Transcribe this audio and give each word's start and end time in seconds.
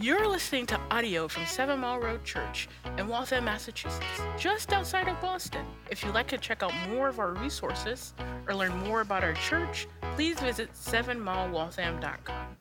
You're 0.00 0.28
listening 0.28 0.64
to 0.66 0.78
audio 0.92 1.26
from 1.26 1.44
Seven 1.44 1.80
Mile 1.80 1.98
Road 1.98 2.22
Church 2.22 2.68
in 2.98 3.08
Waltham, 3.08 3.46
Massachusetts, 3.46 4.06
just 4.38 4.72
outside 4.72 5.08
of 5.08 5.20
Boston. 5.20 5.66
If 5.90 6.04
you'd 6.04 6.14
like 6.14 6.28
to 6.28 6.38
check 6.38 6.62
out 6.62 6.72
more 6.88 7.08
of 7.08 7.18
our 7.18 7.32
resources 7.34 8.14
or 8.46 8.54
learn 8.54 8.76
more 8.86 9.00
about 9.00 9.24
our 9.24 9.32
church, 9.32 9.88
please 10.14 10.38
visit 10.38 10.72
sevenmilewaltham.com. 10.72 12.56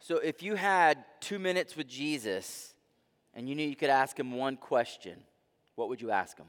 So, 0.00 0.16
if 0.16 0.42
you 0.42 0.54
had 0.54 1.04
two 1.20 1.38
minutes 1.38 1.76
with 1.76 1.88
Jesus 1.88 2.72
and 3.34 3.46
you 3.46 3.54
knew 3.54 3.68
you 3.68 3.76
could 3.76 3.90
ask 3.90 4.18
him 4.18 4.32
one 4.32 4.56
question, 4.56 5.24
what 5.78 5.88
would 5.88 6.02
you 6.02 6.10
ask 6.10 6.36
him? 6.36 6.46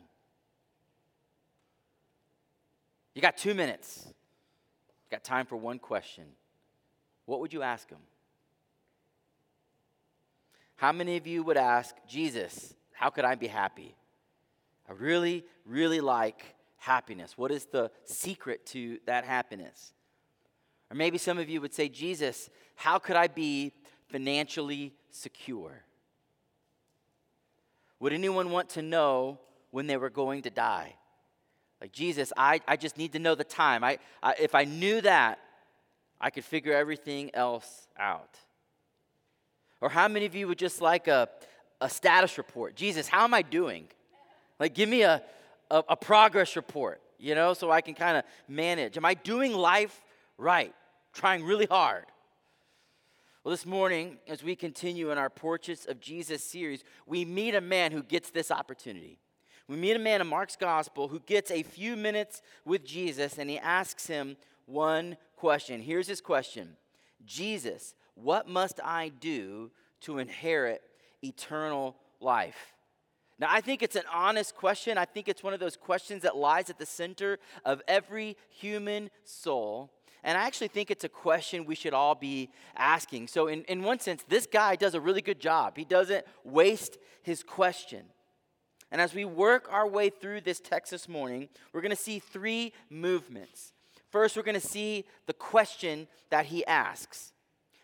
You 3.13 3.21
got 3.21 3.37
two 3.37 3.53
minutes. 3.53 4.05
You 4.07 5.11
got 5.11 5.23
time 5.23 5.45
for 5.45 5.55
one 5.55 5.77
question. 5.77 6.23
What 7.25 7.39
would 7.39 7.53
you 7.53 7.61
ask 7.61 7.87
him? 7.87 7.99
How 10.77 10.91
many 10.91 11.15
of 11.15 11.27
you 11.27 11.43
would 11.43 11.57
ask, 11.57 11.95
Jesus, 12.07 12.73
how 12.91 13.11
could 13.11 13.23
I 13.23 13.35
be 13.35 13.45
happy? 13.45 13.95
I 14.89 14.93
really, 14.93 15.45
really 15.63 16.01
like 16.01 16.55
happiness. 16.77 17.37
What 17.37 17.51
is 17.51 17.65
the 17.65 17.91
secret 18.05 18.65
to 18.67 18.97
that 19.05 19.25
happiness? 19.25 19.93
Or 20.89 20.95
maybe 20.95 21.19
some 21.19 21.37
of 21.37 21.47
you 21.47 21.61
would 21.61 21.75
say, 21.75 21.87
Jesus, 21.87 22.49
how 22.73 22.97
could 22.97 23.15
I 23.15 23.27
be 23.27 23.73
financially 24.07 24.95
secure? 25.11 25.83
Would 27.99 28.13
anyone 28.13 28.51
want 28.51 28.69
to 28.69 28.81
know 28.81 29.39
when 29.71 29.87
they 29.87 29.97
were 29.97 30.09
going 30.09 30.43
to 30.43 30.49
die? 30.49 30.95
Like, 31.81 31.91
Jesus, 31.91 32.33
I, 32.35 32.59
I 32.67 32.75
just 32.75 32.97
need 32.97 33.13
to 33.13 33.19
know 33.19 33.35
the 33.35 33.43
time. 33.43 33.83
I, 33.83 33.99
I, 34.21 34.35
if 34.39 34.53
I 34.55 34.65
knew 34.65 35.01
that, 35.01 35.39
I 36.19 36.29
could 36.29 36.43
figure 36.43 36.73
everything 36.73 37.31
else 37.33 37.87
out. 37.97 38.37
Or 39.81 39.89
how 39.89 40.07
many 40.07 40.25
of 40.25 40.35
you 40.35 40.47
would 40.47 40.57
just 40.57 40.81
like 40.81 41.07
a, 41.07 41.29
a 41.79 41.89
status 41.89 42.37
report? 42.37 42.75
Jesus, 42.75 43.07
how 43.07 43.23
am 43.23 43.33
I 43.33 43.41
doing? 43.41 43.87
Like, 44.59 44.73
give 44.73 44.89
me 44.89 45.03
a, 45.03 45.21
a, 45.71 45.83
a 45.89 45.95
progress 45.95 46.57
report, 46.57 47.01
you 47.17 47.33
know, 47.33 47.53
so 47.53 47.71
I 47.71 47.79
can 47.79 47.93
kind 47.93 48.17
of 48.17 48.23
manage. 48.49 48.97
Am 48.97 49.05
I 49.05 49.13
doing 49.13 49.53
life 49.53 50.01
right? 50.37 50.73
Trying 51.13 51.43
really 51.43 51.65
hard? 51.65 52.05
Well, 53.43 53.51
this 53.51 53.65
morning, 53.65 54.17
as 54.27 54.43
we 54.43 54.53
continue 54.53 55.11
in 55.11 55.17
our 55.17 55.29
Portraits 55.29 55.85
of 55.85 56.01
Jesus 56.01 56.43
series, 56.43 56.83
we 57.05 57.23
meet 57.23 57.55
a 57.55 57.61
man 57.61 57.93
who 57.93 58.03
gets 58.03 58.31
this 58.31 58.51
opportunity. 58.51 59.17
We 59.69 59.77
meet 59.77 59.95
a 59.95 59.99
man 59.99 60.19
in 60.19 60.27
Mark's 60.27 60.57
gospel 60.57 61.07
who 61.07 61.21
gets 61.21 61.49
a 61.49 61.63
few 61.63 61.95
minutes 61.95 62.41
with 62.65 62.83
Jesus 62.83 63.37
and 63.37 63.49
he 63.49 63.57
asks 63.57 64.07
him 64.07 64.35
one 64.65 65.15
question. 65.37 65.81
Here's 65.81 66.07
his 66.07 66.19
question 66.19 66.75
Jesus, 67.25 67.95
what 68.15 68.49
must 68.49 68.81
I 68.83 69.07
do 69.07 69.71
to 70.01 70.17
inherit 70.17 70.81
eternal 71.23 71.95
life? 72.19 72.73
Now, 73.39 73.47
I 73.49 73.61
think 73.61 73.81
it's 73.81 73.95
an 73.95 74.03
honest 74.13 74.53
question. 74.53 74.97
I 74.97 75.05
think 75.05 75.29
it's 75.29 75.43
one 75.43 75.53
of 75.53 75.61
those 75.61 75.77
questions 75.77 76.23
that 76.23 76.35
lies 76.35 76.69
at 76.69 76.77
the 76.77 76.85
center 76.85 77.39
of 77.63 77.81
every 77.87 78.35
human 78.49 79.09
soul. 79.23 79.93
And 80.23 80.37
I 80.37 80.41
actually 80.41 80.67
think 80.67 80.91
it's 80.91 81.03
a 81.03 81.09
question 81.09 81.65
we 81.65 81.75
should 81.75 81.93
all 81.93 82.15
be 82.15 82.49
asking. 82.75 83.27
So, 83.27 83.47
in, 83.47 83.63
in 83.63 83.83
one 83.83 83.99
sense, 83.99 84.23
this 84.27 84.45
guy 84.45 84.75
does 84.75 84.93
a 84.93 85.01
really 85.01 85.21
good 85.21 85.39
job. 85.39 85.77
He 85.77 85.85
doesn't 85.85 86.25
waste 86.43 86.97
his 87.21 87.43
question. 87.43 88.03
And 88.91 88.99
as 88.99 89.13
we 89.13 89.23
work 89.23 89.67
our 89.71 89.87
way 89.87 90.09
through 90.09 90.41
this 90.41 90.59
text 90.59 90.91
this 90.91 91.07
morning, 91.07 91.47
we're 91.71 91.81
going 91.81 91.95
to 91.95 92.01
see 92.01 92.19
three 92.19 92.73
movements. 92.89 93.71
First, 94.09 94.35
we're 94.35 94.43
going 94.43 94.59
to 94.59 94.67
see 94.67 95.05
the 95.27 95.33
question 95.33 96.07
that 96.31 96.47
he 96.47 96.65
asks. 96.65 97.31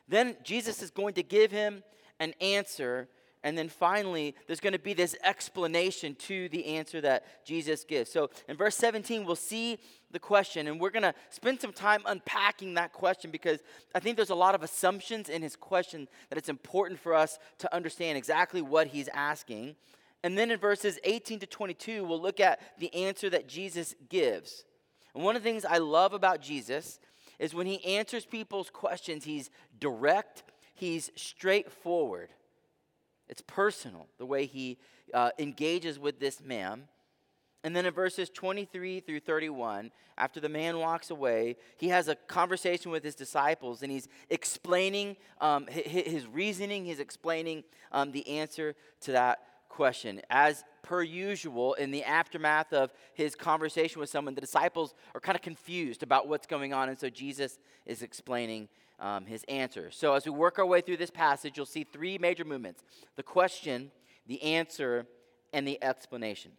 Then, 0.07 0.35
Jesus 0.43 0.81
is 0.81 0.91
going 0.91 1.13
to 1.13 1.23
give 1.23 1.51
him 1.51 1.83
an 2.19 2.33
answer 2.41 3.07
and 3.45 3.55
then 3.55 3.69
finally, 3.69 4.33
there's 4.47 4.59
going 4.59 4.73
to 4.73 4.79
be 4.79 4.95
this 4.95 5.15
explanation 5.23 6.15
to 6.15 6.49
the 6.49 6.65
answer 6.65 6.99
that 7.01 7.45
Jesus 7.45 7.83
gives. 7.83 8.11
So 8.11 8.31
in 8.49 8.57
verse 8.57 8.75
17, 8.75 9.23
we'll 9.23 9.35
see 9.35 9.77
the 10.09 10.17
question, 10.17 10.67
and 10.67 10.81
we're 10.81 10.89
going 10.89 11.03
to 11.03 11.13
spend 11.29 11.61
some 11.61 11.71
time 11.71 12.01
unpacking 12.07 12.73
that 12.73 12.91
question 12.91 13.29
because 13.29 13.59
I 13.93 13.99
think 13.99 14.15
there's 14.15 14.31
a 14.31 14.35
lot 14.35 14.55
of 14.55 14.63
assumptions 14.63 15.29
in 15.29 15.43
his 15.43 15.55
question 15.55 16.07
that 16.29 16.39
it's 16.39 16.49
important 16.49 16.99
for 16.99 17.13
us 17.13 17.37
to 17.59 17.71
understand 17.73 18.17
exactly 18.17 18.63
what 18.63 18.87
he's 18.87 19.09
asking. 19.09 19.75
And 20.23 20.35
then 20.35 20.49
in 20.49 20.57
verses 20.57 20.97
18 21.03 21.37
to 21.41 21.45
22, 21.45 22.03
we'll 22.03 22.19
look 22.19 22.39
at 22.39 22.59
the 22.79 22.91
answer 22.95 23.29
that 23.29 23.47
Jesus 23.47 23.93
gives. 24.09 24.63
And 25.13 25.23
one 25.23 25.35
of 25.35 25.43
the 25.43 25.47
things 25.47 25.65
I 25.65 25.77
love 25.77 26.13
about 26.13 26.41
Jesus 26.41 26.99
is 27.37 27.53
when 27.53 27.67
he 27.67 27.85
answers 27.85 28.25
people's 28.25 28.71
questions, 28.71 29.23
he's 29.23 29.51
direct, 29.79 30.41
he's 30.73 31.11
straightforward. 31.15 32.29
It's 33.27 33.41
personal, 33.41 34.07
the 34.17 34.25
way 34.25 34.45
he 34.45 34.77
uh, 35.13 35.31
engages 35.39 35.99
with 35.99 36.19
this 36.19 36.41
man. 36.41 36.87
And 37.63 37.75
then 37.75 37.87
in 37.87 37.93
verses 37.93 38.29
23 38.29 38.99
through 38.99 39.21
31, 39.21 39.91
after 40.17 40.39
the 40.39 40.49
man 40.49 40.77
walks 40.77 41.09
away, 41.09 41.57
he 41.77 41.89
has 41.89 42.07
a 42.07 42.15
conversation 42.15 42.91
with 42.91 43.03
his 43.03 43.15
disciples 43.15 43.81
and 43.81 43.91
he's 43.91 44.07
explaining 44.29 45.17
um, 45.41 45.65
his, 45.67 46.27
reasoning, 46.27 46.85
he's 46.85 46.99
explaining 46.99 47.63
um, 47.91 48.11
the 48.11 48.27
answer 48.27 48.75
to 49.01 49.11
that 49.13 49.39
question. 49.67 50.21
As 50.29 50.63
per 50.83 51.01
usual, 51.01 51.73
in 51.73 51.89
the 51.89 52.03
aftermath 52.03 52.71
of 52.71 52.93
his 53.15 53.33
conversation 53.33 53.99
with 53.99 54.09
someone, 54.11 54.35
the 54.35 54.41
disciples 54.41 54.93
are 55.15 55.19
kind 55.19 55.35
of 55.35 55.41
confused 55.41 56.03
about 56.03 56.27
what's 56.27 56.45
going 56.45 56.71
on. 56.71 56.89
And 56.89 56.99
so 56.99 57.09
Jesus 57.09 57.57
is 57.87 58.03
explaining 58.03 58.69
um, 58.99 59.25
his 59.25 59.43
answer. 59.45 59.91
So, 59.91 60.13
as 60.13 60.25
we 60.25 60.31
work 60.31 60.59
our 60.59 60.65
way 60.65 60.81
through 60.81 60.97
this 60.97 61.09
passage, 61.09 61.57
you'll 61.57 61.65
see 61.65 61.83
three 61.83 62.17
major 62.17 62.45
movements 62.45 62.83
the 63.15 63.23
question, 63.23 63.91
the 64.27 64.41
answer, 64.41 65.05
and 65.53 65.67
the 65.67 65.81
explanation. 65.83 66.51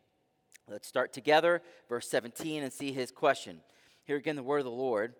Let's 0.68 0.88
start 0.88 1.12
together, 1.12 1.62
verse 1.88 2.08
17, 2.08 2.62
and 2.62 2.72
see 2.72 2.92
his 2.92 3.10
question. 3.10 3.60
Here 4.04 4.16
again, 4.16 4.36
the 4.36 4.42
word 4.42 4.58
of 4.58 4.64
the 4.64 4.70
Lord. 4.70 5.14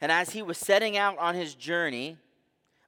And 0.00 0.12
as 0.12 0.30
he 0.30 0.42
was 0.42 0.58
setting 0.58 0.96
out 0.96 1.18
on 1.18 1.34
his 1.34 1.54
journey, 1.54 2.16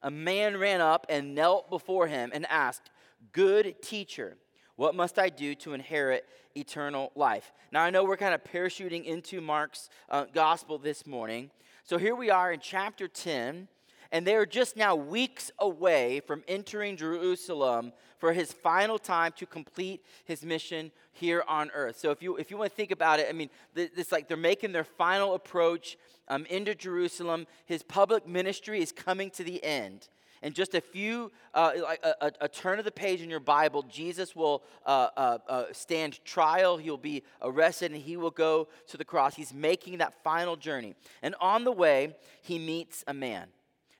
a 0.02 0.10
man 0.10 0.58
ran 0.58 0.80
up 0.80 1.06
and 1.08 1.34
knelt 1.34 1.70
before 1.70 2.06
him 2.06 2.30
and 2.32 2.46
asked, 2.46 2.90
Good 3.32 3.80
teacher, 3.82 4.36
what 4.76 4.94
must 4.94 5.18
I 5.18 5.28
do 5.28 5.54
to 5.56 5.72
inherit 5.72 6.26
eternal 6.56 7.10
life? 7.14 7.52
Now, 7.72 7.82
I 7.82 7.90
know 7.90 8.04
we're 8.04 8.16
kind 8.16 8.34
of 8.34 8.44
parachuting 8.44 9.04
into 9.04 9.40
Mark's 9.40 9.88
uh, 10.10 10.26
gospel 10.32 10.78
this 10.78 11.06
morning. 11.06 11.50
So 11.84 11.98
here 11.98 12.14
we 12.14 12.30
are 12.30 12.52
in 12.52 12.60
chapter 12.60 13.08
10, 13.08 13.68
and 14.14 14.24
they 14.24 14.36
are 14.36 14.46
just 14.46 14.76
now 14.76 14.94
weeks 14.94 15.50
away 15.58 16.20
from 16.20 16.44
entering 16.46 16.96
Jerusalem 16.96 17.92
for 18.18 18.32
his 18.32 18.52
final 18.52 18.96
time 18.96 19.32
to 19.38 19.44
complete 19.44 20.04
his 20.24 20.44
mission 20.44 20.92
here 21.12 21.42
on 21.48 21.68
earth. 21.74 21.98
So 21.98 22.12
if 22.12 22.22
you 22.22 22.36
if 22.36 22.48
you 22.48 22.56
want 22.56 22.70
to 22.70 22.76
think 22.76 22.92
about 22.92 23.18
it, 23.18 23.26
I 23.28 23.32
mean, 23.32 23.50
it's 23.74 24.12
like 24.12 24.28
they're 24.28 24.36
making 24.36 24.70
their 24.70 24.84
final 24.84 25.34
approach 25.34 25.98
um, 26.28 26.46
into 26.46 26.76
Jerusalem. 26.76 27.48
His 27.66 27.82
public 27.82 28.24
ministry 28.24 28.80
is 28.80 28.92
coming 28.92 29.30
to 29.30 29.42
the 29.42 29.62
end. 29.64 30.08
And 30.42 30.54
just 30.54 30.74
a 30.74 30.80
few, 30.80 31.32
uh, 31.52 31.72
like 31.82 32.04
a, 32.04 32.26
a, 32.26 32.32
a, 32.42 32.48
turn 32.48 32.78
of 32.78 32.84
the 32.84 32.92
page 32.92 33.22
in 33.22 33.30
your 33.30 33.40
Bible, 33.40 33.82
Jesus 33.82 34.36
will 34.36 34.62
uh, 34.84 35.08
uh, 35.16 35.38
uh, 35.48 35.64
stand 35.72 36.22
trial. 36.24 36.76
He'll 36.76 36.98
be 36.98 37.22
arrested 37.40 37.92
and 37.92 38.00
he 38.00 38.18
will 38.18 38.30
go 38.30 38.68
to 38.88 38.98
the 38.98 39.06
cross. 39.06 39.34
He's 39.34 39.54
making 39.54 39.98
that 39.98 40.22
final 40.22 40.54
journey. 40.54 40.94
And 41.22 41.34
on 41.40 41.64
the 41.64 41.72
way, 41.72 42.14
he 42.42 42.58
meets 42.58 43.02
a 43.06 43.14
man. 43.14 43.48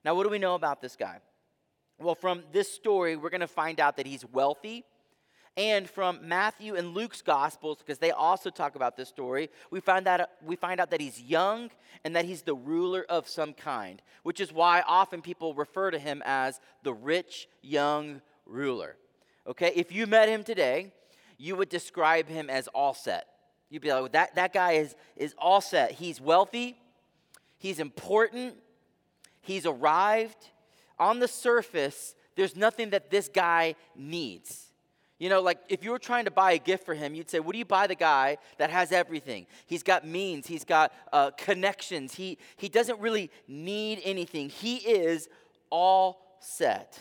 Now, 0.05 0.13
what 0.13 0.23
do 0.23 0.29
we 0.29 0.37
know 0.37 0.53
about 0.53 0.81
this 0.81 0.95
guy? 0.95 1.17
Well, 1.99 2.13
from 2.13 2.43
this 2.51 2.71
story, 2.71 3.15
we're 3.15 3.31
going 3.31 3.41
to 3.41 3.47
find 3.47 3.79
out 3.79 3.97
that 3.97 4.05
he's 4.05 4.23
wealthy. 4.23 4.85
And 5.57 5.89
from 5.89 6.19
Matthew 6.21 6.75
and 6.75 6.93
Luke's 6.93 7.23
Gospels, 7.23 7.79
because 7.79 7.97
they 7.97 8.11
also 8.11 8.51
talk 8.51 8.75
about 8.75 8.97
this 8.97 9.09
story, 9.09 9.49
we 9.71 9.79
find, 9.79 10.05
that, 10.05 10.33
we 10.45 10.55
find 10.55 10.79
out 10.79 10.91
that 10.91 11.01
he's 11.01 11.19
young 11.19 11.71
and 12.03 12.15
that 12.15 12.25
he's 12.25 12.43
the 12.43 12.53
ruler 12.53 13.03
of 13.09 13.27
some 13.27 13.53
kind, 13.53 13.99
which 14.21 14.39
is 14.39 14.53
why 14.53 14.83
often 14.85 15.23
people 15.23 15.55
refer 15.55 15.89
to 15.89 15.97
him 15.97 16.21
as 16.23 16.59
the 16.83 16.93
rich 16.93 17.47
young 17.63 18.21
ruler. 18.45 18.97
Okay, 19.47 19.71
if 19.75 19.91
you 19.91 20.05
met 20.05 20.29
him 20.29 20.43
today, 20.43 20.93
you 21.39 21.55
would 21.55 21.69
describe 21.69 22.27
him 22.27 22.49
as 22.49 22.67
all 22.67 22.93
set. 22.93 23.25
You'd 23.71 23.81
be 23.81 23.91
like, 23.91 24.11
that, 24.11 24.35
that 24.35 24.53
guy 24.53 24.73
is, 24.73 24.93
is 25.15 25.33
all 25.37 25.61
set. 25.61 25.93
He's 25.93 26.21
wealthy, 26.21 26.77
he's 27.57 27.79
important, 27.79 28.55
He's 29.45 29.65
arrived. 29.65 30.49
On 30.97 31.19
the 31.19 31.27
surface, 31.27 32.15
there's 32.35 32.55
nothing 32.55 32.89
that 32.89 33.11
this 33.11 33.29
guy 33.29 33.75
needs. 33.95 34.71
You 35.19 35.29
know, 35.29 35.41
like 35.41 35.59
if 35.69 35.83
you 35.83 35.91
were 35.91 35.99
trying 35.99 36.25
to 36.25 36.31
buy 36.31 36.53
a 36.53 36.57
gift 36.57 36.85
for 36.85 36.93
him, 36.93 37.15
you'd 37.15 37.29
say, 37.29 37.39
What 37.39 37.53
do 37.53 37.59
you 37.59 37.65
buy 37.65 37.87
the 37.87 37.95
guy 37.95 38.37
that 38.57 38.69
has 38.69 38.91
everything? 38.91 39.45
He's 39.65 39.83
got 39.83 40.05
means, 40.05 40.47
he's 40.47 40.65
got 40.65 40.91
uh, 41.13 41.31
connections, 41.31 42.15
he, 42.15 42.37
he 42.57 42.67
doesn't 42.67 42.99
really 42.99 43.29
need 43.47 44.01
anything. 44.03 44.49
He 44.49 44.77
is 44.77 45.29
all 45.69 46.37
set. 46.39 46.99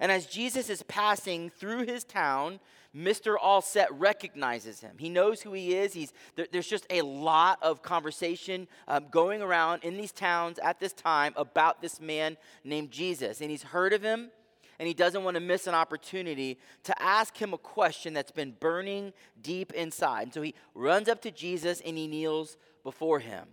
And 0.00 0.12
as 0.12 0.26
Jesus 0.26 0.70
is 0.70 0.82
passing 0.84 1.50
through 1.50 1.84
his 1.86 2.04
town, 2.04 2.60
Mr. 2.96 3.36
All 3.40 3.60
Set 3.60 3.92
recognizes 3.92 4.80
him. 4.80 4.96
He 4.98 5.10
knows 5.10 5.42
who 5.42 5.52
he 5.52 5.74
is. 5.74 5.92
He's, 5.92 6.12
there, 6.36 6.46
there's 6.50 6.66
just 6.66 6.86
a 6.88 7.02
lot 7.02 7.58
of 7.60 7.82
conversation 7.82 8.66
um, 8.86 9.06
going 9.10 9.42
around 9.42 9.84
in 9.84 9.96
these 9.96 10.12
towns 10.12 10.58
at 10.58 10.80
this 10.80 10.94
time 10.94 11.34
about 11.36 11.82
this 11.82 12.00
man 12.00 12.36
named 12.64 12.90
Jesus. 12.90 13.40
And 13.40 13.50
he's 13.50 13.62
heard 13.62 13.92
of 13.92 14.02
him, 14.02 14.30
and 14.78 14.88
he 14.88 14.94
doesn't 14.94 15.22
want 15.22 15.34
to 15.34 15.40
miss 15.40 15.66
an 15.66 15.74
opportunity 15.74 16.58
to 16.84 17.02
ask 17.02 17.36
him 17.36 17.52
a 17.52 17.58
question 17.58 18.14
that's 18.14 18.30
been 18.30 18.54
burning 18.58 19.12
deep 19.42 19.72
inside. 19.72 20.22
And 20.22 20.34
so 20.34 20.40
he 20.40 20.54
runs 20.74 21.08
up 21.08 21.20
to 21.22 21.30
Jesus 21.30 21.82
and 21.84 21.98
he 21.98 22.06
kneels 22.06 22.56
before 22.84 23.18
him. 23.18 23.44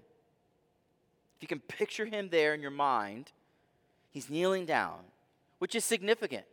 If 1.36 1.42
you 1.42 1.48
can 1.48 1.60
picture 1.60 2.06
him 2.06 2.30
there 2.30 2.54
in 2.54 2.62
your 2.62 2.72
mind, 2.72 3.32
he's 4.12 4.30
kneeling 4.30 4.66
down, 4.66 5.00
which 5.60 5.76
is 5.76 5.84
significant, 5.84 6.46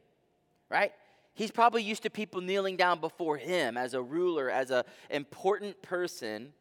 right? 0.68 0.92
He's 1.34 1.50
probably 1.50 1.82
used 1.82 2.02
to 2.02 2.10
people 2.10 2.40
kneeling 2.40 2.76
down 2.76 3.00
before 3.00 3.38
him 3.38 3.76
as 3.76 3.94
a 3.94 4.02
ruler, 4.02 4.50
as 4.50 4.70
an 4.70 4.84
important 5.10 5.80
person. 5.82 6.52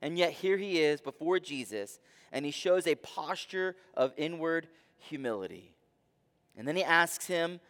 And 0.00 0.16
yet 0.16 0.32
here 0.32 0.56
he 0.56 0.80
is 0.80 1.00
before 1.00 1.40
Jesus, 1.40 1.98
and 2.32 2.44
he 2.44 2.50
shows 2.50 2.86
a 2.86 2.94
posture 2.94 3.76
of 3.94 4.12
inward 4.16 4.68
humility. 4.96 5.74
And 6.56 6.66
then 6.66 6.76
he 6.76 6.84
asks 6.84 7.26
him 7.26 7.60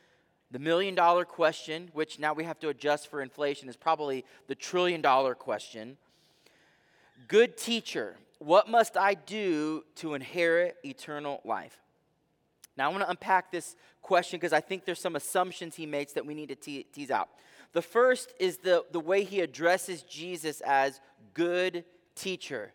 the 0.51 0.59
million 0.59 0.95
dollar 0.95 1.25
question, 1.25 1.91
which 1.93 2.19
now 2.19 2.33
we 2.35 2.45
have 2.45 2.59
to 2.61 2.69
adjust 2.69 3.09
for 3.09 3.23
inflation, 3.23 3.69
is 3.69 3.77
probably 3.77 4.25
the 4.49 4.55
trillion 4.55 5.01
dollar 5.01 5.35
question. 5.35 5.97
Good 7.29 7.57
teacher, 7.57 8.17
what 8.39 8.69
must 8.69 8.97
I 8.97 9.15
do 9.15 9.85
to 9.97 10.15
inherit 10.15 10.77
eternal 10.85 11.41
life? 11.45 11.79
Now, 12.81 12.89
I 12.89 12.93
want 12.93 13.05
to 13.05 13.11
unpack 13.11 13.53
this 13.53 13.77
question 14.01 14.39
because 14.39 14.55
I 14.55 14.63
think 14.63 14.87
there's 14.87 14.99
some 14.99 15.15
assumptions 15.15 15.77
he 15.77 15.85
makes 15.85 16.15
that 16.15 16.25
we 16.25 16.33
need 16.33 16.49
to 16.49 16.55
te- 16.55 16.85
tease 16.85 17.11
out. 17.11 17.29
The 17.75 17.83
first 17.83 18.33
is 18.41 18.57
the, 18.57 18.87
the 18.91 18.99
way 18.99 19.23
he 19.23 19.41
addresses 19.41 20.01
Jesus 20.01 20.63
as 20.63 20.99
good 21.35 21.85
teacher. 22.15 22.73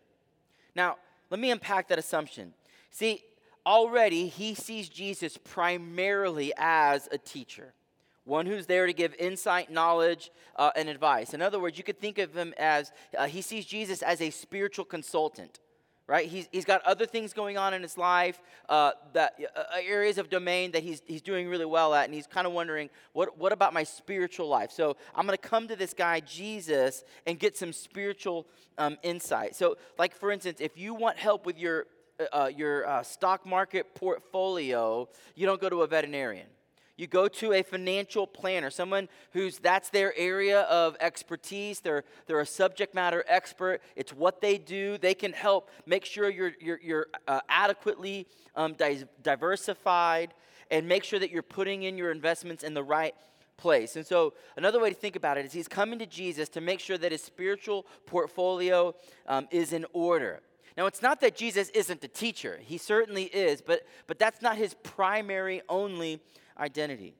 Now, 0.76 0.98
let 1.28 1.40
me 1.40 1.50
unpack 1.50 1.88
that 1.88 1.98
assumption. 1.98 2.54
See, 2.92 3.24
already 3.66 4.28
he 4.28 4.54
sees 4.54 4.88
Jesus 4.88 5.36
primarily 5.38 6.52
as 6.56 7.08
a 7.10 7.18
teacher, 7.18 7.74
one 8.22 8.46
who's 8.46 8.66
there 8.66 8.86
to 8.86 8.92
give 8.92 9.12
insight, 9.18 9.72
knowledge, 9.72 10.30
uh, 10.54 10.70
and 10.76 10.88
advice. 10.88 11.34
In 11.34 11.42
other 11.42 11.58
words, 11.58 11.78
you 11.78 11.82
could 11.82 11.98
think 11.98 12.18
of 12.18 12.32
him 12.32 12.54
as 12.58 12.92
uh, 13.18 13.26
he 13.26 13.42
sees 13.42 13.66
Jesus 13.66 14.02
as 14.02 14.20
a 14.20 14.30
spiritual 14.30 14.84
consultant 14.84 15.58
right? 16.06 16.28
He's, 16.28 16.48
he's 16.52 16.64
got 16.64 16.82
other 16.82 17.04
things 17.04 17.32
going 17.32 17.58
on 17.58 17.74
in 17.74 17.82
his 17.82 17.98
life, 17.98 18.40
uh, 18.68 18.92
that 19.12 19.34
uh, 19.56 19.62
areas 19.82 20.18
of 20.18 20.30
domain 20.30 20.70
that 20.72 20.82
he's, 20.82 21.02
he's 21.06 21.22
doing 21.22 21.48
really 21.48 21.64
well 21.64 21.94
at, 21.94 22.04
and 22.04 22.14
he's 22.14 22.26
kind 22.26 22.46
of 22.46 22.52
wondering, 22.52 22.90
what, 23.12 23.36
what 23.38 23.52
about 23.52 23.72
my 23.72 23.82
spiritual 23.82 24.48
life? 24.48 24.70
So 24.70 24.96
I'm 25.14 25.26
going 25.26 25.36
to 25.36 25.48
come 25.48 25.66
to 25.68 25.76
this 25.76 25.94
guy, 25.94 26.20
Jesus, 26.20 27.04
and 27.26 27.38
get 27.38 27.56
some 27.56 27.72
spiritual 27.72 28.46
um, 28.78 28.96
insight. 29.02 29.56
So, 29.56 29.76
like 29.98 30.14
for 30.14 30.30
instance, 30.30 30.58
if 30.60 30.78
you 30.78 30.94
want 30.94 31.18
help 31.18 31.44
with 31.44 31.58
your, 31.58 31.86
uh, 32.20 32.44
uh 32.44 32.50
your 32.54 32.86
uh, 32.86 33.02
stock 33.02 33.44
market 33.44 33.94
portfolio, 33.94 35.08
you 35.34 35.46
don't 35.46 35.60
go 35.60 35.68
to 35.68 35.82
a 35.82 35.86
veterinarian. 35.86 36.46
You 36.96 37.06
go 37.06 37.28
to 37.28 37.52
a 37.52 37.62
financial 37.62 38.26
planner, 38.26 38.70
someone 38.70 39.08
who's 39.32 39.58
that's 39.58 39.90
their 39.90 40.16
area 40.16 40.62
of 40.62 40.96
expertise. 40.98 41.80
They're, 41.80 42.04
they're 42.26 42.40
a 42.40 42.46
subject 42.46 42.94
matter 42.94 43.22
expert. 43.28 43.82
It's 43.96 44.12
what 44.12 44.40
they 44.40 44.56
do. 44.56 44.96
They 44.96 45.14
can 45.14 45.32
help 45.32 45.70
make 45.84 46.06
sure 46.06 46.30
you're, 46.30 46.52
you're, 46.58 46.80
you're 46.82 47.06
uh, 47.28 47.40
adequately 47.48 48.26
um, 48.54 48.72
di- 48.74 49.04
diversified 49.22 50.32
and 50.70 50.88
make 50.88 51.04
sure 51.04 51.18
that 51.18 51.30
you're 51.30 51.42
putting 51.42 51.82
in 51.82 51.98
your 51.98 52.10
investments 52.10 52.64
in 52.64 52.72
the 52.72 52.82
right 52.82 53.14
place. 53.56 53.96
And 53.96 54.06
so, 54.06 54.34
another 54.56 54.80
way 54.80 54.90
to 54.90 54.96
think 54.96 55.16
about 55.16 55.38
it 55.38 55.44
is 55.44 55.52
he's 55.52 55.68
coming 55.68 55.98
to 55.98 56.06
Jesus 56.06 56.48
to 56.50 56.60
make 56.60 56.80
sure 56.80 56.98
that 56.98 57.12
his 57.12 57.22
spiritual 57.22 57.86
portfolio 58.06 58.94
um, 59.26 59.48
is 59.50 59.72
in 59.72 59.86
order. 59.92 60.40
Now, 60.76 60.86
it's 60.86 61.00
not 61.00 61.20
that 61.22 61.34
Jesus 61.34 61.70
isn't 61.70 62.04
a 62.04 62.08
teacher, 62.08 62.60
he 62.62 62.78
certainly 62.78 63.24
is, 63.24 63.62
but, 63.62 63.86
but 64.06 64.18
that's 64.18 64.42
not 64.42 64.56
his 64.56 64.74
primary, 64.82 65.62
only 65.68 66.20
identity. 66.58 67.14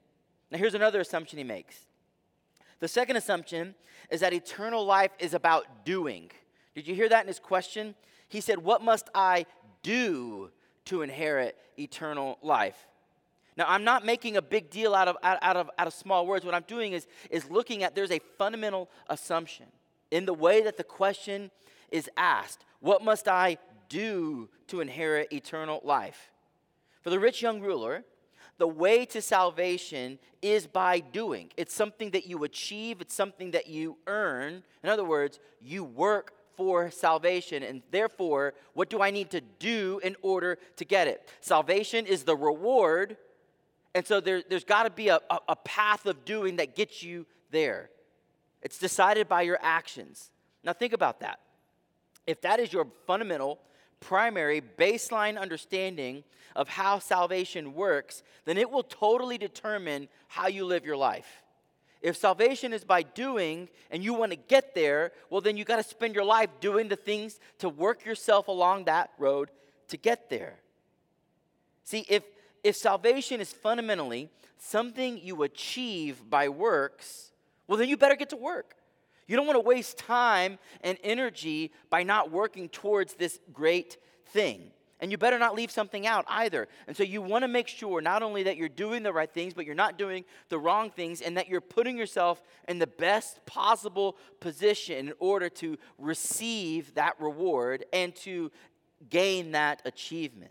Now, 0.50 0.58
here's 0.58 0.74
another 0.74 1.00
assumption 1.00 1.38
he 1.38 1.44
makes. 1.44 1.86
The 2.80 2.88
second 2.88 3.16
assumption 3.16 3.74
is 4.10 4.20
that 4.20 4.32
eternal 4.32 4.84
life 4.84 5.10
is 5.18 5.34
about 5.34 5.84
doing. 5.84 6.30
Did 6.74 6.86
you 6.86 6.94
hear 6.94 7.08
that 7.08 7.22
in 7.22 7.28
his 7.28 7.40
question? 7.40 7.94
He 8.28 8.40
said, 8.40 8.58
What 8.58 8.82
must 8.82 9.08
I 9.14 9.46
do 9.82 10.50
to 10.86 11.02
inherit 11.02 11.56
eternal 11.78 12.38
life? 12.42 12.86
Now, 13.56 13.64
I'm 13.68 13.84
not 13.84 14.04
making 14.04 14.36
a 14.36 14.42
big 14.42 14.68
deal 14.68 14.94
out 14.94 15.08
of, 15.08 15.16
out, 15.22 15.56
of, 15.56 15.70
out 15.78 15.86
of 15.86 15.94
small 15.94 16.26
words. 16.26 16.44
What 16.44 16.54
I'm 16.54 16.64
doing 16.66 16.92
is, 16.92 17.06
is 17.30 17.50
looking 17.50 17.82
at 17.82 17.94
there's 17.94 18.10
a 18.10 18.20
fundamental 18.36 18.90
assumption 19.08 19.66
in 20.10 20.26
the 20.26 20.34
way 20.34 20.62
that 20.62 20.76
the 20.76 20.84
question 20.84 21.50
is 21.90 22.10
asked 22.16 22.64
What 22.80 23.02
must 23.02 23.28
I 23.28 23.58
do 23.88 24.48
to 24.68 24.80
inherit 24.80 25.32
eternal 25.32 25.80
life? 25.82 26.30
For 27.00 27.10
the 27.10 27.18
rich 27.18 27.40
young 27.40 27.60
ruler, 27.60 28.04
the 28.58 28.68
way 28.68 29.04
to 29.06 29.20
salvation 29.20 30.18
is 30.40 30.66
by 30.66 31.00
doing. 31.00 31.50
It's 31.56 31.74
something 31.74 32.10
that 32.10 32.26
you 32.26 32.44
achieve, 32.44 33.00
it's 33.00 33.14
something 33.14 33.50
that 33.52 33.66
you 33.66 33.96
earn. 34.06 34.62
In 34.82 34.88
other 34.88 35.04
words, 35.04 35.38
you 35.60 35.84
work 35.84 36.32
for 36.56 36.90
salvation. 36.90 37.62
And 37.62 37.82
therefore, 37.90 38.54
what 38.72 38.88
do 38.88 39.02
I 39.02 39.10
need 39.10 39.30
to 39.30 39.40
do 39.40 40.00
in 40.02 40.16
order 40.22 40.58
to 40.76 40.84
get 40.84 41.06
it? 41.06 41.28
Salvation 41.40 42.06
is 42.06 42.22
the 42.24 42.36
reward. 42.36 43.16
And 43.94 44.06
so 44.06 44.20
there, 44.20 44.42
has 44.50 44.64
got 44.64 44.84
to 44.84 44.90
be 44.90 45.08
a, 45.08 45.20
a, 45.30 45.38
a 45.50 45.56
path 45.56 46.06
of 46.06 46.24
doing 46.24 46.56
that 46.56 46.74
gets 46.74 47.02
you 47.02 47.26
there. 47.50 47.90
It's 48.62 48.78
decided 48.78 49.28
by 49.28 49.42
your 49.42 49.58
actions. 49.60 50.30
Now, 50.64 50.72
think 50.72 50.92
about 50.92 51.20
that. 51.20 51.40
If 52.26 52.40
that 52.40 52.58
is 52.58 52.72
your 52.72 52.88
fundamental 53.06 53.60
primary 54.00 54.60
baseline 54.60 55.38
understanding 55.38 56.24
of 56.54 56.68
how 56.68 56.98
salvation 56.98 57.74
works, 57.74 58.22
then 58.44 58.56
it 58.56 58.70
will 58.70 58.82
totally 58.82 59.38
determine 59.38 60.08
how 60.28 60.46
you 60.46 60.64
live 60.64 60.84
your 60.84 60.96
life. 60.96 61.42
If 62.02 62.16
salvation 62.16 62.72
is 62.72 62.84
by 62.84 63.02
doing 63.02 63.68
and 63.90 64.02
you 64.04 64.14
want 64.14 64.32
to 64.32 64.36
get 64.36 64.74
there, 64.74 65.12
well, 65.30 65.40
then 65.40 65.56
you 65.56 65.64
got 65.64 65.76
to 65.76 65.82
spend 65.82 66.14
your 66.14 66.24
life 66.24 66.50
doing 66.60 66.88
the 66.88 66.96
things 66.96 67.40
to 67.58 67.68
work 67.68 68.04
yourself 68.04 68.48
along 68.48 68.84
that 68.84 69.10
road 69.18 69.50
to 69.88 69.96
get 69.96 70.30
there. 70.30 70.60
See, 71.84 72.04
if, 72.08 72.22
if 72.62 72.76
salvation 72.76 73.40
is 73.40 73.52
fundamentally 73.52 74.28
something 74.58 75.18
you 75.18 75.42
achieve 75.42 76.28
by 76.28 76.48
works, 76.48 77.32
well, 77.66 77.78
then 77.78 77.88
you 77.88 77.96
better 77.96 78.16
get 78.16 78.30
to 78.30 78.36
work. 78.36 78.74
You 79.26 79.36
don't 79.36 79.46
want 79.46 79.56
to 79.56 79.66
waste 79.66 79.98
time 79.98 80.58
and 80.82 80.98
energy 81.02 81.72
by 81.90 82.02
not 82.02 82.30
working 82.30 82.68
towards 82.68 83.14
this 83.14 83.40
great 83.52 83.96
thing. 84.26 84.70
And 84.98 85.10
you 85.10 85.18
better 85.18 85.38
not 85.38 85.54
leave 85.54 85.70
something 85.70 86.06
out 86.06 86.24
either. 86.26 86.68
And 86.86 86.96
so 86.96 87.02
you 87.02 87.20
want 87.20 87.42
to 87.42 87.48
make 87.48 87.68
sure 87.68 88.00
not 88.00 88.22
only 88.22 88.44
that 88.44 88.56
you're 88.56 88.68
doing 88.68 89.02
the 89.02 89.12
right 89.12 89.30
things, 89.30 89.52
but 89.52 89.66
you're 89.66 89.74
not 89.74 89.98
doing 89.98 90.24
the 90.48 90.58
wrong 90.58 90.90
things, 90.90 91.20
and 91.20 91.36
that 91.36 91.48
you're 91.48 91.60
putting 91.60 91.98
yourself 91.98 92.42
in 92.66 92.78
the 92.78 92.86
best 92.86 93.44
possible 93.44 94.16
position 94.40 95.08
in 95.08 95.14
order 95.18 95.50
to 95.50 95.76
receive 95.98 96.94
that 96.94 97.20
reward 97.20 97.84
and 97.92 98.14
to 98.16 98.50
gain 99.10 99.52
that 99.52 99.82
achievement. 99.84 100.50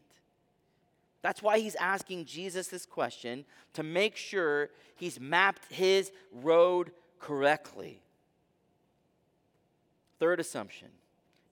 That's 1.24 1.42
why 1.42 1.58
he's 1.58 1.74
asking 1.76 2.26
Jesus 2.26 2.68
this 2.68 2.86
question 2.86 3.46
to 3.74 3.82
make 3.82 4.16
sure 4.16 4.70
he's 4.96 5.20
mapped 5.20 5.74
his 5.74 6.12
road 6.32 6.92
correctly. 7.20 8.04
Third 10.20 10.40
assumption. 10.40 10.90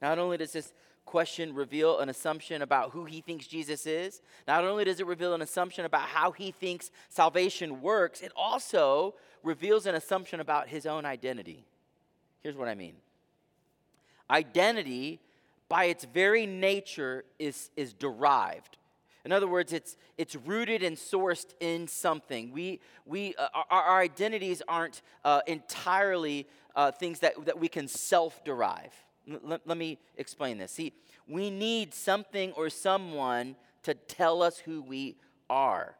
Not 0.02 0.20
only 0.20 0.38
does 0.38 0.52
this 0.52 0.74
question 1.06 1.54
reveal 1.54 2.00
an 2.00 2.10
assumption 2.10 2.62
about 2.62 2.92
who 2.92 3.06
he 3.06 3.22
thinks 3.22 3.48
Jesus 3.48 3.86
is, 3.86 4.22
not 4.48 4.64
only 4.64 4.84
does 4.86 5.00
it 5.00 5.06
reveal 5.06 5.34
an 5.34 5.42
assumption 5.42 5.86
about 5.86 6.04
how 6.04 6.32
he 6.32 6.52
thinks 6.52 6.92
salvation 7.10 7.82
works, 7.82 8.22
it 8.22 8.32
also 8.36 9.16
reveals 9.44 9.86
an 9.86 9.96
assumption 9.96 10.40
about 10.40 10.68
his 10.68 10.86
own 10.86 11.06
identity. 11.06 11.66
Here's 12.42 12.56
what 12.56 12.68
I 12.68 12.76
mean 12.76 12.96
identity, 14.30 15.20
by 15.70 15.86
its 15.86 16.06
very 16.06 16.46
nature, 16.46 17.26
is, 17.40 17.70
is 17.76 17.94
derived. 17.94 18.78
In 19.26 19.32
other 19.32 19.48
words, 19.48 19.72
it's, 19.72 19.96
it's 20.18 20.36
rooted 20.36 20.84
and 20.84 20.98
sourced 20.98 21.54
in 21.60 21.88
something. 21.88 22.52
We, 22.52 22.82
we, 23.06 23.36
uh, 23.36 23.48
our, 23.54 23.82
our, 23.82 24.02
identities 24.02 24.62
aren't 24.68 25.02
uh, 25.24 25.42
entirely 25.48 26.46
uh, 26.76 26.92
things 26.92 27.20
that, 27.20 27.46
that 27.46 27.58
we 27.58 27.70
can 27.70 27.88
self 27.88 28.44
derive. 28.44 28.94
L- 29.32 29.62
let 29.66 29.78
me 29.78 29.98
explain 30.18 30.58
this. 30.58 30.74
See, 30.74 30.92
we 31.28 31.50
need 31.50 31.94
something 31.94 32.52
or 32.52 32.70
someone 32.70 33.56
to 33.84 33.94
tell 33.94 34.42
us 34.42 34.58
who 34.58 34.82
we 34.82 35.16
are. 35.50 35.96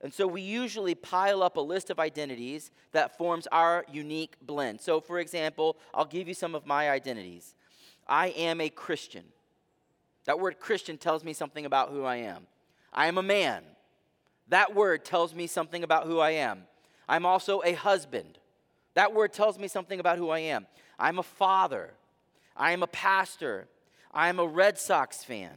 And 0.00 0.12
so 0.12 0.26
we 0.26 0.42
usually 0.42 0.94
pile 0.94 1.42
up 1.42 1.56
a 1.56 1.60
list 1.60 1.90
of 1.90 1.98
identities 1.98 2.72
that 2.92 3.16
forms 3.16 3.46
our 3.52 3.86
unique 3.90 4.34
blend. 4.42 4.80
So, 4.80 5.00
for 5.00 5.18
example, 5.18 5.78
I'll 5.94 6.04
give 6.04 6.28
you 6.28 6.34
some 6.34 6.54
of 6.54 6.66
my 6.66 6.90
identities. 6.90 7.54
I 8.06 8.28
am 8.28 8.60
a 8.60 8.68
Christian. 8.68 9.24
That 10.26 10.40
word 10.40 10.58
Christian 10.58 10.98
tells 10.98 11.24
me 11.24 11.32
something 11.32 11.64
about 11.64 11.90
who 11.90 12.04
I 12.04 12.16
am. 12.16 12.46
I 12.94 13.06
am 13.06 13.18
a 13.18 13.22
man. 13.22 13.64
That 14.48 14.74
word 14.74 15.04
tells 15.04 15.34
me 15.34 15.46
something 15.46 15.82
about 15.82 16.06
who 16.06 16.18
I 16.20 16.30
am. 16.30 16.64
I'm 17.08 17.26
also 17.26 17.62
a 17.64 17.72
husband. 17.72 18.38
That 18.94 19.12
word 19.12 19.32
tells 19.32 19.58
me 19.58 19.68
something 19.68 20.00
about 20.00 20.18
who 20.18 20.30
I 20.30 20.40
am. 20.40 20.66
I'm 20.98 21.18
a 21.18 21.22
father. 21.22 21.94
I 22.56 22.72
am 22.72 22.82
a 22.82 22.86
pastor. 22.86 23.68
I 24.12 24.28
am 24.28 24.38
a 24.38 24.46
Red 24.46 24.78
Sox 24.78 25.24
fan. 25.24 25.50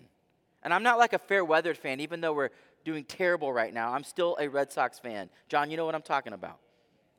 And 0.64 0.74
I'm 0.74 0.84
not 0.84 0.98
like 0.98 1.14
a 1.14 1.20
fair 1.20 1.46
weathered 1.46 1.78
fan, 1.78 2.00
even 2.00 2.22
though 2.22 2.34
we're 2.34 2.50
doing 2.84 3.04
terrible 3.04 3.54
right 3.54 3.74
now. 3.74 3.92
I'm 3.92 4.04
still 4.04 4.36
a 4.40 4.48
Red 4.48 4.72
Sox 4.72 4.98
fan. 4.98 5.30
John, 5.50 5.70
you 5.70 5.78
know 5.78 5.86
what 5.86 5.94
I'm 5.94 6.02
talking 6.02 6.34
about. 6.34 6.58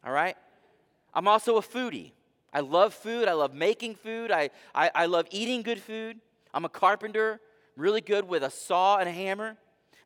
All 0.04 0.12
right? 0.12 0.36
I'm 1.14 1.28
also 1.28 1.56
a 1.56 1.62
foodie. 1.62 2.12
I 2.52 2.60
love 2.60 2.94
food. 2.94 3.28
I 3.28 3.34
love 3.34 3.54
making 3.54 3.94
food. 3.94 4.30
I, 4.30 4.50
I, 4.74 4.90
I 4.94 5.06
love 5.06 5.26
eating 5.30 5.62
good 5.62 5.80
food. 5.80 6.18
I'm 6.52 6.64
a 6.64 6.68
carpenter, 6.68 7.40
really 7.76 8.00
good 8.00 8.26
with 8.26 8.42
a 8.42 8.50
saw 8.50 8.98
and 8.98 9.08
a 9.08 9.12
hammer. 9.12 9.56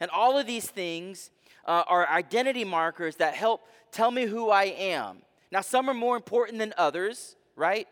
And 0.00 0.10
all 0.10 0.38
of 0.38 0.46
these 0.46 0.68
things 0.68 1.30
uh, 1.64 1.84
are 1.86 2.08
identity 2.08 2.64
markers 2.64 3.16
that 3.16 3.34
help 3.34 3.62
tell 3.90 4.10
me 4.10 4.26
who 4.26 4.50
I 4.50 4.64
am. 4.64 5.18
Now, 5.50 5.60
some 5.60 5.88
are 5.88 5.94
more 5.94 6.16
important 6.16 6.58
than 6.58 6.72
others, 6.76 7.36
right? 7.56 7.86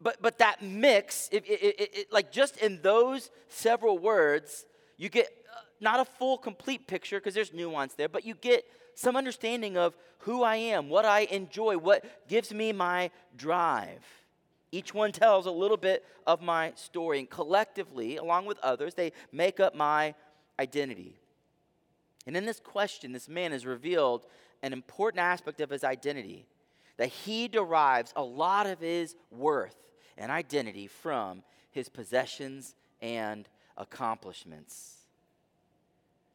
But, 0.00 0.20
but 0.20 0.38
that 0.38 0.62
mix, 0.62 1.28
it, 1.32 1.44
it, 1.46 1.90
it, 1.94 2.12
like 2.12 2.30
just 2.30 2.56
in 2.58 2.80
those 2.82 3.30
several 3.48 3.98
words, 3.98 4.66
you 4.96 5.08
get 5.08 5.26
uh, 5.26 5.60
not 5.80 6.00
a 6.00 6.04
full, 6.04 6.38
complete 6.38 6.86
picture 6.86 7.18
because 7.18 7.34
there's 7.34 7.52
nuance 7.52 7.94
there, 7.94 8.08
but 8.08 8.24
you 8.24 8.34
get 8.34 8.64
some 8.94 9.16
understanding 9.16 9.76
of 9.76 9.96
who 10.18 10.42
I 10.42 10.56
am, 10.56 10.88
what 10.88 11.04
I 11.04 11.20
enjoy, 11.20 11.78
what 11.78 12.04
gives 12.28 12.52
me 12.52 12.72
my 12.72 13.10
drive. 13.36 14.04
Each 14.72 14.94
one 14.94 15.12
tells 15.12 15.46
a 15.46 15.50
little 15.50 15.76
bit 15.76 16.04
of 16.26 16.40
my 16.40 16.72
story, 16.76 17.18
and 17.18 17.28
collectively, 17.28 18.16
along 18.16 18.46
with 18.46 18.58
others, 18.58 18.94
they 18.94 19.12
make 19.32 19.60
up 19.60 19.74
my 19.74 20.14
identity. 20.58 21.16
And 22.26 22.36
in 22.36 22.46
this 22.46 22.60
question, 22.60 23.12
this 23.12 23.28
man 23.28 23.52
has 23.52 23.66
revealed 23.66 24.26
an 24.62 24.72
important 24.72 25.20
aspect 25.20 25.60
of 25.60 25.70
his 25.70 25.84
identity 25.84 26.46
that 26.96 27.08
he 27.08 27.48
derives 27.48 28.12
a 28.16 28.22
lot 28.22 28.66
of 28.66 28.80
his 28.80 29.16
worth 29.30 29.76
and 30.16 30.30
identity 30.30 30.86
from 30.86 31.42
his 31.70 31.88
possessions 31.88 32.74
and 33.02 33.48
accomplishments. 33.76 34.98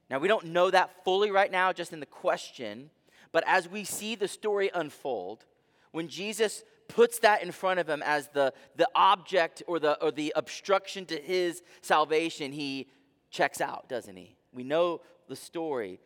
Now, 0.10 0.19
we 0.19 0.27
don't 0.27 0.48
know 0.48 0.69
that 0.69 1.03
fully 1.03 1.31
right 1.31 1.51
now, 1.51 1.72
just 1.72 1.93
in 1.93 2.00
the 2.00 2.05
question, 2.05 2.89
but 3.31 3.43
as 3.48 3.69
we 3.69 3.84
see 3.84 4.15
the 4.15 4.27
story 4.27 4.69
unfold, 4.74 5.46
when 5.91 6.08
Jesus 6.08 6.63
puts 6.88 7.19
that 7.19 7.43
in 7.43 7.51
front 7.51 7.79
of 7.79 7.88
him 7.88 8.01
as 8.03 8.27
the, 8.29 8.51
the 8.75 8.89
object 8.96 9.63
or 9.67 9.79
the, 9.79 10.01
or 10.03 10.12
the 10.12 10.34
obstruction 10.36 11.05
to 11.05 11.15
his 11.15 11.62
salvation, 11.81 12.51
he 12.51 12.88
checks 13.29 13.62
out, 13.62 13.88
doesn't 13.88 14.15
he? 14.15 14.36
We 14.51 14.63
know 14.63 15.01
the 15.29 15.36
story. 15.36 16.00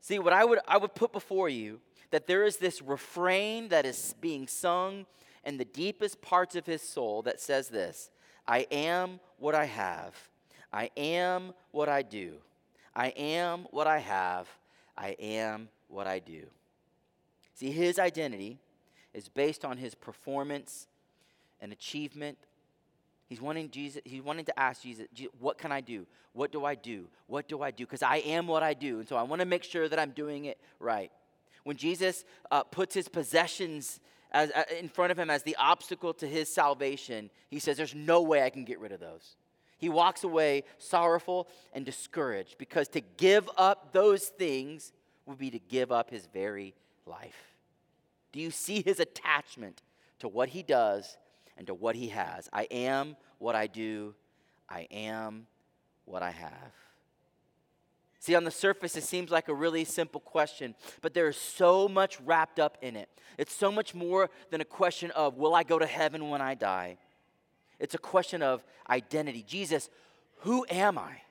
See, 0.00 0.18
what 0.18 0.32
I 0.32 0.44
would, 0.44 0.60
I 0.66 0.78
would 0.78 0.94
put 0.94 1.12
before 1.12 1.48
you 1.48 1.80
that 2.10 2.26
there 2.26 2.44
is 2.44 2.56
this 2.56 2.80
refrain 2.80 3.68
that 3.68 3.84
is 3.84 4.14
being 4.20 4.46
sung 4.46 5.04
in 5.44 5.58
the 5.58 5.64
deepest 5.64 6.22
parts 6.22 6.54
of 6.54 6.64
his 6.64 6.82
soul 6.82 7.22
that 7.22 7.40
says 7.40 7.68
this 7.68 8.10
I 8.46 8.66
am 8.70 9.20
what 9.38 9.54
I 9.54 9.66
have, 9.66 10.14
I 10.72 10.90
am 10.96 11.52
what 11.70 11.88
I 11.88 12.02
do, 12.02 12.34
I 12.94 13.08
am 13.08 13.66
what 13.70 13.86
I 13.86 13.98
have, 13.98 14.48
I 14.96 15.16
am 15.18 15.68
what 15.88 16.06
I 16.06 16.18
do. 16.18 16.46
See, 17.54 17.70
his 17.70 17.98
identity 17.98 18.58
is 19.12 19.28
based 19.28 19.64
on 19.64 19.76
his 19.76 19.94
performance 19.94 20.86
and 21.60 21.72
achievement 21.72 22.38
He's 23.28 23.42
wanting 23.42 23.70
Jesus, 23.70 24.00
he's 24.04 24.22
wanting 24.22 24.46
to 24.46 24.58
ask 24.58 24.82
Jesus, 24.82 25.06
what 25.38 25.58
can 25.58 25.70
I 25.70 25.82
do? 25.82 26.06
What 26.32 26.50
do 26.50 26.64
I 26.64 26.74
do? 26.74 27.08
What 27.26 27.46
do 27.46 27.62
I 27.62 27.70
do? 27.70 27.84
Because 27.84 28.02
I 28.02 28.16
am 28.18 28.46
what 28.46 28.62
I 28.62 28.72
do. 28.72 29.00
And 29.00 29.08
so 29.08 29.16
I 29.16 29.22
want 29.22 29.40
to 29.40 29.46
make 29.46 29.64
sure 29.64 29.86
that 29.88 29.98
I'm 29.98 30.12
doing 30.12 30.46
it 30.46 30.58
right. 30.80 31.12
When 31.64 31.76
Jesus 31.76 32.24
uh, 32.50 32.62
puts 32.62 32.94
his 32.94 33.08
possessions 33.08 34.00
as, 34.30 34.50
uh, 34.52 34.64
in 34.78 34.88
front 34.88 35.12
of 35.12 35.18
him 35.18 35.28
as 35.28 35.42
the 35.42 35.56
obstacle 35.56 36.14
to 36.14 36.26
his 36.26 36.52
salvation, 36.52 37.28
he 37.50 37.58
says, 37.58 37.76
There's 37.76 37.94
no 37.94 38.22
way 38.22 38.42
I 38.42 38.50
can 38.50 38.64
get 38.64 38.80
rid 38.80 38.92
of 38.92 39.00
those. 39.00 39.36
He 39.76 39.90
walks 39.90 40.24
away 40.24 40.64
sorrowful 40.78 41.48
and 41.72 41.84
discouraged 41.84 42.56
because 42.58 42.88
to 42.88 43.00
give 43.00 43.48
up 43.56 43.92
those 43.92 44.24
things 44.24 44.92
would 45.26 45.38
be 45.38 45.50
to 45.50 45.58
give 45.58 45.92
up 45.92 46.10
his 46.10 46.26
very 46.32 46.74
life. 47.06 47.54
Do 48.32 48.40
you 48.40 48.50
see 48.50 48.82
his 48.82 49.00
attachment 49.00 49.82
to 50.18 50.28
what 50.28 50.48
he 50.48 50.62
does 50.62 51.16
and 51.58 51.66
to 51.66 51.74
what 51.74 51.96
he 51.96 52.08
has. 52.08 52.48
I 52.52 52.62
am 52.70 53.16
what 53.38 53.54
I 53.54 53.66
do, 53.66 54.14
I 54.68 54.86
am 54.90 55.46
what 56.06 56.22
I 56.22 56.30
have. 56.30 56.72
See, 58.20 58.34
on 58.34 58.44
the 58.44 58.50
surface, 58.50 58.96
it 58.96 59.04
seems 59.04 59.30
like 59.30 59.48
a 59.48 59.54
really 59.54 59.84
simple 59.84 60.20
question, 60.20 60.74
but 61.02 61.14
there 61.14 61.28
is 61.28 61.36
so 61.36 61.88
much 61.88 62.20
wrapped 62.20 62.58
up 62.58 62.78
in 62.82 62.96
it. 62.96 63.08
It's 63.36 63.52
so 63.52 63.70
much 63.70 63.94
more 63.94 64.30
than 64.50 64.60
a 64.60 64.64
question 64.64 65.10
of, 65.12 65.36
will 65.36 65.54
I 65.54 65.62
go 65.62 65.78
to 65.78 65.86
heaven 65.86 66.28
when 66.28 66.40
I 66.40 66.54
die? 66.54 66.98
It's 67.78 67.94
a 67.94 67.98
question 67.98 68.42
of 68.42 68.64
identity. 68.90 69.44
Jesus, 69.46 69.88
who 70.38 70.66
am 70.68 70.98
I? 70.98 71.22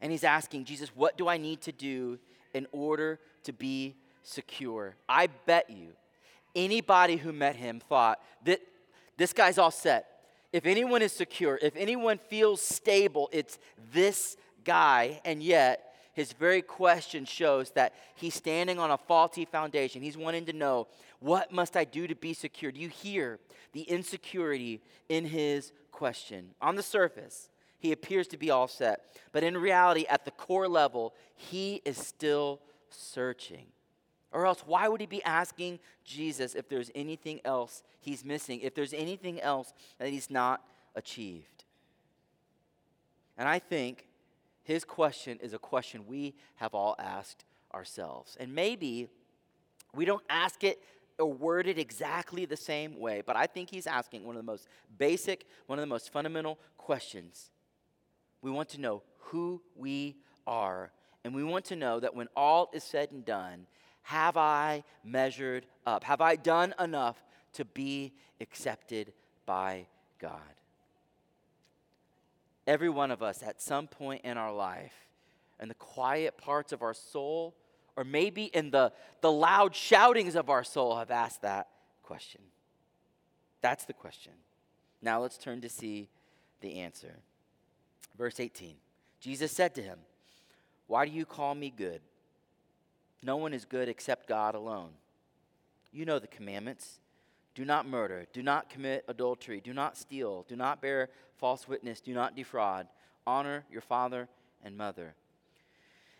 And 0.00 0.12
he's 0.12 0.24
asking, 0.24 0.64
Jesus, 0.64 0.90
what 0.94 1.16
do 1.16 1.28
I 1.28 1.38
need 1.38 1.62
to 1.62 1.72
do 1.72 2.18
in 2.52 2.66
order 2.72 3.20
to 3.44 3.52
be 3.54 3.96
secure? 4.22 4.96
I 5.08 5.28
bet 5.46 5.70
you 5.70 5.94
anybody 6.54 7.16
who 7.16 7.32
met 7.32 7.56
him 7.56 7.80
thought 7.80 8.20
that 8.44 8.60
this 9.16 9.32
guy's 9.32 9.58
all 9.58 9.70
set. 9.70 10.06
If 10.52 10.66
anyone 10.66 11.02
is 11.02 11.12
secure, 11.12 11.58
if 11.60 11.74
anyone 11.76 12.18
feels 12.18 12.62
stable, 12.62 13.28
it's 13.32 13.58
this 13.92 14.36
guy. 14.64 15.20
And 15.24 15.42
yet, 15.42 15.94
his 16.12 16.32
very 16.32 16.62
question 16.62 17.24
shows 17.24 17.70
that 17.72 17.92
he's 18.14 18.34
standing 18.34 18.78
on 18.78 18.92
a 18.92 18.98
faulty 18.98 19.44
foundation. 19.44 20.00
He's 20.00 20.16
wanting 20.16 20.46
to 20.46 20.52
know, 20.52 20.86
what 21.18 21.52
must 21.52 21.76
I 21.76 21.84
do 21.84 22.06
to 22.06 22.14
be 22.14 22.34
secure? 22.34 22.70
Do 22.70 22.80
you 22.80 22.88
hear 22.88 23.40
the 23.72 23.82
insecurity 23.82 24.80
in 25.08 25.26
his 25.26 25.72
question? 25.90 26.50
On 26.60 26.76
the 26.76 26.82
surface, 26.82 27.48
he 27.78 27.90
appears 27.90 28.28
to 28.28 28.36
be 28.36 28.50
all 28.50 28.68
set. 28.68 29.00
But 29.32 29.42
in 29.42 29.58
reality, 29.58 30.06
at 30.08 30.24
the 30.24 30.30
core 30.30 30.68
level, 30.68 31.14
he 31.34 31.82
is 31.84 31.98
still 31.98 32.60
searching. 32.90 33.66
Or 34.34 34.46
else, 34.46 34.64
why 34.66 34.88
would 34.88 35.00
he 35.00 35.06
be 35.06 35.22
asking 35.22 35.78
Jesus 36.04 36.56
if 36.56 36.68
there's 36.68 36.90
anything 36.92 37.40
else 37.44 37.84
he's 38.00 38.24
missing, 38.24 38.60
if 38.60 38.74
there's 38.74 38.92
anything 38.92 39.40
else 39.40 39.72
that 39.98 40.08
he's 40.08 40.28
not 40.28 40.60
achieved? 40.96 41.64
And 43.38 43.48
I 43.48 43.60
think 43.60 44.08
his 44.64 44.84
question 44.84 45.38
is 45.40 45.54
a 45.54 45.58
question 45.58 46.08
we 46.08 46.34
have 46.56 46.74
all 46.74 46.96
asked 46.98 47.44
ourselves. 47.72 48.36
And 48.40 48.52
maybe 48.52 49.08
we 49.94 50.04
don't 50.04 50.24
ask 50.28 50.64
it 50.64 50.82
or 51.16 51.32
word 51.32 51.68
it 51.68 51.78
exactly 51.78 52.44
the 52.44 52.56
same 52.56 52.98
way, 52.98 53.22
but 53.24 53.36
I 53.36 53.46
think 53.46 53.70
he's 53.70 53.86
asking 53.86 54.24
one 54.24 54.34
of 54.34 54.42
the 54.42 54.50
most 54.50 54.66
basic, 54.98 55.46
one 55.66 55.78
of 55.78 55.82
the 55.82 55.86
most 55.86 56.10
fundamental 56.10 56.58
questions. 56.76 57.50
We 58.42 58.50
want 58.50 58.68
to 58.70 58.80
know 58.80 59.04
who 59.18 59.62
we 59.76 60.16
are, 60.44 60.90
and 61.22 61.32
we 61.36 61.44
want 61.44 61.66
to 61.66 61.76
know 61.76 62.00
that 62.00 62.16
when 62.16 62.26
all 62.34 62.68
is 62.74 62.82
said 62.82 63.12
and 63.12 63.24
done, 63.24 63.68
have 64.04 64.36
I 64.36 64.84
measured 65.02 65.64
up? 65.86 66.04
Have 66.04 66.20
I 66.20 66.36
done 66.36 66.74
enough 66.78 67.16
to 67.54 67.64
be 67.64 68.12
accepted 68.38 69.12
by 69.46 69.86
God? 70.18 70.40
Every 72.66 72.90
one 72.90 73.10
of 73.10 73.22
us 73.22 73.42
at 73.42 73.62
some 73.62 73.86
point 73.86 74.22
in 74.24 74.36
our 74.36 74.52
life, 74.52 74.92
in 75.58 75.68
the 75.68 75.74
quiet 75.74 76.36
parts 76.36 76.70
of 76.72 76.82
our 76.82 76.92
soul, 76.92 77.54
or 77.96 78.04
maybe 78.04 78.44
in 78.44 78.70
the, 78.70 78.92
the 79.22 79.32
loud 79.32 79.74
shoutings 79.74 80.34
of 80.34 80.50
our 80.50 80.64
soul, 80.64 80.96
have 80.96 81.10
asked 81.10 81.40
that 81.40 81.68
question. 82.02 82.42
That's 83.62 83.86
the 83.86 83.94
question. 83.94 84.32
Now 85.00 85.22
let's 85.22 85.38
turn 85.38 85.62
to 85.62 85.70
see 85.70 86.10
the 86.60 86.80
answer. 86.80 87.16
Verse 88.18 88.38
18 88.38 88.76
Jesus 89.18 89.50
said 89.50 89.74
to 89.76 89.82
him, 89.82 89.98
Why 90.88 91.06
do 91.06 91.10
you 91.10 91.24
call 91.24 91.54
me 91.54 91.72
good? 91.74 92.02
No 93.24 93.38
one 93.38 93.54
is 93.54 93.64
good 93.64 93.88
except 93.88 94.28
God 94.28 94.54
alone. 94.54 94.90
You 95.92 96.04
know 96.04 96.18
the 96.18 96.26
commandments 96.26 97.00
do 97.54 97.64
not 97.64 97.86
murder, 97.86 98.26
do 98.32 98.42
not 98.42 98.68
commit 98.68 99.04
adultery, 99.08 99.60
do 99.60 99.72
not 99.72 99.96
steal, 99.96 100.44
do 100.46 100.56
not 100.56 100.82
bear 100.82 101.08
false 101.38 101.66
witness, 101.66 102.00
do 102.00 102.12
not 102.12 102.36
defraud, 102.36 102.86
honor 103.26 103.64
your 103.70 103.80
father 103.80 104.28
and 104.62 104.76
mother. 104.76 105.14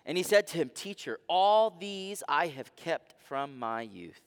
And 0.07 0.17
he 0.17 0.23
said 0.23 0.47
to 0.49 0.59
him, 0.59 0.71
Teacher, 0.75 1.19
all 1.29 1.71
these 1.71 2.23
I 2.27 2.47
have 2.47 2.75
kept 2.77 3.15
from 3.27 3.59
my 3.59 3.83
youth. 3.83 4.21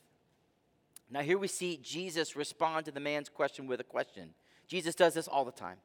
Now, 1.09 1.21
here 1.21 1.37
we 1.37 1.47
see 1.47 1.79
Jesus 1.81 2.35
respond 2.35 2.85
to 2.85 2.91
the 2.91 2.99
man's 2.99 3.29
question 3.29 3.65
with 3.65 3.79
a 3.79 3.85
question. 3.85 4.33
Jesus 4.67 4.93
does 4.93 5.13
this 5.13 5.27
all 5.27 5.45
the 5.45 5.51
time. 5.51 5.77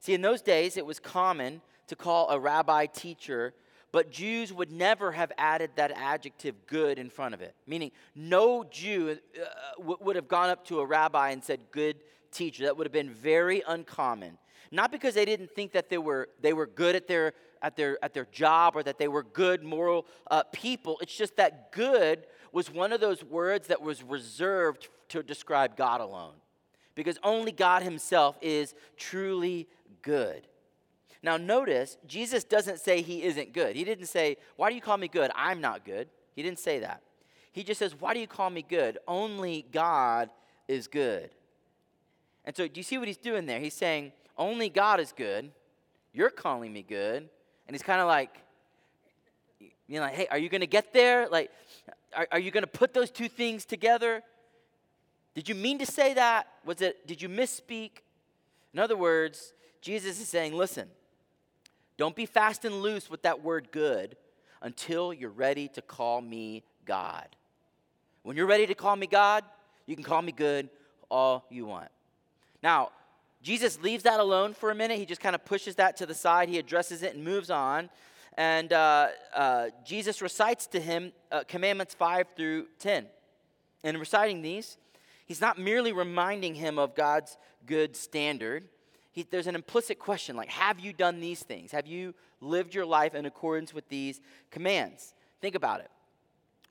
See, 0.00 0.14
in 0.14 0.22
those 0.22 0.42
days, 0.42 0.76
it 0.76 0.84
was 0.84 0.98
common 0.98 1.60
to 1.86 1.96
call 1.96 2.28
a 2.28 2.40
rabbi 2.40 2.86
teacher 2.86 3.54
but 3.92 4.10
Jews 4.10 4.52
would 4.52 4.70
never 4.70 5.12
have 5.12 5.32
added 5.36 5.70
that 5.76 5.90
adjective 5.92 6.54
good 6.66 6.98
in 6.98 7.10
front 7.10 7.34
of 7.34 7.40
it. 7.40 7.54
Meaning, 7.66 7.90
no 8.14 8.64
Jew 8.64 9.18
uh, 9.36 9.44
w- 9.78 9.98
would 10.00 10.16
have 10.16 10.28
gone 10.28 10.48
up 10.48 10.64
to 10.66 10.80
a 10.80 10.86
rabbi 10.86 11.30
and 11.30 11.42
said, 11.42 11.60
good 11.72 11.96
teacher. 12.30 12.64
That 12.64 12.76
would 12.76 12.86
have 12.86 12.92
been 12.92 13.10
very 13.10 13.62
uncommon. 13.66 14.38
Not 14.70 14.92
because 14.92 15.14
they 15.14 15.24
didn't 15.24 15.50
think 15.50 15.72
that 15.72 15.88
they 15.88 15.98
were, 15.98 16.28
they 16.40 16.52
were 16.52 16.66
good 16.66 16.94
at 16.94 17.08
their, 17.08 17.32
at, 17.60 17.76
their, 17.76 17.98
at 18.04 18.14
their 18.14 18.26
job 18.26 18.76
or 18.76 18.82
that 18.84 18.98
they 18.98 19.08
were 19.08 19.24
good 19.24 19.64
moral 19.64 20.06
uh, 20.30 20.44
people. 20.52 20.98
It's 21.02 21.16
just 21.16 21.36
that 21.36 21.72
good 21.72 22.26
was 22.52 22.70
one 22.70 22.92
of 22.92 23.00
those 23.00 23.24
words 23.24 23.68
that 23.68 23.82
was 23.82 24.02
reserved 24.04 24.88
to 25.08 25.22
describe 25.24 25.76
God 25.76 26.00
alone. 26.00 26.34
Because 26.94 27.18
only 27.24 27.50
God 27.50 27.82
Himself 27.82 28.38
is 28.40 28.74
truly 28.96 29.68
good. 30.02 30.46
Now, 31.22 31.36
notice, 31.36 31.98
Jesus 32.06 32.44
doesn't 32.44 32.80
say 32.80 33.02
He 33.02 33.22
isn't 33.22 33.52
good. 33.52 33.76
He 33.76 33.84
didn't 33.84 34.06
say, 34.06 34.36
Why 34.56 34.70
do 34.70 34.74
you 34.74 34.80
call 34.80 34.96
me 34.96 35.08
good? 35.08 35.30
I'm 35.34 35.60
not 35.60 35.84
good. 35.84 36.08
He 36.34 36.42
didn't 36.42 36.58
say 36.58 36.80
that. 36.80 37.02
He 37.52 37.62
just 37.62 37.78
says, 37.78 37.94
Why 37.98 38.14
do 38.14 38.20
you 38.20 38.26
call 38.26 38.50
me 38.50 38.64
good? 38.66 38.98
Only 39.06 39.66
God 39.72 40.30
is 40.68 40.86
good. 40.86 41.30
And 42.44 42.56
so, 42.56 42.66
do 42.66 42.80
you 42.80 42.84
see 42.84 42.96
what 42.96 43.08
he's 43.08 43.18
doing 43.18 43.46
there? 43.46 43.60
He's 43.60 43.74
saying, 43.74 44.12
Only 44.38 44.68
God 44.70 45.00
is 45.00 45.12
good. 45.12 45.50
You're 46.12 46.30
calling 46.30 46.72
me 46.72 46.82
good. 46.82 47.28
And 47.66 47.74
he's 47.74 47.82
kind 47.82 48.00
of 48.00 48.08
like, 48.08 48.36
you 49.60 49.96
know, 49.96 50.00
like, 50.02 50.14
hey, 50.14 50.26
are 50.30 50.38
you 50.38 50.48
going 50.48 50.60
to 50.60 50.66
get 50.66 50.92
there? 50.92 51.28
Like, 51.28 51.50
are, 52.16 52.26
are 52.32 52.38
you 52.38 52.50
going 52.50 52.62
to 52.62 52.68
put 52.68 52.94
those 52.94 53.10
two 53.10 53.28
things 53.28 53.64
together? 53.64 54.22
Did 55.34 55.48
you 55.48 55.54
mean 55.54 55.78
to 55.78 55.86
say 55.86 56.14
that? 56.14 56.48
Was 56.64 56.80
it, 56.80 57.06
did 57.06 57.22
you 57.22 57.28
misspeak? 57.28 57.90
In 58.72 58.80
other 58.80 58.96
words, 58.96 59.52
Jesus 59.80 60.20
is 60.20 60.28
saying, 60.28 60.54
listen, 60.54 60.88
don't 62.00 62.16
be 62.16 62.24
fast 62.24 62.64
and 62.64 62.80
loose 62.80 63.10
with 63.10 63.20
that 63.24 63.42
word 63.42 63.68
good 63.72 64.16
until 64.62 65.12
you're 65.12 65.28
ready 65.28 65.68
to 65.68 65.82
call 65.82 66.22
me 66.22 66.64
God. 66.86 67.28
When 68.22 68.38
you're 68.38 68.46
ready 68.46 68.66
to 68.68 68.74
call 68.74 68.96
me 68.96 69.06
God, 69.06 69.44
you 69.84 69.94
can 69.96 70.02
call 70.02 70.22
me 70.22 70.32
good 70.32 70.70
all 71.10 71.44
you 71.50 71.66
want. 71.66 71.90
Now, 72.62 72.88
Jesus 73.42 73.78
leaves 73.82 74.04
that 74.04 74.18
alone 74.18 74.54
for 74.54 74.70
a 74.70 74.74
minute. 74.74 74.96
He 74.96 75.04
just 75.04 75.20
kind 75.20 75.34
of 75.34 75.44
pushes 75.44 75.74
that 75.74 75.98
to 75.98 76.06
the 76.06 76.14
side. 76.14 76.48
He 76.48 76.58
addresses 76.58 77.02
it 77.02 77.14
and 77.14 77.22
moves 77.22 77.50
on. 77.50 77.90
And 78.38 78.72
uh, 78.72 79.08
uh, 79.34 79.66
Jesus 79.84 80.22
recites 80.22 80.68
to 80.68 80.80
him 80.80 81.12
uh, 81.30 81.44
commandments 81.46 81.92
5 81.92 82.28
through 82.34 82.68
10. 82.78 83.04
And 83.84 83.98
reciting 83.98 84.40
these, 84.40 84.78
he's 85.26 85.42
not 85.42 85.58
merely 85.58 85.92
reminding 85.92 86.54
him 86.54 86.78
of 86.78 86.94
God's 86.94 87.36
good 87.66 87.94
standard. 87.94 88.68
He, 89.12 89.26
there's 89.28 89.46
an 89.46 89.54
implicit 89.54 89.98
question 89.98 90.36
like, 90.36 90.48
have 90.48 90.78
you 90.78 90.92
done 90.92 91.20
these 91.20 91.42
things? 91.42 91.72
Have 91.72 91.86
you 91.86 92.14
lived 92.40 92.74
your 92.74 92.86
life 92.86 93.14
in 93.14 93.26
accordance 93.26 93.74
with 93.74 93.88
these 93.88 94.20
commands? 94.50 95.14
Think 95.40 95.54
about 95.54 95.80
it. 95.80 95.90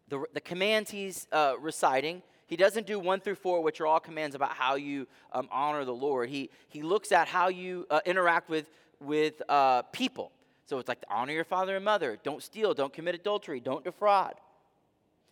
The, 0.07 0.23
the 0.33 0.41
commands 0.41 0.89
he's 0.89 1.27
uh, 1.31 1.53
reciting, 1.59 2.23
he 2.47 2.55
doesn't 2.55 2.87
do 2.87 2.97
one 2.97 3.19
through 3.19 3.35
four, 3.35 3.61
which 3.61 3.79
are 3.79 3.87
all 3.87 3.99
commands 3.99 4.35
about 4.35 4.53
how 4.53 4.75
you 4.75 5.07
um, 5.33 5.47
honor 5.51 5.85
the 5.85 5.93
Lord. 5.93 6.29
He, 6.29 6.49
he 6.67 6.81
looks 6.81 7.11
at 7.11 7.27
how 7.27 7.49
you 7.49 7.85
uh, 7.89 7.99
interact 8.05 8.49
with, 8.49 8.69
with 8.99 9.41
uh, 9.49 9.83
people. 9.83 10.31
So 10.65 10.79
it's 10.79 10.87
like 10.87 11.03
honor 11.09 11.33
your 11.33 11.43
father 11.43 11.75
and 11.75 11.85
mother, 11.85 12.17
don't 12.23 12.41
steal, 12.41 12.73
don't 12.73 12.93
commit 12.93 13.15
adultery, 13.15 13.59
don't 13.59 13.83
defraud. 13.83 14.35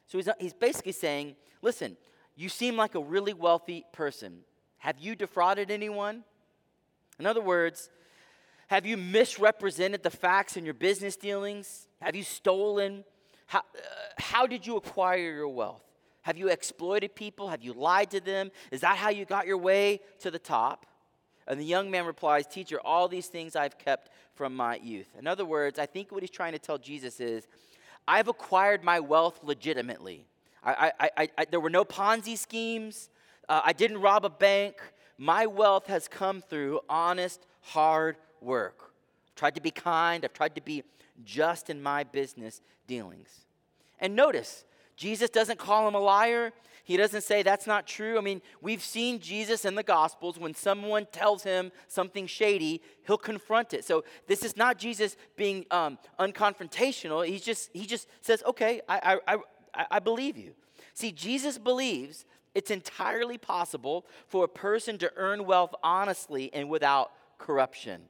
So 0.07 0.17
he's, 0.17 0.29
he's 0.39 0.53
basically 0.53 0.93
saying, 0.93 1.35
listen, 1.61 1.97
you 2.35 2.49
seem 2.49 2.75
like 2.75 2.95
a 2.95 2.99
really 2.99 3.33
wealthy 3.33 3.85
person. 3.93 4.39
Have 4.79 4.99
you 4.99 5.15
defrauded 5.15 5.71
anyone? 5.71 6.23
In 7.19 7.25
other 7.25 7.41
words, 7.41 7.89
have 8.67 8.85
you 8.85 8.97
misrepresented 8.97 10.03
the 10.03 10.09
facts 10.09 10.57
in 10.57 10.65
your 10.65 10.73
business 10.73 11.15
dealings? 11.15 11.87
Have 12.01 12.15
you 12.15 12.23
stolen? 12.23 13.03
How, 13.45 13.59
uh, 13.59 13.61
how 14.17 14.45
did 14.45 14.67
you 14.67 14.75
acquire 14.75 15.31
your 15.31 15.47
wealth? 15.47 15.83
Have 16.23 16.37
you 16.37 16.49
exploited 16.49 17.15
people? 17.15 17.47
Have 17.47 17.63
you 17.63 17.71
lied 17.73 18.11
to 18.11 18.19
them? 18.19 18.51
Is 18.71 18.81
that 18.81 18.97
how 18.97 19.09
you 19.09 19.23
got 19.23 19.47
your 19.47 19.57
way 19.57 20.01
to 20.19 20.29
the 20.29 20.39
top? 20.39 20.85
And 21.47 21.57
the 21.57 21.63
young 21.63 21.89
man 21.89 22.05
replies, 22.05 22.45
Teacher, 22.45 22.79
all 22.83 23.07
these 23.07 23.27
things 23.27 23.55
I've 23.55 23.77
kept 23.77 24.09
from 24.35 24.53
my 24.53 24.75
youth. 24.75 25.07
In 25.17 25.25
other 25.25 25.45
words, 25.45 25.79
I 25.79 25.85
think 25.85 26.11
what 26.11 26.21
he's 26.21 26.29
trying 26.29 26.51
to 26.51 26.59
tell 26.59 26.77
Jesus 26.77 27.21
is, 27.21 27.47
I've 28.05 28.27
acquired 28.27 28.83
my 28.83 28.99
wealth 28.99 29.39
legitimately. 29.43 30.25
I, 30.63 30.91
I, 30.99 31.29
I, 31.37 31.45
there 31.45 31.61
were 31.61 31.69
no 31.69 31.85
Ponzi 31.85 32.37
schemes. 32.37 33.09
Uh, 33.47 33.61
I 33.63 33.71
didn't 33.71 33.99
rob 33.99 34.25
a 34.25 34.29
bank. 34.29 34.75
My 35.17 35.45
wealth 35.45 35.87
has 35.87 36.07
come 36.07 36.41
through 36.41 36.79
honest, 36.87 37.45
hard 37.61 38.17
work. 38.41 38.93
I've 39.29 39.35
tried 39.35 39.55
to 39.55 39.61
be 39.61 39.71
kind. 39.71 40.23
I've 40.23 40.33
tried 40.33 40.55
to 40.55 40.61
be 40.61 40.83
just 41.23 41.69
in 41.69 41.81
my 41.81 42.03
business 42.03 42.61
dealings. 42.85 43.45
And 43.99 44.15
notice, 44.15 44.63
Jesus 44.95 45.29
doesn't 45.29 45.59
call 45.59 45.87
him 45.87 45.95
a 45.95 45.99
liar. 45.99 46.51
He 46.83 46.95
doesn't 46.95 47.23
say 47.23 47.43
that's 47.43 47.67
not 47.67 47.85
true. 47.85 48.17
I 48.17 48.21
mean, 48.21 48.41
we've 48.61 48.81
seen 48.81 49.19
Jesus 49.19 49.65
in 49.65 49.75
the 49.75 49.83
Gospels 49.83 50.39
when 50.39 50.53
someone 50.53 51.05
tells 51.11 51.43
him 51.43 51.71
something 51.87 52.27
shady, 52.27 52.81
he'll 53.05 53.17
confront 53.17 53.73
it. 53.73 53.83
So 53.83 54.05
this 54.27 54.43
is 54.43 54.55
not 54.55 54.77
Jesus 54.77 55.17
being 55.35 55.65
um, 55.69 55.97
unconfrontational. 56.19 57.27
He 57.27 57.39
just 57.39 57.71
he 57.73 57.85
just 57.85 58.07
says, 58.21 58.41
"Okay, 58.45 58.81
I, 58.87 59.19
I 59.27 59.35
I 59.75 59.85
I 59.91 59.99
believe 59.99 60.37
you." 60.37 60.53
See, 60.93 61.11
Jesus 61.11 61.57
believes 61.57 62.25
it's 62.57 62.71
entirely 62.71 63.37
possible 63.37 64.07
for 64.25 64.43
a 64.43 64.47
person 64.47 64.97
to 64.97 65.11
earn 65.15 65.45
wealth 65.45 65.75
honestly 65.83 66.51
and 66.53 66.67
without 66.67 67.11
corruption. 67.37 68.01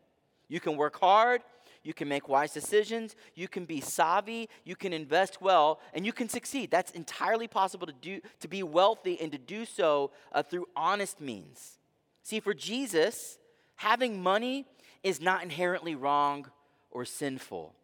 You 0.48 0.62
can 0.62 0.78
work 0.78 0.98
hard, 0.98 1.42
you 1.84 1.94
can 1.94 2.08
make 2.08 2.30
wise 2.30 2.54
decisions, 2.54 3.18
you 3.36 3.50
can 3.50 3.66
be 3.66 3.82
savvy, 3.82 4.48
you 4.64 4.78
can 4.78 4.94
invest 4.94 5.42
well, 5.42 5.82
and 5.94 6.06
you 6.06 6.14
can 6.14 6.30
succeed. 6.30 6.72
That's 6.72 6.92
entirely 6.92 7.50
possible 7.50 7.88
to 7.88 7.94
do 7.94 8.22
to 8.40 8.48
be 8.48 8.64
wealthy 8.64 9.20
and 9.20 9.34
to 9.34 9.38
do 9.38 9.66
so 9.66 10.12
uh, 10.32 10.44
through 10.44 10.68
honest 10.78 11.20
means. 11.20 11.78
See, 12.24 12.40
for 12.40 12.54
Jesus, 12.54 13.38
having 13.76 14.24
money 14.24 14.66
is 15.04 15.20
not 15.20 15.44
inherently 15.44 15.96
wrong 15.96 16.50
or 16.90 17.04
sinful. 17.04 17.76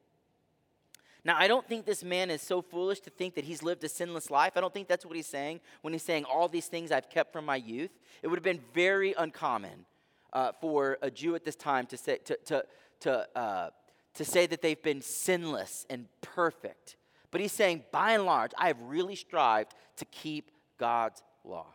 Now, 1.25 1.38
I 1.38 1.47
don't 1.47 1.65
think 1.65 1.86
this 1.86 2.03
man 2.03 2.29
is 2.29 2.41
so 2.41 2.62
foolish 2.62 2.99
to 3.01 3.09
think 3.09 3.36
that 3.36 3.45
he's 3.45 3.63
lived 3.63 3.83
a 3.83 3.89
sinless 3.89 4.29
life. 4.29 4.53
I 4.55 4.62
don't 4.62 4.73
think 4.73 4.89
that's 4.89 5.05
what 5.05 5.15
he's 5.15 5.27
saying 5.27 5.62
when 5.81 5.93
he's 5.93 6.03
saying 6.03 6.25
all 6.25 6.49
these 6.49 6.67
things 6.67 6.91
I've 6.91 7.09
kept 7.09 7.31
from 7.31 7.45
my 7.45 7.55
youth. 7.55 7.91
It 8.21 8.27
would 8.27 8.38
have 8.38 8.43
been 8.43 8.62
very 8.73 9.13
uncommon 9.17 9.86
uh, 10.33 10.51
for 10.59 10.97
a 11.01 11.09
Jew 11.09 11.36
at 11.36 11.45
this 11.45 11.55
time 11.55 11.86
to 11.88 11.97
say, 11.97 12.17
to, 12.25 12.38
to, 12.45 12.65
to, 13.01 13.38
uh, 13.38 13.69
to 14.15 14.25
say 14.25 14.45
that 14.47 14.62
they've 14.62 14.81
been 14.81 15.01
sinless 15.01 15.86
and 15.89 16.07
perfect. 16.21 16.97
But 17.31 17.39
he's 17.39 17.53
saying, 17.53 17.83
by 17.91 18.12
and 18.12 18.25
large, 18.25 18.51
I 18.57 18.67
have 18.67 18.81
really 18.81 19.15
strived 19.15 19.73
to 19.97 20.05
keep 20.05 20.51
God's 20.77 21.23
law. 21.45 21.67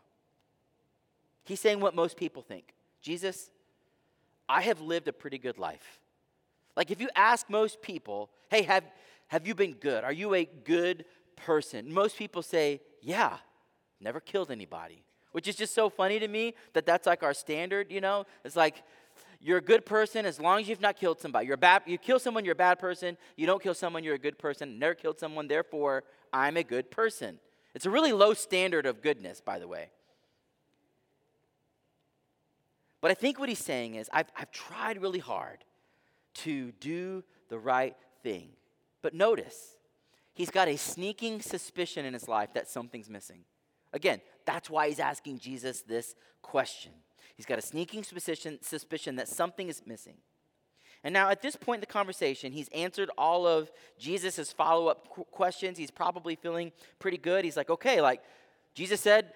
He's 1.44 1.61
saying 1.61 1.80
what 1.80 1.94
most 1.94 2.18
people 2.18 2.42
think 2.42 2.74
Jesus, 3.00 3.50
I 4.48 4.61
have 4.62 4.82
lived 4.82 5.08
a 5.08 5.12
pretty 5.12 5.38
good 5.38 5.58
life. 5.58 6.00
Like 6.76 6.90
if 6.90 7.00
you 7.00 7.08
ask 7.16 7.48
most 7.48 7.80
people, 7.82 8.30
hey, 8.50 8.62
have, 8.62 8.84
have 9.29 9.47
you 9.47 9.55
been 9.55 9.75
good? 9.75 10.05
Are 10.05 10.12
you 10.12 10.35
a 10.35 10.45
good 10.45 11.05
person? 11.37 11.93
Most 11.93 12.17
people 12.17 12.43
say, 12.43 12.81
yeah, 13.01 13.38
never 14.01 14.21
killed 14.21 14.51
anybody 14.51 15.05
which 15.33 15.47
is 15.47 15.57
just 15.57 15.75
so 15.75 15.88
funny 15.88 16.19
to 16.19 16.29
me 16.29 16.55
that 16.73 16.87
that's 16.87 17.07
like 17.07 17.23
our 17.23 17.35
standard, 17.35 17.93
you 17.93 18.01
know? 18.01 18.25
It's 18.45 18.57
like, 18.57 18.83
you're 19.41 19.59
a 19.59 19.62
good 19.62 19.87
person 19.87 20.27
as 20.27 20.41
long 20.41 20.61
as 20.61 20.69
you've 20.69 20.81
not 20.81 20.97
killed 20.97 21.21
somebody. 21.21 21.47
You're 21.47 21.57
bad, 21.57 21.83
you 21.87 21.99
kill 21.99 22.19
someone, 22.19 22.45
you're 22.45 22.53
a 22.53 22.57
bad 22.57 22.79
person. 22.79 23.17
You 23.37 23.47
don't 23.47 23.62
kill 23.62 23.75
someone, 23.75 24.03
you're 24.03 24.17
a 24.17 24.19
good 24.19 24.38
person. 24.38 24.79
Never 24.79 24.95
killed 24.95 25.19
someone, 25.21 25.47
therefore, 25.47 26.05
I'm 26.33 26.57
a 26.57 26.64
good 26.64 26.91
person. 26.91 27.38
It's 27.75 27.87
a 27.87 27.91
really 27.91 28.12
low 28.12 28.35
standard 28.35 28.87
of 28.87 29.03
goodness, 29.03 29.41
by 29.41 29.59
the 29.59 29.69
way. 29.69 29.91
But 33.01 33.12
I 33.12 33.14
think 33.14 33.38
what 33.38 33.49
he's 33.49 33.61
saying 33.61 33.95
is, 33.95 34.11
I've, 34.12 34.33
I've 34.37 34.51
tried 34.51 35.01
really 35.01 35.21
hard 35.21 35.59
to 36.35 36.73
do 36.81 37.23
the 37.49 37.59
right 37.59 37.95
thing. 38.25 38.49
But 39.02 39.14
notice, 39.14 39.76
he's 40.34 40.50
got 40.50 40.68
a 40.68 40.76
sneaking 40.76 41.40
suspicion 41.40 42.04
in 42.04 42.14
his 42.14 42.28
life 42.28 42.52
that 42.54 42.68
something's 42.68 43.08
missing. 43.08 43.40
Again, 43.92 44.20
that's 44.44 44.68
why 44.68 44.88
he's 44.88 45.00
asking 45.00 45.38
Jesus 45.38 45.82
this 45.82 46.14
question. 46.42 46.92
He's 47.37 47.46
got 47.46 47.58
a 47.58 47.62
sneaking 47.62 48.02
suspicion, 48.02 48.58
suspicion 48.62 49.16
that 49.16 49.28
something 49.28 49.68
is 49.68 49.82
missing. 49.87 50.16
And 51.04 51.12
now, 51.12 51.30
at 51.30 51.42
this 51.42 51.54
point 51.54 51.78
in 51.78 51.80
the 51.80 51.87
conversation, 51.87 52.52
he's 52.52 52.68
answered 52.68 53.11
all 53.16 53.46
of 53.46 53.70
Jesus' 53.98 54.52
follow 54.52 54.88
up 54.88 55.08
qu- 55.08 55.24
questions. 55.24 55.78
He's 55.78 55.92
probably 55.92 56.34
feeling 56.34 56.72
pretty 56.98 57.18
good. 57.18 57.44
He's 57.44 57.56
like, 57.56 57.70
okay, 57.70 58.00
like 58.00 58.20
Jesus 58.74 59.00
said, 59.00 59.32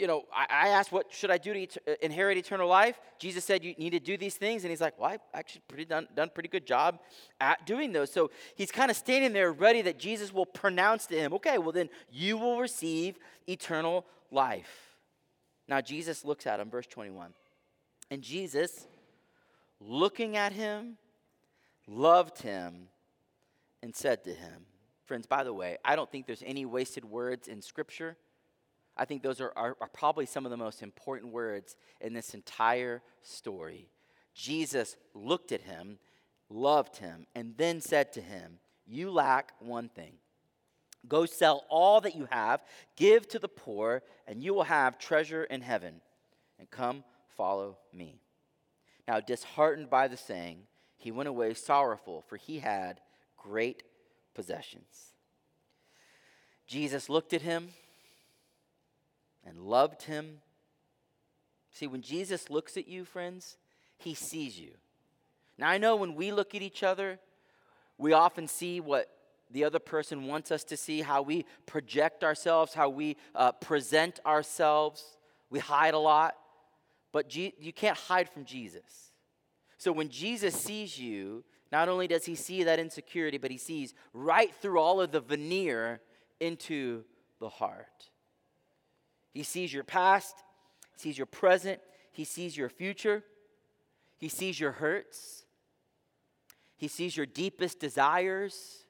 you 0.00 0.06
know, 0.06 0.24
I, 0.34 0.68
asked, 0.68 0.92
what 0.92 1.12
should 1.12 1.30
I 1.30 1.36
do 1.36 1.52
to 1.52 1.62
et- 1.62 1.76
uh, 1.86 1.92
inherit 2.00 2.38
eternal 2.38 2.66
life? 2.66 2.98
Jesus 3.18 3.44
said, 3.44 3.62
you 3.62 3.74
need 3.76 3.90
to 3.90 4.00
do 4.00 4.16
these 4.16 4.34
things. 4.34 4.64
And 4.64 4.70
he's 4.70 4.80
like, 4.80 4.98
well, 4.98 5.10
I've 5.10 5.20
actually 5.34 5.60
pretty 5.68 5.84
done, 5.84 6.08
done 6.16 6.30
pretty 6.32 6.48
good 6.48 6.66
job 6.66 7.00
at 7.38 7.66
doing 7.66 7.92
those. 7.92 8.10
So 8.10 8.30
he's 8.54 8.72
kind 8.72 8.90
of 8.90 8.96
standing 8.96 9.34
there 9.34 9.52
ready 9.52 9.82
that 9.82 9.98
Jesus 9.98 10.32
will 10.32 10.46
pronounce 10.46 11.04
to 11.06 11.16
him, 11.16 11.34
okay, 11.34 11.58
well, 11.58 11.72
then 11.72 11.90
you 12.10 12.38
will 12.38 12.58
receive 12.58 13.18
eternal 13.46 14.06
life. 14.30 14.96
Now, 15.68 15.82
Jesus 15.82 16.24
looks 16.24 16.46
at 16.46 16.60
him, 16.60 16.70
verse 16.70 16.86
21. 16.86 17.34
And 18.10 18.22
Jesus, 18.22 18.86
looking 19.80 20.36
at 20.38 20.52
him, 20.52 20.96
loved 21.86 22.40
him 22.40 22.88
and 23.82 23.94
said 23.94 24.24
to 24.24 24.30
him, 24.30 24.64
Friends, 25.04 25.26
by 25.26 25.44
the 25.44 25.52
way, 25.52 25.76
I 25.84 25.96
don't 25.96 26.10
think 26.10 26.26
there's 26.26 26.44
any 26.46 26.64
wasted 26.64 27.04
words 27.04 27.48
in 27.48 27.60
Scripture. 27.60 28.16
I 28.96 29.04
think 29.04 29.22
those 29.22 29.40
are, 29.40 29.52
are, 29.56 29.76
are, 29.80 29.88
probably 29.88 30.26
some 30.26 30.44
of 30.44 30.50
the 30.50 30.56
most 30.56 30.82
important 30.82 31.32
words 31.32 31.76
in 32.00 32.12
this 32.12 32.34
entire 32.34 33.02
story. 33.22 33.88
Jesus 34.34 34.96
looked 35.14 35.52
at 35.52 35.62
him, 35.62 35.98
loved 36.48 36.96
him, 36.96 37.26
and 37.34 37.54
then 37.56 37.80
said 37.80 38.12
to 38.14 38.20
him, 38.20 38.58
You 38.86 39.10
lack 39.10 39.52
one 39.58 39.88
thing. 39.88 40.14
Go 41.08 41.24
sell 41.24 41.64
all 41.70 42.00
that 42.02 42.14
you 42.14 42.28
have, 42.30 42.62
give 42.96 43.26
to 43.28 43.38
the 43.38 43.48
poor, 43.48 44.02
and 44.26 44.42
you 44.42 44.52
will 44.52 44.64
have 44.64 44.98
treasure 44.98 45.44
in 45.44 45.62
heaven. 45.62 46.00
And 46.58 46.70
come 46.70 47.04
follow 47.36 47.78
me. 47.92 48.20
Now, 49.08 49.18
disheartened 49.20 49.88
by 49.88 50.08
the 50.08 50.16
saying, 50.16 50.64
he 50.96 51.10
went 51.10 51.28
away 51.28 51.54
sorrowful, 51.54 52.22
for 52.28 52.36
he 52.36 52.58
had 52.58 53.00
great 53.38 53.82
possessions. 54.34 55.12
Jesus 56.66 57.08
looked 57.08 57.32
at 57.32 57.42
him 57.42 57.70
and 59.44 59.58
loved 59.58 60.02
him. 60.02 60.38
See, 61.70 61.86
when 61.86 62.02
Jesus 62.02 62.50
looks 62.50 62.76
at 62.76 62.88
you, 62.88 63.04
friends, 63.04 63.56
he 63.96 64.14
sees 64.14 64.58
you. 64.58 64.72
Now, 65.58 65.68
I 65.68 65.78
know 65.78 65.96
when 65.96 66.14
we 66.14 66.32
look 66.32 66.54
at 66.54 66.62
each 66.62 66.82
other, 66.82 67.18
we 67.98 68.12
often 68.12 68.48
see 68.48 68.80
what 68.80 69.08
the 69.50 69.64
other 69.64 69.78
person 69.78 70.26
wants 70.26 70.50
us 70.50 70.64
to 70.64 70.76
see, 70.76 71.02
how 71.02 71.22
we 71.22 71.44
project 71.66 72.24
ourselves, 72.24 72.72
how 72.72 72.88
we 72.88 73.16
uh, 73.34 73.52
present 73.52 74.20
ourselves. 74.24 75.04
We 75.50 75.58
hide 75.58 75.94
a 75.94 75.98
lot, 75.98 76.36
but 77.12 77.28
G- 77.28 77.54
you 77.60 77.72
can't 77.72 77.96
hide 77.96 78.28
from 78.28 78.44
Jesus. 78.44 79.12
So 79.76 79.92
when 79.92 80.08
Jesus 80.08 80.54
sees 80.54 80.98
you, 80.98 81.44
not 81.72 81.88
only 81.88 82.06
does 82.06 82.24
he 82.24 82.34
see 82.34 82.64
that 82.64 82.78
insecurity, 82.78 83.38
but 83.38 83.50
he 83.50 83.58
sees 83.58 83.94
right 84.12 84.54
through 84.54 84.78
all 84.78 85.00
of 85.00 85.10
the 85.10 85.20
veneer 85.20 86.00
into 86.38 87.04
the 87.38 87.48
heart. 87.48 88.09
He 89.32 89.42
sees 89.42 89.72
your 89.72 89.84
past, 89.84 90.36
he 90.94 91.00
sees 91.00 91.18
your 91.18 91.26
present, 91.26 91.80
he 92.10 92.24
sees 92.24 92.56
your 92.56 92.68
future, 92.68 93.22
he 94.18 94.28
sees 94.28 94.58
your 94.58 94.72
hurts, 94.72 95.44
he 96.76 96.88
sees 96.88 97.16
your 97.16 97.26
deepest 97.26 97.78
desires, 97.78 98.84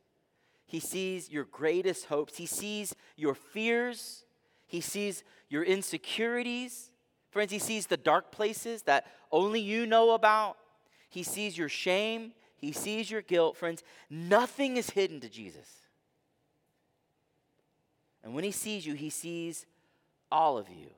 he 0.66 0.81
sees 0.81 1.31
your 1.31 1.44
greatest 1.44 2.07
hopes, 2.07 2.37
he 2.37 2.46
sees 2.46 2.94
your 3.16 3.35
fears, 3.35 4.24
he 4.66 4.81
sees 4.81 5.24
your 5.48 5.64
insecurities. 5.64 6.90
Friends, 7.31 7.53
he 7.53 7.59
sees 7.59 7.87
the 7.87 7.96
dark 7.96 8.33
places 8.33 8.83
that 8.83 9.07
only 9.31 9.61
you 9.61 9.87
know 9.87 10.12
about. 10.12 10.57
He 11.09 11.22
sees 11.22 11.59
your 11.59 11.68
shame. 11.68 12.33
He 12.57 12.72
sees 12.72 13.11
your 13.11 13.22
guilt. 13.22 13.57
Friends, 13.57 13.83
nothing 14.09 14.76
is 14.76 14.90
hidden 14.90 15.20
to 15.20 15.29
Jesus. 15.29 15.68
And 18.22 18.35
when 18.35 18.44
he 18.44 18.53
sees 18.53 18.87
you, 18.87 18.94
he 18.94 19.11
sees 19.11 19.66
all 20.31 20.59
of 20.59 20.69
you. 20.69 20.90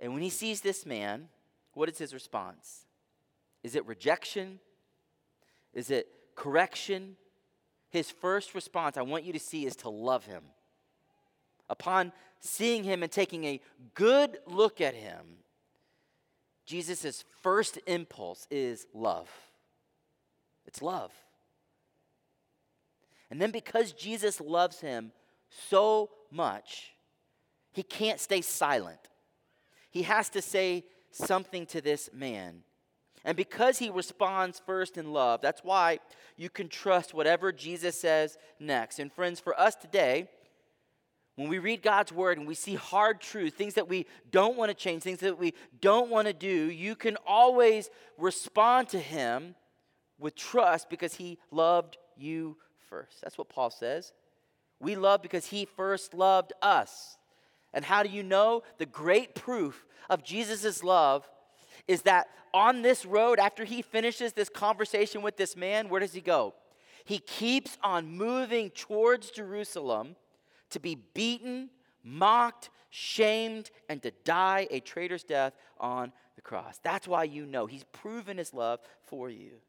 And 0.00 0.12
when 0.12 0.22
he 0.22 0.30
sees 0.30 0.60
this 0.60 0.84
man, 0.84 1.28
what 1.74 1.88
is 1.88 1.98
his 1.98 2.12
response? 2.12 2.86
Is 3.62 3.74
it 3.74 3.86
rejection? 3.86 4.60
Is 5.72 5.90
it 5.90 6.08
correction? 6.34 7.16
His 7.90 8.10
first 8.10 8.54
response, 8.54 8.96
I 8.96 9.02
want 9.02 9.24
you 9.24 9.32
to 9.32 9.38
see, 9.38 9.66
is 9.66 9.76
to 9.76 9.88
love 9.88 10.26
him. 10.26 10.42
Upon 11.68 12.12
seeing 12.40 12.84
him 12.84 13.02
and 13.02 13.10
taking 13.10 13.44
a 13.44 13.60
good 13.94 14.38
look 14.46 14.80
at 14.80 14.94
him, 14.94 15.38
Jesus' 16.64 17.24
first 17.42 17.78
impulse 17.86 18.46
is 18.50 18.86
love. 18.92 19.30
It's 20.66 20.82
love. 20.82 21.12
And 23.30 23.40
then 23.40 23.50
because 23.50 23.92
Jesus 23.92 24.40
loves 24.40 24.80
him 24.80 25.12
so 25.68 26.10
much, 26.30 26.92
he 27.76 27.82
can't 27.82 28.18
stay 28.18 28.40
silent. 28.40 28.98
He 29.90 30.04
has 30.04 30.30
to 30.30 30.40
say 30.40 30.86
something 31.10 31.66
to 31.66 31.82
this 31.82 32.08
man. 32.10 32.62
And 33.22 33.36
because 33.36 33.78
he 33.78 33.90
responds 33.90 34.62
first 34.64 34.96
in 34.96 35.12
love, 35.12 35.42
that's 35.42 35.62
why 35.62 35.98
you 36.38 36.48
can 36.48 36.70
trust 36.70 37.12
whatever 37.12 37.52
Jesus 37.52 38.00
says 38.00 38.38
next. 38.58 38.98
And 38.98 39.12
friends, 39.12 39.40
for 39.40 39.60
us 39.60 39.74
today, 39.74 40.26
when 41.34 41.50
we 41.50 41.58
read 41.58 41.82
God's 41.82 42.12
word 42.12 42.38
and 42.38 42.46
we 42.46 42.54
see 42.54 42.76
hard 42.76 43.20
truth, 43.20 43.52
things 43.52 43.74
that 43.74 43.90
we 43.90 44.06
don't 44.30 44.56
want 44.56 44.70
to 44.70 44.74
change, 44.74 45.02
things 45.02 45.18
that 45.18 45.38
we 45.38 45.52
don't 45.82 46.08
want 46.08 46.28
to 46.28 46.32
do, 46.32 46.48
you 46.48 46.96
can 46.96 47.18
always 47.26 47.90
respond 48.16 48.88
to 48.88 48.98
him 48.98 49.54
with 50.18 50.34
trust 50.34 50.88
because 50.88 51.16
he 51.16 51.36
loved 51.50 51.98
you 52.16 52.56
first. 52.88 53.20
That's 53.22 53.36
what 53.36 53.50
Paul 53.50 53.68
says. 53.68 54.14
We 54.80 54.96
love 54.96 55.20
because 55.20 55.44
he 55.44 55.66
first 55.66 56.14
loved 56.14 56.54
us. 56.62 57.18
And 57.76 57.84
how 57.84 58.02
do 58.02 58.08
you 58.08 58.22
know? 58.22 58.62
The 58.78 58.86
great 58.86 59.34
proof 59.34 59.86
of 60.08 60.24
Jesus' 60.24 60.82
love 60.82 61.28
is 61.86 62.02
that 62.02 62.28
on 62.54 62.80
this 62.80 63.04
road, 63.04 63.38
after 63.38 63.64
he 63.64 63.82
finishes 63.82 64.32
this 64.32 64.48
conversation 64.48 65.20
with 65.20 65.36
this 65.36 65.54
man, 65.56 65.90
where 65.90 66.00
does 66.00 66.14
he 66.14 66.22
go? 66.22 66.54
He 67.04 67.18
keeps 67.18 67.76
on 67.84 68.16
moving 68.16 68.70
towards 68.70 69.30
Jerusalem 69.30 70.16
to 70.70 70.80
be 70.80 70.96
beaten, 71.12 71.68
mocked, 72.02 72.70
shamed, 72.88 73.70
and 73.90 74.02
to 74.02 74.10
die 74.24 74.66
a 74.70 74.80
traitor's 74.80 75.22
death 75.22 75.52
on 75.78 76.12
the 76.34 76.40
cross. 76.40 76.80
That's 76.82 77.06
why 77.06 77.24
you 77.24 77.44
know 77.44 77.66
he's 77.66 77.84
proven 77.92 78.38
his 78.38 78.54
love 78.54 78.80
for 79.04 79.28
you. 79.28 79.60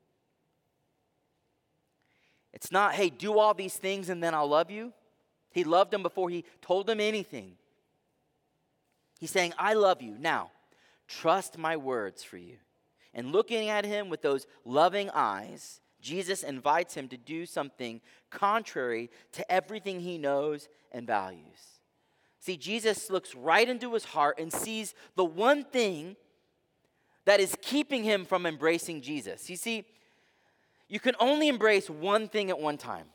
It's 2.54 2.72
not, 2.72 2.94
hey, 2.94 3.10
do 3.10 3.38
all 3.38 3.54
these 3.54 3.76
things 3.76 4.08
and 4.08 4.24
then 4.24 4.34
I'll 4.34 4.48
love 4.48 4.72
you. 4.72 4.94
He 5.52 5.66
loved 5.66 5.92
them 5.92 6.04
before 6.04 6.30
he 6.30 6.46
told 6.62 6.88
them 6.88 7.02
anything. 7.02 7.58
He's 9.20 9.32
saying, 9.32 9.54
I 9.58 9.74
love 9.74 10.02
you. 10.02 10.16
Now, 10.20 10.52
trust 11.08 11.58
my 11.58 11.78
words 11.78 12.24
for 12.24 12.38
you. 12.38 12.58
And 13.14 13.32
looking 13.32 13.70
at 13.70 13.86
him 13.86 14.10
with 14.10 14.22
those 14.22 14.46
loving 14.64 15.10
eyes, 15.14 15.82
Jesus 16.02 16.44
invites 16.44 16.94
him 16.94 17.08
to 17.10 17.18
do 17.18 17.46
something 17.46 18.02
contrary 18.30 19.10
to 19.34 19.52
everything 19.52 20.00
he 20.00 20.18
knows 20.18 20.70
and 20.92 21.08
values. 21.08 21.80
See, 22.40 22.58
Jesus 22.58 23.10
looks 23.10 23.34
right 23.36 23.68
into 23.68 23.94
his 23.94 24.06
heart 24.06 24.40
and 24.40 24.54
sees 24.54 24.94
the 25.16 25.26
one 25.26 25.64
thing 25.64 26.16
that 27.26 27.40
is 27.40 27.58
keeping 27.62 28.04
him 28.04 28.24
from 28.24 28.46
embracing 28.46 29.02
Jesus. 29.02 29.50
You 29.50 29.58
see, 29.58 29.84
you 30.88 31.00
can 31.00 31.16
only 31.20 31.50
embrace 31.50 31.90
one 31.90 32.30
thing 32.30 32.50
at 32.50 32.60
one 32.60 32.78
time. 32.78 33.08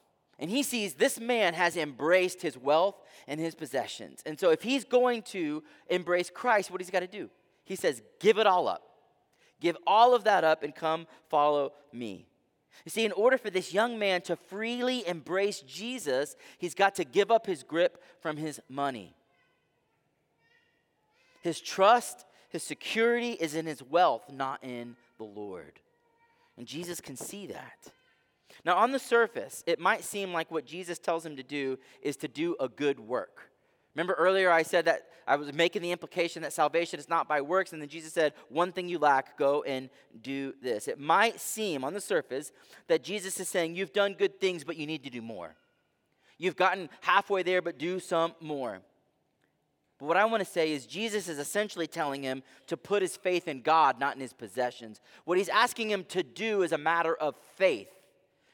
And 0.42 0.50
he 0.50 0.64
sees 0.64 0.94
this 0.94 1.20
man 1.20 1.55
has 1.55 1.76
embraced 1.76 2.42
his 2.42 2.59
wealth 2.59 2.96
and 3.28 3.38
his 3.38 3.55
possessions. 3.55 4.22
And 4.26 4.40
so 4.40 4.50
if 4.50 4.61
he's 4.61 4.85
going 4.85 5.22
to 5.22 5.62
embrace 5.88 6.31
Christ, 6.35 6.68
what 6.68 6.81
he's 6.81 6.90
got 6.90 7.00
to 7.00 7.07
do? 7.07 7.31
He 7.64 7.76
says, 7.76 8.02
Give 8.18 8.38
it 8.38 8.46
all 8.48 8.66
up. 8.66 8.83
Give 9.61 9.76
all 9.87 10.16
of 10.16 10.24
that 10.24 10.42
up 10.42 10.64
and 10.64 10.74
come 10.74 11.07
follow 11.31 11.74
me. 11.92 12.26
You 12.85 12.90
see, 12.90 13.05
in 13.05 13.12
order 13.12 13.38
for 13.38 13.50
this 13.50 13.72
young 13.72 14.00
man 14.00 14.20
to 14.22 14.35
freely 14.35 15.07
embrace 15.07 15.61
Jesus, 15.61 16.35
he's 16.59 16.74
got 16.74 16.96
to 16.96 17.05
give 17.05 17.31
up 17.31 17.46
his 17.46 17.62
grip 17.62 18.02
from 18.20 18.37
his 18.37 18.61
money. 18.68 19.14
His 21.42 21.61
trust, 21.61 22.24
his 22.48 22.64
security 22.64 23.33
is 23.33 23.55
in 23.55 23.66
his 23.66 23.81
wealth, 23.81 24.24
not 24.28 24.64
in 24.64 24.96
the 25.18 25.24
Lord. 25.24 25.78
And 26.57 26.66
Jesus 26.66 27.00
can 27.00 27.16
see 27.16 27.46
that. 27.46 27.92
Now, 28.64 28.77
on 28.77 28.92
the 28.92 28.98
surface, 28.98 29.64
it 29.66 29.81
might 29.81 30.05
seem 30.05 30.33
like 30.33 30.51
what 30.51 30.64
Jesus 30.64 30.98
tells 30.98 31.27
him 31.27 31.37
to 31.37 31.42
do 31.42 31.79
is 32.01 32.16
to 32.18 32.29
do 32.29 32.57
a 32.61 32.68
good 32.68 33.01
work. 33.01 33.51
Remember 33.94 34.14
earlier 34.14 34.51
I 34.51 34.62
said 34.62 34.87
that 34.87 35.09
I 35.27 35.37
was 35.37 35.53
making 35.53 35.83
the 35.83 35.92
implication 35.92 36.42
that 36.42 36.53
salvation 36.53 36.98
is 36.98 37.09
not 37.09 37.29
by 37.29 37.40
works, 37.40 37.72
and 37.72 37.81
then 37.81 37.88
Jesus 37.88 38.12
said, 38.12 38.33
One 38.48 38.72
thing 38.72 38.88
you 38.88 38.98
lack, 38.98 39.37
go 39.37 39.62
and 39.62 39.90
do 40.20 40.55
this. 40.62 40.88
It 40.88 40.98
might 40.98 41.40
seem 41.40 41.85
on 41.85 41.92
the 41.92 42.01
surface 42.01 42.53
that 42.88 43.05
Jesus 43.05 43.38
is 43.38 43.48
saying, 43.48 43.75
You've 43.75 43.92
done 43.92 44.14
good 44.14 44.40
things, 44.40 44.64
but 44.64 44.77
you 44.77 44.87
need 44.87 45.05
to 45.05 45.11
do 45.11 45.22
more. 45.22 45.55
You've 46.38 46.57
gotten 46.57 46.88
halfway 47.03 47.42
there, 47.42 47.62
but 47.62 47.79
do 47.79 48.01
some 48.01 48.35
more. 48.40 48.81
But 49.98 50.07
what 50.07 50.16
I 50.16 50.25
want 50.25 50.42
to 50.42 50.51
say 50.51 50.72
is, 50.72 50.87
Jesus 50.87 51.29
is 51.29 51.38
essentially 51.38 51.87
telling 51.87 52.25
him 52.25 52.42
to 52.66 52.77
put 52.77 53.03
his 53.03 53.16
faith 53.16 53.46
in 53.46 53.62
God, 53.62 54.01
not 54.01 54.16
in 54.16 54.20
his 54.20 54.33
possessions. 54.33 55.01
What 55.25 55.38
he's 55.38 55.48
asking 55.48 55.90
him 55.90 56.05
to 56.07 56.25
do 56.25 56.62
is 56.62 56.72
a 56.72 56.79
matter 56.79 57.14
of 57.14 57.37
faith, 57.57 57.88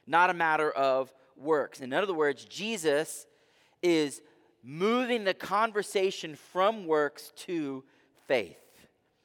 not 0.09 0.31
a 0.31 0.35
matter 0.35 0.71
of 0.71 1.13
works. 1.37 1.81
In 1.81 1.93
other 1.93 2.15
words, 2.15 2.45
Jesus 2.45 3.27
is 3.83 4.21
moving 4.63 5.25
the 5.25 5.35
conversation 5.35 6.35
from 6.35 6.87
works 6.87 7.33
to 7.37 7.85
faith. 8.27 8.59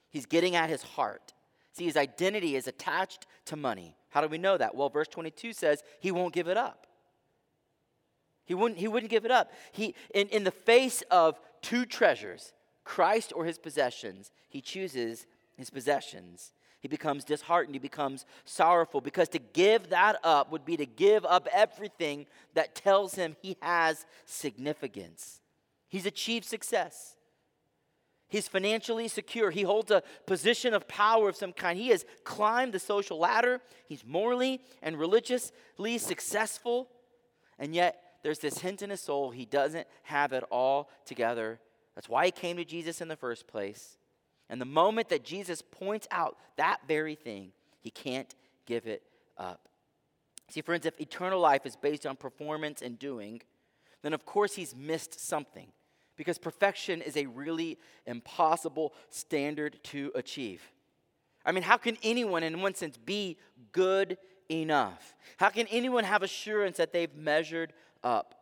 He's 0.09 0.25
getting 0.25 0.55
at 0.55 0.69
his 0.69 0.83
heart. 0.83 1.33
See, 1.71 1.85
his 1.85 1.97
identity 1.97 2.55
is 2.55 2.67
attached 2.67 3.25
to 3.45 3.55
money. 3.55 3.95
How 4.09 4.21
do 4.21 4.27
we 4.27 4.37
know 4.37 4.57
that? 4.57 4.75
Well, 4.75 4.89
verse 4.89 5.07
22 5.07 5.53
says 5.53 5.81
he 5.99 6.11
won't 6.11 6.33
give 6.33 6.47
it 6.47 6.57
up. 6.57 6.85
He 8.45 8.53
wouldn't, 8.53 8.79
he 8.79 8.87
wouldn't 8.87 9.09
give 9.09 9.25
it 9.25 9.31
up. 9.31 9.51
He, 9.71 9.95
in, 10.13 10.27
in 10.27 10.43
the 10.43 10.51
face 10.51 11.01
of 11.09 11.39
two 11.61 11.85
treasures, 11.85 12.53
Christ 12.83 13.33
or 13.35 13.45
his 13.45 13.57
possessions, 13.57 14.31
he 14.49 14.61
chooses 14.61 15.25
his 15.55 15.69
possessions. 15.69 16.53
He 16.83 16.89
becomes 16.89 17.23
disheartened. 17.23 17.75
He 17.75 17.79
becomes 17.79 18.25
sorrowful 18.43 18.99
because 18.99 19.29
to 19.29 19.39
give 19.39 19.89
that 19.89 20.17
up 20.21 20.51
would 20.51 20.65
be 20.65 20.75
to 20.75 20.85
give 20.85 21.23
up 21.23 21.47
everything 21.53 22.25
that 22.55 22.75
tells 22.75 23.15
him 23.15 23.37
he 23.41 23.55
has 23.61 24.05
significance. 24.25 25.39
He's 25.87 26.05
achieved 26.05 26.43
success. 26.43 27.15
He's 28.27 28.49
financially 28.49 29.07
secure. 29.07 29.49
He 29.49 29.61
holds 29.61 29.91
a 29.91 30.03
position 30.25 30.73
of 30.73 30.85
power 30.89 31.29
of 31.29 31.37
some 31.37 31.53
kind. 31.53 31.79
He 31.79 31.87
has 31.89 32.03
climbed 32.25 32.73
the 32.73 32.79
social 32.79 33.17
ladder. 33.17 33.61
He's 33.87 34.03
morally 34.05 34.59
and 34.81 34.99
religiously 34.99 35.97
successful. 35.99 36.89
And 37.57 37.73
yet, 37.73 38.01
there's 38.23 38.39
this 38.39 38.57
hint 38.57 38.81
in 38.81 38.89
his 38.89 38.99
soul 38.99 39.31
he 39.31 39.45
doesn't 39.45 39.87
have 40.01 40.33
it 40.33 40.43
all 40.51 40.89
together. 41.05 41.61
That's 41.95 42.09
why 42.09 42.25
he 42.25 42.31
came 42.31 42.57
to 42.57 42.65
Jesus 42.65 42.99
in 42.99 43.07
the 43.07 43.15
first 43.15 43.47
place. 43.47 43.97
And 44.53 44.61
the 44.61 44.65
moment 44.65 45.09
that 45.09 45.23
Jesus 45.23 45.63
points 45.63 46.07
out 46.11 46.37
that 46.57 46.81
very 46.87 47.15
thing, 47.15 47.53
he 47.79 47.89
can't 47.89 48.35
give 48.67 48.85
it 48.85 49.01
up. 49.35 49.67
See, 50.47 50.61
friends, 50.61 50.85
if 50.85 51.01
eternal 51.01 51.39
life 51.39 51.65
is 51.65 51.75
based 51.75 52.05
on 52.05 52.15
performance 52.15 52.83
and 52.83 52.99
doing, 52.99 53.41
then 54.03 54.13
of 54.13 54.27
course 54.27 54.53
he's 54.53 54.75
missed 54.75 55.19
something 55.19 55.69
because 56.17 56.37
perfection 56.37 57.01
is 57.01 57.17
a 57.17 57.25
really 57.25 57.79
impossible 58.05 58.93
standard 59.09 59.79
to 59.85 60.11
achieve. 60.13 60.61
I 61.43 61.51
mean, 61.51 61.63
how 61.63 61.77
can 61.77 61.97
anyone, 62.03 62.43
in 62.43 62.61
one 62.61 62.75
sense, 62.75 62.95
be 62.95 63.39
good 63.71 64.19
enough? 64.51 65.15
How 65.37 65.49
can 65.49 65.65
anyone 65.71 66.03
have 66.03 66.21
assurance 66.21 66.77
that 66.77 66.93
they've 66.93 67.15
measured 67.15 67.73
up? 68.03 68.35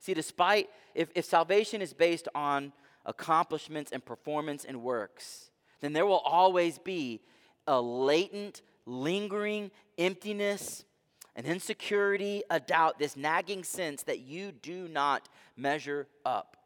See, 0.00 0.14
despite 0.14 0.70
if, 0.94 1.10
if 1.14 1.26
salvation 1.26 1.82
is 1.82 1.92
based 1.92 2.26
on 2.34 2.72
accomplishments 3.04 3.92
and 3.92 4.04
performance 4.04 4.64
and 4.64 4.82
works, 4.82 5.50
then 5.80 5.92
there 5.92 6.06
will 6.06 6.18
always 6.18 6.78
be 6.78 7.20
a 7.66 7.80
latent, 7.80 8.62
lingering 8.86 9.70
emptiness, 9.98 10.84
an 11.36 11.46
insecurity, 11.46 12.42
a 12.50 12.60
doubt, 12.60 12.98
this 12.98 13.16
nagging 13.16 13.64
sense 13.64 14.02
that 14.04 14.20
you 14.20 14.52
do 14.52 14.88
not 14.88 15.28
measure 15.56 16.06
up. 16.24 16.56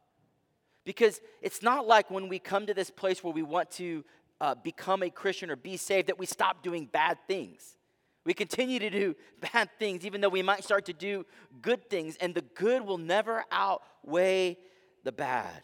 Because 0.84 1.20
it's 1.42 1.62
not 1.62 1.86
like 1.86 2.10
when 2.10 2.28
we 2.28 2.38
come 2.38 2.66
to 2.66 2.74
this 2.74 2.90
place 2.90 3.22
where 3.22 3.32
we 3.32 3.42
want 3.42 3.70
to 3.72 4.04
uh, 4.40 4.54
become 4.54 5.02
a 5.02 5.10
Christian 5.10 5.50
or 5.50 5.56
be 5.56 5.76
saved 5.76 6.08
that 6.08 6.18
we 6.18 6.26
stop 6.26 6.62
doing 6.62 6.86
bad 6.86 7.18
things. 7.26 7.76
We 8.24 8.34
continue 8.34 8.78
to 8.80 8.90
do 8.90 9.16
bad 9.52 9.70
things, 9.78 10.04
even 10.04 10.20
though 10.20 10.28
we 10.28 10.42
might 10.42 10.64
start 10.64 10.84
to 10.86 10.92
do 10.92 11.24
good 11.62 11.88
things, 11.88 12.16
and 12.20 12.34
the 12.34 12.42
good 12.54 12.82
will 12.82 12.98
never 12.98 13.44
outweigh 13.50 14.58
the 15.04 15.12
bad. 15.12 15.62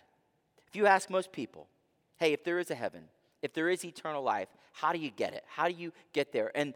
If 0.73 0.77
you 0.77 0.87
ask 0.87 1.11
most 1.11 1.33
people, 1.33 1.69
hey, 2.17 2.33
if 2.33 2.45
there 2.45 2.59
is 2.59 2.71
a 2.71 2.75
heaven, 2.75 3.03
if 3.43 3.53
there 3.53 3.69
is 3.69 3.85
eternal 3.85 4.23
life, 4.23 4.49
how 4.73 4.95
do 4.95 4.99
you 4.99 5.11
get 5.11 5.35
it? 5.35 5.45
How 5.47 5.69
do 5.69 5.75
you 5.75 5.93
get 6.15 6.33
there? 6.33 6.51
And 6.55 6.73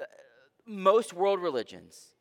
uh, 0.00 0.04
most 0.64 1.12
world 1.12 1.42
religions, 1.42 2.14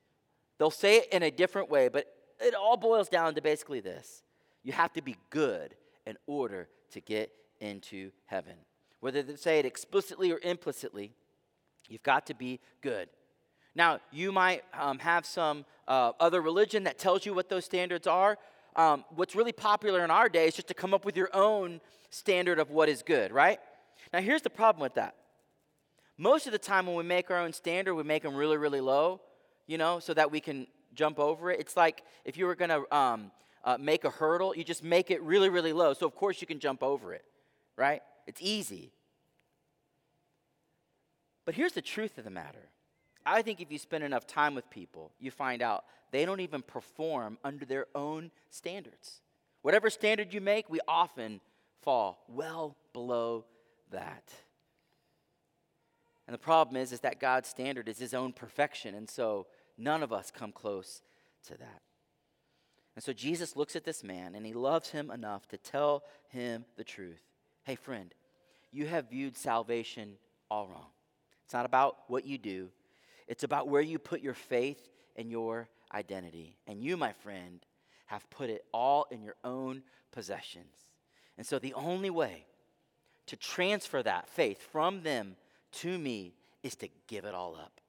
they'll 0.58 0.70
say 0.70 0.98
it 0.98 1.08
in 1.14 1.24
a 1.24 1.32
different 1.32 1.70
way, 1.70 1.88
but 1.88 2.06
it 2.42 2.54
all 2.54 2.76
boils 2.76 3.08
down 3.08 3.34
to 3.36 3.42
basically 3.42 3.80
this 3.80 4.24
you 4.62 4.74
have 4.74 4.92
to 4.92 5.02
be 5.02 5.16
good 5.30 5.76
in 6.06 6.18
order 6.28 6.68
to 6.92 7.00
get 7.00 7.32
into 7.62 8.12
heaven. 8.26 8.56
Whether 9.00 9.24
they 9.24 9.38
say 9.38 9.60
it 9.60 9.66
explicitly 9.66 10.34
or 10.34 10.40
implicitly, 10.44 11.14
you've 11.88 12.04
got 12.04 12.26
to 12.26 12.34
be 12.34 12.60
good. 12.82 13.08
Now, 13.74 14.00
you 14.12 14.34
might 14.34 14.64
um, 14.74 15.00
have 15.00 15.26
some 15.26 15.64
uh, 15.88 16.12
other 16.20 16.42
religion 16.42 16.84
that 16.84 16.98
tells 16.98 17.26
you 17.26 17.34
what 17.34 17.48
those 17.48 17.64
standards 17.64 18.06
are. 18.06 18.38
Um, 18.76 19.06
what's 19.16 19.36
really 19.36 19.54
popular 19.54 20.04
in 20.04 20.12
our 20.12 20.28
day 20.28 20.48
is 20.48 20.56
just 20.56 20.68
to 20.68 20.74
come 20.74 20.94
up 20.94 21.06
with 21.06 21.16
your 21.16 21.30
own 21.34 21.80
standard 22.10 22.60
of 22.60 22.72
what 22.72 22.90
is 22.90 23.04
good, 23.04 23.32
right? 23.32 23.60
Now, 24.14 24.22
here's 24.22 24.42
the 24.42 24.50
problem 24.50 24.82
with 24.82 24.96
that. 24.96 25.16
Most 26.18 26.46
of 26.46 26.52
the 26.52 26.60
time, 26.60 26.88
when 26.88 26.96
we 26.96 27.04
make 27.04 27.30
our 27.32 27.40
own 27.40 27.54
standard, 27.54 27.96
we 27.96 28.04
make 28.04 28.24
them 28.24 28.36
really, 28.36 28.58
really 28.58 28.82
low, 28.82 29.22
you 29.68 29.78
know, 29.78 30.00
so 30.00 30.14
that 30.14 30.32
we 30.32 30.40
can 30.40 30.68
jump 30.94 31.20
over 31.20 31.52
it. 31.52 31.60
It's 31.60 31.76
like 31.76 32.04
if 32.24 32.38
you 32.38 32.46
were 32.46 32.56
going 32.56 32.70
to 32.70 32.96
um, 32.96 33.32
uh, 33.64 33.78
make 33.80 34.06
a 34.06 34.10
hurdle, 34.10 34.56
you 34.56 34.64
just 34.64 34.84
make 34.84 35.12
it 35.12 35.22
really, 35.22 35.50
really 35.50 35.74
low. 35.74 35.94
So, 35.94 36.06
of 36.06 36.16
course, 36.16 36.40
you 36.40 36.48
can 36.48 36.60
jump 36.60 36.84
over 36.84 37.14
it, 37.14 37.26
right? 37.76 38.02
It's 38.28 38.42
easy. 38.42 38.94
But 41.46 41.56
here's 41.56 41.74
the 41.74 41.82
truth 41.82 42.18
of 42.18 42.24
the 42.24 42.30
matter 42.30 42.70
I 43.26 43.42
think 43.42 43.60
if 43.60 43.72
you 43.72 43.78
spend 43.78 44.04
enough 44.04 44.28
time 44.28 44.56
with 44.56 44.70
people, 44.70 45.12
you 45.20 45.32
find 45.32 45.62
out 45.62 45.86
they 46.12 46.26
don't 46.26 46.42
even 46.42 46.62
perform 46.62 47.38
under 47.44 47.66
their 47.66 47.88
own 47.96 48.32
standards. 48.50 49.22
Whatever 49.62 49.90
standard 49.90 50.34
you 50.34 50.42
make, 50.42 50.70
we 50.70 50.80
often 50.88 51.42
fall 51.82 52.24
well 52.28 52.76
below 52.94 53.46
that. 53.92 54.32
And 56.28 56.34
the 56.34 56.40
problem 56.40 56.78
is, 56.78 56.92
is 56.92 57.02
that 57.02 57.20
God's 57.20 57.50
standard 57.50 57.88
is 57.88 58.00
his 58.00 58.14
own 58.14 58.34
perfection, 58.34 58.96
and 58.96 59.10
so 59.10 59.48
none 59.78 60.04
of 60.04 60.14
us 60.14 60.32
come 60.32 60.52
close 60.52 61.02
to 61.48 61.58
that. 61.58 61.82
And 62.96 63.04
so 63.04 63.12
Jesus 63.14 63.56
looks 63.56 63.76
at 63.76 63.84
this 63.84 64.04
man 64.04 64.36
and 64.36 64.46
he 64.46 64.54
loves 64.54 64.90
him 64.90 65.12
enough 65.12 65.48
to 65.50 65.58
tell 65.58 66.04
him 66.30 66.66
the 66.78 66.84
truth. 66.84 67.22
Hey, 67.64 67.76
friend, 67.76 68.14
you 68.72 68.88
have 68.88 69.10
viewed 69.10 69.38
salvation 69.38 70.14
all 70.50 70.68
wrong. 70.68 70.88
It's 71.44 71.54
not 71.54 71.66
about 71.66 71.98
what 72.08 72.26
you 72.26 72.38
do, 72.38 72.70
it's 73.28 73.44
about 73.44 73.68
where 73.68 73.82
you 73.82 74.00
put 74.00 74.22
your 74.22 74.34
faith 74.34 74.90
and 75.16 75.32
your 75.32 75.68
identity. 75.94 76.58
And 76.68 76.84
you, 76.84 76.98
my 76.98 77.14
friend, 77.14 77.66
have 78.08 78.30
put 78.30 78.50
it 78.50 78.66
all 78.74 79.08
in 79.12 79.24
your 79.24 79.36
own 79.44 79.84
possessions. 80.12 80.76
And 81.38 81.46
so 81.46 81.60
the 81.60 81.74
only 81.74 82.10
way 82.10 82.46
to 83.28 83.36
transfer 83.36 84.04
that 84.04 84.30
faith 84.30 84.62
from 84.72 85.02
them 85.02 85.36
to 85.74 85.98
me 85.98 86.36
is 86.64 86.76
to 86.76 86.90
give 87.08 87.26
it 87.26 87.34
all 87.34 87.56
up. 87.56 87.82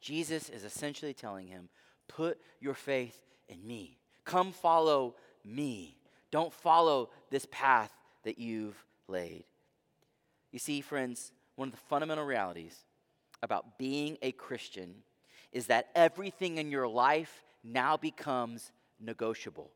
Jesus 0.00 0.48
is 0.48 0.64
essentially 0.64 1.14
telling 1.14 1.46
him, 1.46 1.68
Put 2.08 2.40
your 2.60 2.74
faith 2.74 3.16
in 3.48 3.66
me. 3.66 3.98
Come 4.24 4.52
follow 4.52 5.14
me. 5.44 5.96
Don't 6.30 6.52
follow 6.52 7.10
this 7.30 7.46
path 7.50 7.90
that 8.24 8.38
you've 8.38 8.84
laid. 9.08 9.44
You 10.50 10.58
see, 10.58 10.80
friends, 10.80 11.32
one 11.56 11.68
of 11.68 11.72
the 11.72 11.80
fundamental 11.88 12.24
realities 12.24 12.84
about 13.42 13.78
being 13.78 14.16
a 14.22 14.32
Christian 14.32 14.94
is 15.52 15.66
that 15.66 15.88
everything 15.94 16.58
in 16.58 16.70
your 16.70 16.88
life 16.88 17.44
now 17.62 17.96
becomes 17.96 18.72
negotiable. 19.00 19.70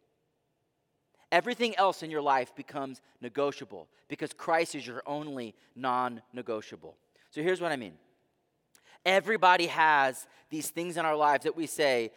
Everything 1.32 1.76
else 1.76 2.02
in 2.02 2.10
your 2.10 2.22
life 2.22 2.54
becomes 2.54 3.02
negotiable 3.20 3.88
because 4.08 4.32
Christ 4.32 4.74
is 4.74 4.86
your 4.86 5.02
only 5.06 5.54
non 5.74 6.22
negotiable. 6.32 6.96
So 7.30 7.42
here's 7.42 7.60
what 7.60 7.72
I 7.72 7.76
mean 7.76 7.94
everybody 9.04 9.66
has 9.66 10.26
these 10.50 10.70
things 10.70 10.96
in 10.96 11.04
our 11.04 11.16
lives 11.16 11.44
that 11.44 11.56
we 11.56 11.66
say, 11.66 12.12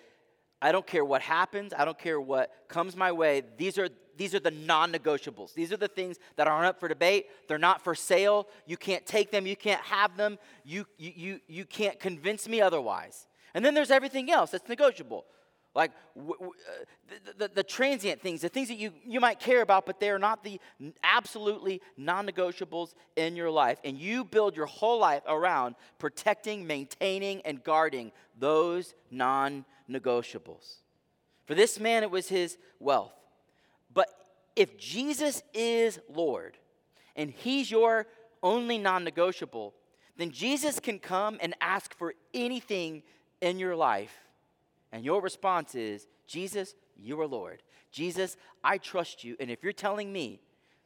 I 0.62 0.72
don't 0.72 0.86
care 0.86 1.06
what 1.06 1.22
happens, 1.22 1.74
I 1.78 1.86
don't 1.86 1.98
care 1.98 2.20
what 2.20 2.52
comes 2.68 2.96
my 2.96 3.12
way. 3.12 3.44
These 3.58 3.78
are 3.78 3.90
these 4.20 4.36
are 4.36 4.40
the 4.42 4.52
non 4.52 4.92
negotiables. 4.92 5.54
These 5.54 5.72
are 5.72 5.78
the 5.78 5.88
things 5.88 6.18
that 6.36 6.46
aren't 6.46 6.66
up 6.66 6.78
for 6.78 6.90
debate. 6.90 7.28
They're 7.48 7.58
not 7.58 7.82
for 7.82 7.96
sale. 7.96 8.50
You 8.68 8.76
can't 8.76 9.06
take 9.06 9.32
them. 9.32 9.48
You 9.48 9.56
can't 9.56 9.82
have 9.82 10.18
them. 10.18 10.38
You, 10.66 10.86
you, 10.98 11.14
you, 11.16 11.40
you 11.48 11.66
can't 11.66 11.98
convince 12.02 12.46
me 12.46 12.60
otherwise. 12.60 13.28
And 13.54 13.64
then 13.64 13.74
there's 13.74 13.92
everything 13.92 14.30
else 14.30 14.52
that's 14.52 14.68
negotiable. 14.68 15.26
Like 15.74 15.92
w- 16.18 16.34
w- 16.34 16.52
uh, 16.52 16.84
the, 17.08 17.48
the, 17.48 17.54
the, 17.56 17.64
transient 17.64 18.22
things, 18.22 18.42
the 18.42 18.50
things 18.50 18.68
that 18.68 18.78
you, 18.78 18.92
you 19.06 19.22
might 19.22 19.40
care 19.40 19.62
about, 19.62 19.86
but 19.86 20.02
they 20.02 20.10
are 20.10 20.20
not 20.20 20.44
the 20.44 20.60
absolutely 21.02 21.82
non 21.96 22.28
negotiables 22.28 22.96
in 23.16 23.38
your 23.38 23.50
life. 23.50 23.80
And 23.86 23.98
you 23.98 24.26
build 24.26 24.58
your 24.58 24.66
whole 24.66 25.00
life 25.00 25.24
around 25.30 25.76
protecting, 25.98 26.68
maintaining, 26.68 27.42
and 27.44 27.64
guarding 27.64 28.12
those 28.38 28.96
non 29.12 29.64
negotiables. 29.90 30.80
For 31.46 31.56
this 31.56 31.80
man, 31.80 32.04
it 32.04 32.12
was 32.12 32.28
his 32.28 32.58
wealth. 32.82 33.14
If 34.60 34.78
Jesus 34.78 35.42
is 35.54 36.02
Lord 36.14 36.58
and 37.16 37.32
he's 37.32 37.72
your 37.72 38.08
only 38.44 38.78
non 38.78 39.06
negotiable, 39.06 39.74
then 40.18 40.32
Jesus 40.32 40.82
can 40.82 41.00
come 41.00 41.38
and 41.42 41.56
ask 41.62 41.96
for 41.96 42.14
anything 42.34 43.04
in 43.40 43.58
your 43.58 43.74
life. 43.74 44.14
And 44.92 45.06
your 45.06 45.22
response 45.22 45.76
is, 45.76 46.08
Jesus, 46.28 46.76
you 46.98 47.22
are 47.22 47.26
Lord. 47.26 47.64
Jesus, 47.90 48.36
I 48.62 48.80
trust 48.80 49.24
you. 49.24 49.38
And 49.40 49.50
if 49.50 49.64
you're 49.64 49.72
telling 49.72 50.12
me 50.12 50.42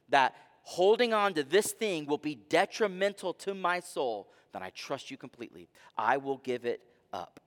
that 0.10 0.36
holding 0.62 1.12
on 1.12 1.34
to 1.34 1.44
this 1.44 1.72
thing 1.72 2.06
will 2.06 2.20
be 2.20 2.36
detrimental 2.36 3.34
to 3.34 3.56
my 3.56 3.80
soul, 3.80 4.30
then 4.52 4.62
I 4.62 4.70
trust 4.70 5.10
you 5.10 5.18
completely. 5.18 5.68
I 5.98 6.18
will 6.18 6.38
give 6.38 6.64
it 6.66 6.82
up. 7.12 7.40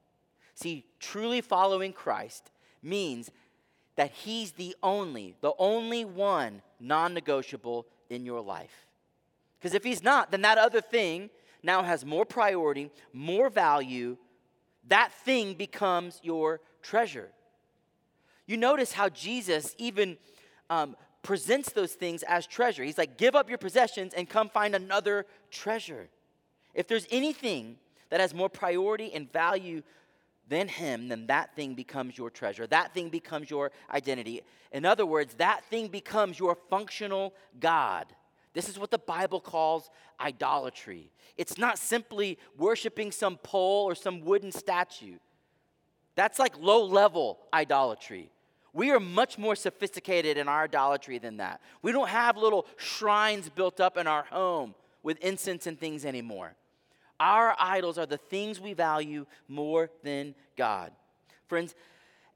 See, 0.56 0.86
truly 0.98 1.40
following 1.40 1.92
Christ 1.92 2.50
means 2.82 3.30
that 3.96 4.12
He's 4.12 4.52
the 4.52 4.76
only, 4.82 5.34
the 5.40 5.52
only 5.58 6.04
one 6.04 6.62
non 6.78 7.14
negotiable 7.14 7.86
in 8.08 8.24
your 8.24 8.40
life. 8.40 8.86
Because 9.58 9.74
if 9.74 9.84
He's 9.84 10.02
not, 10.02 10.30
then 10.30 10.42
that 10.42 10.58
other 10.58 10.80
thing 10.80 11.30
now 11.62 11.82
has 11.82 12.04
more 12.04 12.24
priority, 12.24 12.90
more 13.12 13.50
value. 13.50 14.16
That 14.88 15.12
thing 15.12 15.54
becomes 15.54 16.20
your 16.22 16.60
treasure. 16.82 17.30
You 18.46 18.56
notice 18.56 18.92
how 18.92 19.08
Jesus 19.08 19.74
even 19.76 20.16
um, 20.70 20.94
presents 21.22 21.72
those 21.72 21.92
things 21.92 22.22
as 22.22 22.46
treasure. 22.46 22.84
He's 22.84 22.98
like, 22.98 23.16
give 23.16 23.34
up 23.34 23.48
your 23.48 23.58
possessions 23.58 24.14
and 24.14 24.28
come 24.28 24.48
find 24.48 24.76
another 24.76 25.26
treasure. 25.50 26.08
If 26.72 26.86
there's 26.86 27.06
anything 27.10 27.78
that 28.10 28.20
has 28.20 28.32
more 28.32 28.48
priority 28.48 29.12
and 29.12 29.30
value 29.32 29.82
than 30.48 30.68
him, 30.68 31.08
then 31.08 31.26
that 31.26 31.54
thing 31.56 31.74
becomes 31.74 32.16
your 32.16 32.30
treasure. 32.30 32.66
That 32.66 32.94
thing 32.94 33.08
becomes 33.08 33.50
your 33.50 33.72
identity. 33.92 34.42
In 34.72 34.84
other 34.84 35.06
words, 35.06 35.34
that 35.34 35.64
thing 35.64 35.88
becomes 35.88 36.38
your 36.38 36.56
functional 36.70 37.34
God. 37.58 38.06
This 38.54 38.68
is 38.68 38.78
what 38.78 38.90
the 38.90 38.98
Bible 38.98 39.40
calls 39.40 39.90
idolatry. 40.20 41.10
It's 41.36 41.58
not 41.58 41.78
simply 41.78 42.38
worshiping 42.56 43.12
some 43.12 43.36
pole 43.38 43.84
or 43.84 43.94
some 43.94 44.22
wooden 44.22 44.52
statue. 44.52 45.18
That's 46.14 46.38
like 46.38 46.58
low 46.58 46.84
level 46.84 47.38
idolatry. 47.52 48.30
We 48.72 48.90
are 48.90 49.00
much 49.00 49.38
more 49.38 49.56
sophisticated 49.56 50.36
in 50.36 50.48
our 50.48 50.64
idolatry 50.64 51.18
than 51.18 51.38
that. 51.38 51.60
We 51.82 51.92
don't 51.92 52.08
have 52.08 52.36
little 52.36 52.66
shrines 52.76 53.48
built 53.48 53.80
up 53.80 53.96
in 53.96 54.06
our 54.06 54.24
home 54.24 54.74
with 55.02 55.18
incense 55.18 55.66
and 55.66 55.78
things 55.78 56.04
anymore. 56.04 56.54
Our 57.18 57.54
idols 57.58 57.98
are 57.98 58.06
the 58.06 58.18
things 58.18 58.60
we 58.60 58.74
value 58.74 59.26
more 59.48 59.90
than 60.02 60.34
God. 60.56 60.92
Friends, 61.48 61.74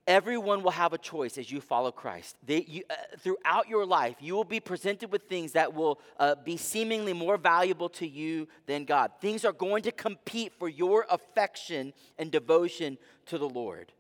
everyone 0.06 0.62
will 0.62 0.70
have 0.70 0.92
a 0.92 0.98
choice 0.98 1.36
as 1.38 1.50
you 1.50 1.60
follow 1.60 1.92
Christ. 1.92 2.36
They, 2.44 2.64
you, 2.66 2.82
uh, 2.88 2.94
throughout 3.18 3.68
your 3.68 3.84
life, 3.84 4.16
you 4.20 4.34
will 4.34 4.44
be 4.44 4.60
presented 4.60 5.12
with 5.12 5.22
things 5.24 5.52
that 5.52 5.74
will 5.74 6.00
uh, 6.18 6.34
be 6.36 6.56
seemingly 6.56 7.12
more 7.12 7.36
valuable 7.36 7.88
to 7.90 8.06
you 8.06 8.48
than 8.66 8.84
God. 8.84 9.12
Things 9.20 9.44
are 9.44 9.52
going 9.52 9.82
to 9.84 9.92
compete 9.92 10.52
for 10.58 10.68
your 10.68 11.06
affection 11.10 11.92
and 12.18 12.30
devotion 12.30 12.98
to 13.26 13.38
the 13.38 13.48
Lord. 13.48 13.92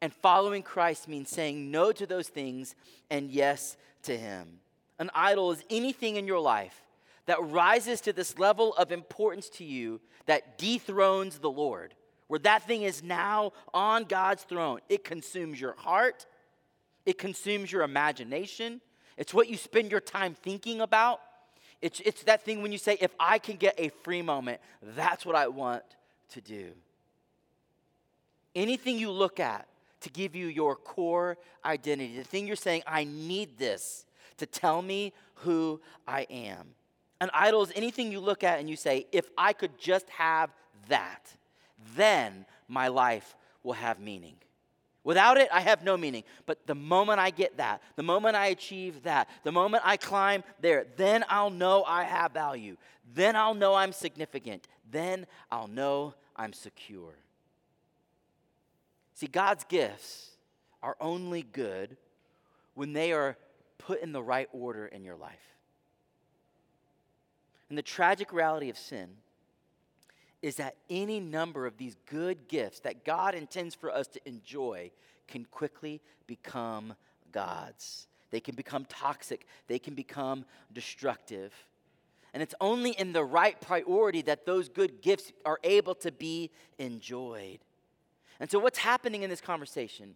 And 0.00 0.12
following 0.12 0.62
Christ 0.62 1.08
means 1.08 1.30
saying 1.30 1.70
no 1.70 1.92
to 1.92 2.06
those 2.06 2.28
things 2.28 2.74
and 3.08 3.30
yes 3.30 3.76
to 4.02 4.16
Him. 4.16 4.58
An 4.98 5.10
idol 5.14 5.52
is 5.52 5.64
anything 5.70 6.16
in 6.16 6.26
your 6.26 6.40
life 6.40 6.82
that 7.26 7.42
rises 7.42 8.00
to 8.02 8.12
this 8.12 8.38
level 8.38 8.74
of 8.74 8.92
importance 8.92 9.48
to 9.50 9.64
you 9.64 10.00
that 10.26 10.58
dethrones 10.58 11.38
the 11.38 11.50
Lord 11.50 11.94
where 12.32 12.38
that 12.38 12.66
thing 12.66 12.82
is 12.82 13.02
now 13.02 13.52
on 13.74 14.04
God's 14.04 14.42
throne. 14.44 14.78
It 14.88 15.04
consumes 15.04 15.60
your 15.60 15.74
heart, 15.74 16.24
it 17.04 17.18
consumes 17.18 17.70
your 17.70 17.82
imagination. 17.82 18.80
It's 19.18 19.34
what 19.34 19.50
you 19.50 19.58
spend 19.58 19.90
your 19.90 20.00
time 20.00 20.32
thinking 20.32 20.80
about. 20.80 21.20
It's, 21.82 22.00
it's 22.00 22.22
that 22.22 22.42
thing 22.42 22.62
when 22.62 22.72
you 22.72 22.78
say, 22.78 22.96
if 23.02 23.10
I 23.20 23.38
can 23.38 23.56
get 23.56 23.74
a 23.76 23.90
free 24.02 24.22
moment, 24.22 24.62
that's 24.96 25.26
what 25.26 25.36
I 25.36 25.48
want 25.48 25.82
to 26.30 26.40
do. 26.40 26.72
Anything 28.54 28.98
you 28.98 29.10
look 29.10 29.38
at 29.38 29.66
to 30.00 30.08
give 30.08 30.34
you 30.34 30.46
your 30.46 30.74
core 30.74 31.36
identity, 31.66 32.16
the 32.16 32.24
thing 32.24 32.46
you're 32.46 32.56
saying, 32.56 32.82
I 32.86 33.04
need 33.04 33.58
this 33.58 34.06
to 34.38 34.46
tell 34.46 34.80
me 34.80 35.12
who 35.34 35.82
I 36.08 36.22
am. 36.30 36.68
An 37.22 37.30
idol 37.32 37.62
is 37.62 37.70
anything 37.76 38.10
you 38.10 38.18
look 38.18 38.42
at 38.42 38.58
and 38.58 38.68
you 38.68 38.74
say, 38.74 39.06
if 39.12 39.30
I 39.38 39.52
could 39.52 39.78
just 39.78 40.10
have 40.10 40.50
that, 40.88 41.32
then 41.94 42.44
my 42.66 42.88
life 42.88 43.36
will 43.62 43.74
have 43.74 44.00
meaning. 44.00 44.34
Without 45.04 45.36
it, 45.36 45.48
I 45.52 45.60
have 45.60 45.84
no 45.84 45.96
meaning. 45.96 46.24
But 46.46 46.66
the 46.66 46.74
moment 46.74 47.20
I 47.20 47.30
get 47.30 47.58
that, 47.58 47.80
the 47.94 48.02
moment 48.02 48.34
I 48.34 48.46
achieve 48.48 49.04
that, 49.04 49.28
the 49.44 49.52
moment 49.52 49.84
I 49.86 49.98
climb 49.98 50.42
there, 50.60 50.84
then 50.96 51.24
I'll 51.28 51.50
know 51.50 51.84
I 51.84 52.02
have 52.02 52.32
value. 52.32 52.76
Then 53.14 53.36
I'll 53.36 53.54
know 53.54 53.76
I'm 53.76 53.92
significant. 53.92 54.66
Then 54.90 55.28
I'll 55.48 55.68
know 55.68 56.14
I'm 56.34 56.52
secure. 56.52 57.14
See, 59.14 59.28
God's 59.28 59.62
gifts 59.62 60.30
are 60.82 60.96
only 61.00 61.42
good 61.42 61.96
when 62.74 62.94
they 62.94 63.12
are 63.12 63.36
put 63.78 64.02
in 64.02 64.10
the 64.10 64.22
right 64.24 64.48
order 64.52 64.86
in 64.86 65.04
your 65.04 65.14
life. 65.14 65.51
And 67.72 67.78
the 67.78 67.82
tragic 67.82 68.34
reality 68.34 68.68
of 68.68 68.76
sin 68.76 69.08
is 70.42 70.56
that 70.56 70.76
any 70.90 71.20
number 71.20 71.66
of 71.66 71.78
these 71.78 71.96
good 72.04 72.46
gifts 72.46 72.80
that 72.80 73.02
God 73.02 73.34
intends 73.34 73.74
for 73.74 73.90
us 73.90 74.06
to 74.08 74.20
enjoy 74.28 74.90
can 75.26 75.46
quickly 75.46 76.02
become 76.26 76.94
gods. 77.32 78.08
They 78.30 78.40
can 78.40 78.56
become 78.56 78.84
toxic, 78.90 79.46
they 79.68 79.78
can 79.78 79.94
become 79.94 80.44
destructive. 80.70 81.54
And 82.34 82.42
it's 82.42 82.54
only 82.60 82.90
in 82.90 83.14
the 83.14 83.24
right 83.24 83.58
priority 83.58 84.20
that 84.20 84.44
those 84.44 84.68
good 84.68 85.00
gifts 85.00 85.32
are 85.46 85.58
able 85.64 85.94
to 85.94 86.12
be 86.12 86.50
enjoyed. 86.78 87.60
And 88.38 88.50
so, 88.50 88.58
what's 88.58 88.80
happening 88.80 89.22
in 89.22 89.30
this 89.30 89.40
conversation 89.40 90.12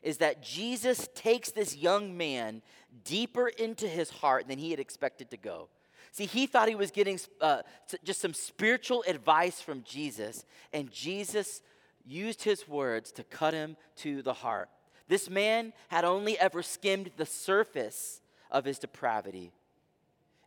is 0.00 0.18
that 0.18 0.44
Jesus 0.44 1.08
takes 1.16 1.50
this 1.50 1.76
young 1.76 2.16
man 2.16 2.62
deeper 3.02 3.48
into 3.48 3.88
his 3.88 4.10
heart 4.10 4.46
than 4.46 4.60
he 4.60 4.70
had 4.70 4.78
expected 4.78 5.32
to 5.32 5.36
go. 5.36 5.70
See, 6.12 6.26
he 6.26 6.46
thought 6.46 6.68
he 6.68 6.74
was 6.74 6.90
getting 6.90 7.18
uh, 7.40 7.62
just 8.04 8.20
some 8.20 8.34
spiritual 8.34 9.04
advice 9.06 9.60
from 9.60 9.82
Jesus, 9.82 10.44
and 10.72 10.90
Jesus 10.90 11.62
used 12.06 12.42
his 12.42 12.68
words 12.68 13.10
to 13.12 13.24
cut 13.24 13.54
him 13.54 13.76
to 13.96 14.22
the 14.22 14.34
heart. 14.34 14.68
This 15.08 15.28
man 15.28 15.72
had 15.88 16.04
only 16.04 16.38
ever 16.38 16.62
skimmed 16.62 17.10
the 17.16 17.26
surface 17.26 18.20
of 18.50 18.64
his 18.64 18.78
depravity. 18.78 19.52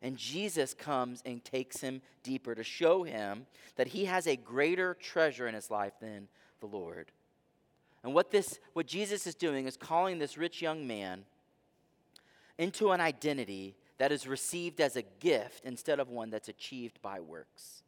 And 0.02 0.16
Jesus 0.18 0.74
comes 0.74 1.22
and 1.26 1.44
takes 1.44 1.82
him 1.82 2.02
deeper 2.24 2.54
to 2.54 2.64
show 2.64 3.04
him 3.04 3.48
that 3.76 3.88
he 3.88 4.06
has 4.06 4.28
a 4.28 4.36
greater 4.36 4.94
treasure 4.94 5.48
in 5.48 5.56
his 5.56 5.72
life 5.72 5.94
than 6.00 6.28
the 6.60 6.68
Lord. 6.68 7.12
And 8.04 8.14
what 8.14 8.32
this 8.32 8.60
what 8.74 8.86
Jesus 8.86 9.26
is 9.26 9.36
doing 9.36 9.66
is 9.68 9.76
calling 9.76 10.20
this 10.20 10.38
rich 10.38 10.62
young 10.62 10.88
man 10.88 11.26
into 12.58 12.92
an 12.92 13.02
identity 13.02 13.76
that 13.98 14.12
is 14.12 14.28
received 14.28 14.80
as 14.80 14.96
a 14.96 15.02
gift 15.02 15.66
instead 15.66 16.00
of 16.00 16.10
one 16.10 16.30
that's 16.30 16.50
achieved 16.50 17.02
by 17.02 17.20
works. 17.20 17.84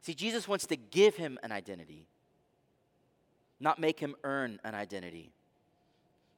See, 0.00 0.14
Jesus 0.14 0.48
wants 0.48 0.66
to 0.66 0.76
give 0.76 1.16
him 1.16 1.38
an 1.42 1.52
identity, 1.52 2.06
not 3.60 3.78
make 3.78 4.00
him 4.00 4.16
earn 4.24 4.58
an 4.64 4.74
identity. 4.74 5.30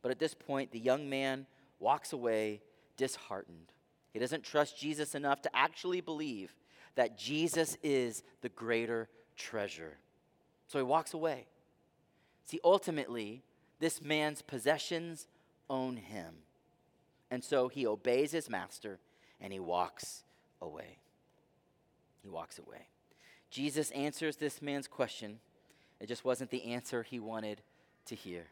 But 0.02 0.10
at 0.10 0.18
this 0.18 0.34
point, 0.34 0.70
the 0.70 0.78
young 0.78 1.08
man 1.08 1.46
walks 1.80 2.12
away 2.12 2.60
disheartened. 2.98 3.72
He 4.12 4.18
doesn't 4.18 4.44
trust 4.44 4.78
Jesus 4.78 5.14
enough 5.14 5.40
to 5.42 5.56
actually 5.56 6.02
believe 6.02 6.54
that 6.94 7.18
Jesus 7.18 7.76
is 7.82 8.22
the 8.42 8.50
greater 8.50 9.08
treasure. 9.36 9.96
So 10.68 10.78
he 10.78 10.84
walks 10.84 11.14
away. 11.14 11.46
See, 12.44 12.60
ultimately, 12.62 13.42
this 13.80 14.02
man's 14.02 14.42
possessions 14.42 15.26
own 15.68 15.96
him. 15.96 16.34
And 17.34 17.42
so 17.42 17.66
he 17.66 17.84
obeys 17.84 18.30
his 18.30 18.48
master 18.48 19.00
and 19.40 19.52
he 19.52 19.58
walks 19.58 20.22
away. 20.62 20.98
He 22.22 22.28
walks 22.28 22.60
away. 22.60 22.86
Jesus 23.50 23.90
answers 23.90 24.36
this 24.36 24.62
man's 24.62 24.86
question. 24.86 25.40
It 25.98 26.06
just 26.06 26.24
wasn't 26.24 26.50
the 26.50 26.62
answer 26.66 27.02
he 27.02 27.18
wanted 27.18 27.60
to 28.06 28.14
hear. 28.14 28.44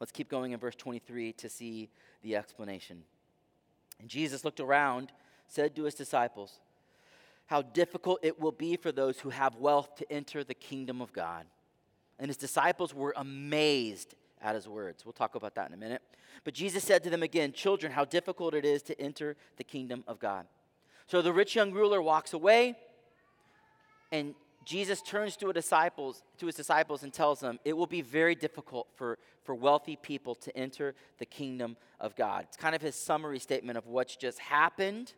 Let's 0.00 0.10
keep 0.10 0.28
going 0.28 0.50
in 0.50 0.58
verse 0.58 0.74
23 0.74 1.32
to 1.34 1.48
see 1.48 1.90
the 2.24 2.34
explanation. 2.34 3.04
And 4.00 4.08
Jesus 4.08 4.44
looked 4.44 4.58
around, 4.58 5.12
said 5.46 5.76
to 5.76 5.84
his 5.84 5.94
disciples, 5.94 6.58
How 7.46 7.62
difficult 7.62 8.18
it 8.24 8.40
will 8.40 8.50
be 8.50 8.74
for 8.76 8.90
those 8.90 9.20
who 9.20 9.30
have 9.30 9.54
wealth 9.54 9.94
to 9.94 10.12
enter 10.12 10.42
the 10.42 10.54
kingdom 10.54 11.00
of 11.00 11.12
God. 11.12 11.46
And 12.18 12.26
his 12.26 12.36
disciples 12.36 12.92
were 12.92 13.14
amazed 13.16 14.16
at 14.42 14.54
his 14.54 14.68
words. 14.68 15.04
We'll 15.04 15.12
talk 15.12 15.34
about 15.34 15.54
that 15.54 15.68
in 15.68 15.74
a 15.74 15.76
minute. 15.76 16.02
But 16.44 16.54
Jesus 16.54 16.84
said 16.84 17.02
to 17.04 17.10
them 17.10 17.22
again, 17.22 17.52
Children, 17.52 17.92
how 17.92 18.04
difficult 18.04 18.54
it 18.54 18.64
is 18.64 18.82
to 18.84 19.00
enter 19.00 19.36
the 19.56 19.64
kingdom 19.64 20.04
of 20.06 20.18
God. 20.18 20.46
So 21.06 21.22
the 21.22 21.32
rich 21.32 21.54
young 21.54 21.72
ruler 21.72 22.02
walks 22.02 22.32
away, 22.32 22.76
and 24.12 24.34
Jesus 24.64 25.00
turns 25.00 25.36
to, 25.38 25.50
disciples, 25.52 26.22
to 26.36 26.46
his 26.46 26.54
disciples 26.54 27.02
and 27.02 27.12
tells 27.12 27.40
them, 27.40 27.58
It 27.64 27.72
will 27.74 27.86
be 27.86 28.02
very 28.02 28.34
difficult 28.34 28.88
for, 28.94 29.18
for 29.42 29.54
wealthy 29.54 29.96
people 29.96 30.34
to 30.36 30.54
enter 30.56 30.94
the 31.18 31.24
kingdom 31.24 31.76
of 31.98 32.14
God. 32.14 32.44
It's 32.48 32.56
kind 32.56 32.74
of 32.74 32.82
his 32.82 32.94
summary 32.94 33.38
statement 33.38 33.78
of 33.78 33.86
what's 33.86 34.16
just 34.16 34.38
happened. 34.38 35.14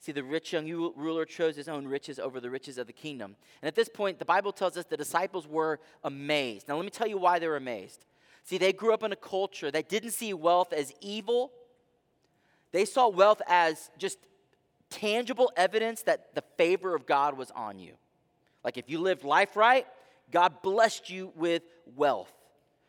See, 0.00 0.12
the 0.12 0.24
rich 0.24 0.52
young 0.52 0.68
ruler 0.96 1.24
chose 1.24 1.56
his 1.56 1.68
own 1.68 1.86
riches 1.86 2.18
over 2.18 2.40
the 2.40 2.50
riches 2.50 2.76
of 2.76 2.86
the 2.86 2.92
kingdom. 2.92 3.36
And 3.62 3.68
at 3.68 3.74
this 3.74 3.88
point, 3.88 4.18
the 4.18 4.24
Bible 4.24 4.52
tells 4.52 4.76
us 4.76 4.84
the 4.84 4.96
disciples 4.96 5.46
were 5.46 5.80
amazed. 6.04 6.68
Now, 6.68 6.76
let 6.76 6.84
me 6.84 6.90
tell 6.90 7.06
you 7.06 7.18
why 7.18 7.38
they 7.38 7.48
were 7.48 7.56
amazed. 7.56 8.04
See, 8.46 8.58
they 8.58 8.72
grew 8.72 8.94
up 8.94 9.02
in 9.02 9.12
a 9.12 9.16
culture 9.16 9.70
that 9.72 9.88
didn't 9.88 10.12
see 10.12 10.32
wealth 10.32 10.72
as 10.72 10.92
evil, 11.00 11.52
they 12.72 12.84
saw 12.84 13.08
wealth 13.08 13.42
as 13.48 13.90
just 13.98 14.18
tangible 14.88 15.50
evidence 15.56 16.02
that 16.02 16.34
the 16.34 16.42
favor 16.56 16.94
of 16.94 17.06
God 17.06 17.36
was 17.36 17.50
on 17.50 17.78
you. 17.78 17.94
Like 18.62 18.78
if 18.78 18.88
you 18.88 19.00
lived 19.00 19.24
life 19.24 19.56
right, 19.56 19.86
God 20.30 20.62
blessed 20.62 21.10
you 21.10 21.32
with 21.34 21.62
wealth. 21.96 22.32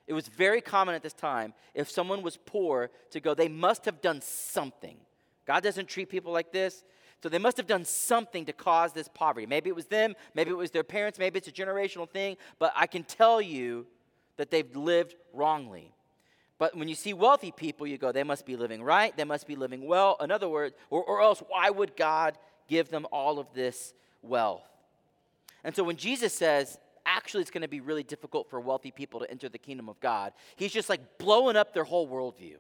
It 0.06 0.14
was 0.14 0.28
very 0.28 0.62
common 0.62 0.96
at 0.96 1.04
this 1.04 1.14
time 1.14 1.54
if 1.74 1.90
someone 1.90 2.22
was 2.22 2.38
poor 2.38 2.92
to 3.12 3.20
go, 3.20 3.34
they 3.34 3.50
must 3.50 3.86
have 3.86 4.00
done 4.02 4.22
something. 4.22 4.98
God 5.46 5.64
doesn't 5.64 5.88
treat 5.88 6.10
people 6.10 6.32
like 6.32 6.52
this. 6.52 6.84
So 7.24 7.30
they 7.30 7.40
must 7.40 7.58
have 7.58 7.66
done 7.66 7.84
something 7.84 8.46
to 8.46 8.54
cause 8.54 8.94
this 8.94 9.08
poverty. 9.08 9.48
Maybe 9.48 9.70
it 9.70 9.76
was 9.76 9.88
them, 9.88 10.14
maybe 10.36 10.52
it 10.52 10.58
was 10.58 10.70
their 10.70 10.84
parents, 10.84 11.18
maybe 11.18 11.40
it's 11.40 11.48
a 11.48 11.52
generational 11.52 12.08
thing, 12.08 12.38
but 12.60 12.72
I 12.76 12.86
can 12.86 13.04
tell 13.04 13.42
you 13.42 13.88
that 14.38 14.52
they've 14.52 14.76
lived 14.76 15.16
wrongly. 15.34 15.94
But 16.58 16.76
when 16.76 16.88
you 16.88 16.96
see 16.96 17.14
wealthy 17.14 17.52
people, 17.52 17.86
you 17.86 17.98
go, 17.98 18.12
they 18.12 18.24
must 18.24 18.46
be 18.46 18.56
living 18.56 18.82
right, 18.82 19.16
they 19.16 19.24
must 19.24 19.46
be 19.46 19.56
living 19.56 19.86
well. 19.86 20.18
In 20.22 20.32
other 20.32 20.50
words, 20.50 20.76
or, 20.90 21.04
or 21.04 21.22
else, 21.22 21.44
why 21.48 21.70
would 21.70 21.96
God 21.96 22.38
give 22.68 22.90
them 22.90 23.06
all 23.12 23.38
of 23.38 23.54
this 23.54 23.94
wealth? 24.22 24.68
And 25.64 25.76
so 25.76 25.84
when 25.84 25.98
Jesus 25.98 26.34
says, 26.34 26.80
actually, 27.06 27.42
it's 27.42 27.52
going 27.52 27.62
to 27.62 27.68
be 27.68 27.80
really 27.80 28.04
difficult 28.04 28.50
for 28.50 28.60
wealthy 28.60 28.92
people 28.92 29.20
to 29.20 29.30
enter 29.30 29.50
the 29.50 29.58
kingdom 29.58 29.88
of 29.90 30.00
God, 30.00 30.34
he's 30.56 30.74
just 30.74 30.90
like 30.90 31.18
blowing 31.18 31.56
up 31.56 31.74
their 31.74 31.84
whole 31.84 32.08
worldview. 32.08 32.56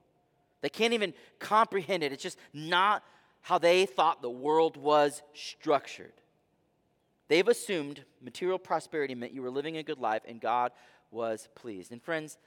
They 0.62 0.70
can't 0.70 0.94
even 0.94 1.14
comprehend 1.40 2.04
it. 2.04 2.12
It's 2.12 2.24
just 2.24 2.38
not 2.54 3.04
how 3.42 3.58
they 3.58 3.86
thought 3.86 4.22
the 4.22 4.30
world 4.30 4.78
was 4.78 5.22
structured. 5.34 6.14
They've 7.28 7.48
assumed 7.48 8.04
material 8.22 8.58
prosperity 8.58 9.16
meant 9.16 9.34
you 9.34 9.42
were 9.42 9.52
living 9.52 9.78
a 9.78 9.84
good 9.84 10.00
life 10.00 10.22
and 10.28 10.40
God 10.40 10.72
was 11.12 11.48
pleased. 11.56 11.92
And 11.92 12.02
friends, 12.02 12.38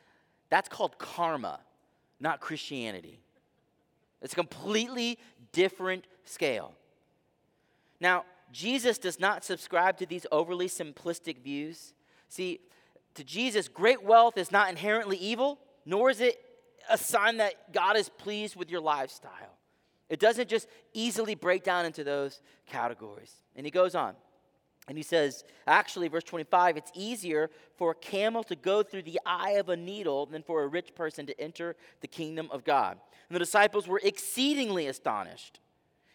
that's 0.49 0.69
called 0.69 0.99
karma, 0.99 1.61
not 2.19 2.41
Christianity. 2.41 3.21
It's 4.23 4.33
a 4.33 4.37
completely 4.37 5.19
different 5.53 6.07
scale. 6.25 6.75
Now, 8.01 8.25
Jesus 8.53 8.99
does 8.99 9.21
not 9.21 9.45
subscribe 9.45 9.97
to 9.99 10.07
these 10.07 10.27
overly 10.33 10.69
simplistic 10.69 11.43
views. 11.43 11.95
See, 12.29 12.61
to 13.15 13.25
Jesus, 13.25 13.69
great 13.69 14.03
wealth 14.03 14.37
is 14.37 14.51
not 14.51 14.69
inherently 14.69 15.17
evil, 15.17 15.59
nor 15.87 16.11
is 16.11 16.21
it 16.21 16.41
a 16.89 16.99
sign 16.99 17.39
that 17.39 17.73
God 17.73 17.97
is 17.97 18.09
pleased 18.09 18.57
with 18.57 18.71
your 18.71 18.81
lifestyle. 18.81 19.57
It 20.09 20.19
doesn't 20.19 20.49
just 20.49 20.67
easily 20.93 21.35
break 21.35 21.63
down 21.63 21.87
into 21.87 22.03
those 22.03 22.41
categories. 22.67 23.33
And 23.55 23.65
he 23.65 23.71
goes 23.71 23.95
on. 23.95 24.15
And 24.89 24.97
he 24.97 25.05
says, 25.05 25.45
actually, 25.67 26.09
verse 26.09 26.25
25, 26.25 26.77
it's 26.77 26.91
easier 26.95 27.51
for 27.77 27.93
a 27.93 27.95
camel 27.95 28.43
to 28.45 28.57
go 28.57 28.83
through 28.83 29.03
the 29.03 29.21
eye 29.25 29.53
of 29.53 29.69
a 29.69 29.77
needle 29.77 30.27
than 30.27 30.43
for 30.43 30.63
a 30.63 30.67
rich 30.67 30.95
person 30.95 31.27
to 31.27 31.41
enter 31.41 31.77
the 32.01 32.09
kingdom 32.09 32.49
of 32.51 32.65
God. 32.65 32.99
And 33.29 33.35
the 33.35 33.41
disciples 33.41 33.87
were 33.87 34.01
exceedingly 34.03 34.87
astonished 34.89 35.61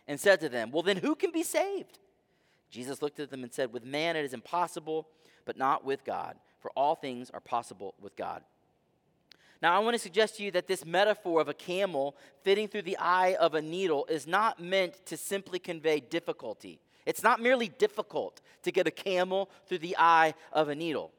and 0.07 0.19
said 0.19 0.41
to 0.41 0.49
them, 0.49 0.71
Well, 0.71 0.83
then 0.83 0.97
who 0.97 1.15
can 1.15 1.31
be 1.31 1.43
saved? 1.43 1.99
Jesus 2.69 3.01
looked 3.01 3.19
at 3.19 3.29
them 3.29 3.43
and 3.43 3.53
said, 3.53 3.71
With 3.71 3.85
man 3.85 4.15
it 4.15 4.25
is 4.25 4.33
impossible, 4.33 5.07
but 5.45 5.57
not 5.57 5.85
with 5.85 6.03
God, 6.03 6.35
for 6.59 6.71
all 6.75 6.95
things 6.95 7.29
are 7.29 7.39
possible 7.39 7.93
with 8.01 8.15
God. 8.15 8.43
Now, 9.61 9.75
I 9.75 9.79
want 9.79 9.95
to 9.95 9.99
suggest 9.99 10.37
to 10.37 10.43
you 10.43 10.51
that 10.51 10.67
this 10.67 10.85
metaphor 10.85 11.39
of 11.39 11.47
a 11.47 11.53
camel 11.53 12.15
fitting 12.43 12.67
through 12.67 12.81
the 12.81 12.97
eye 12.97 13.35
of 13.39 13.53
a 13.53 13.61
needle 13.61 14.05
is 14.09 14.27
not 14.27 14.61
meant 14.61 15.05
to 15.05 15.15
simply 15.15 15.59
convey 15.59 16.01
difficulty. 16.01 16.81
It's 17.05 17.23
not 17.23 17.41
merely 17.41 17.69
difficult 17.69 18.41
to 18.63 18.71
get 18.71 18.87
a 18.87 18.91
camel 18.91 19.49
through 19.67 19.79
the 19.79 19.95
eye 19.97 20.33
of 20.51 20.69
a 20.69 20.75
needle, 20.75 21.11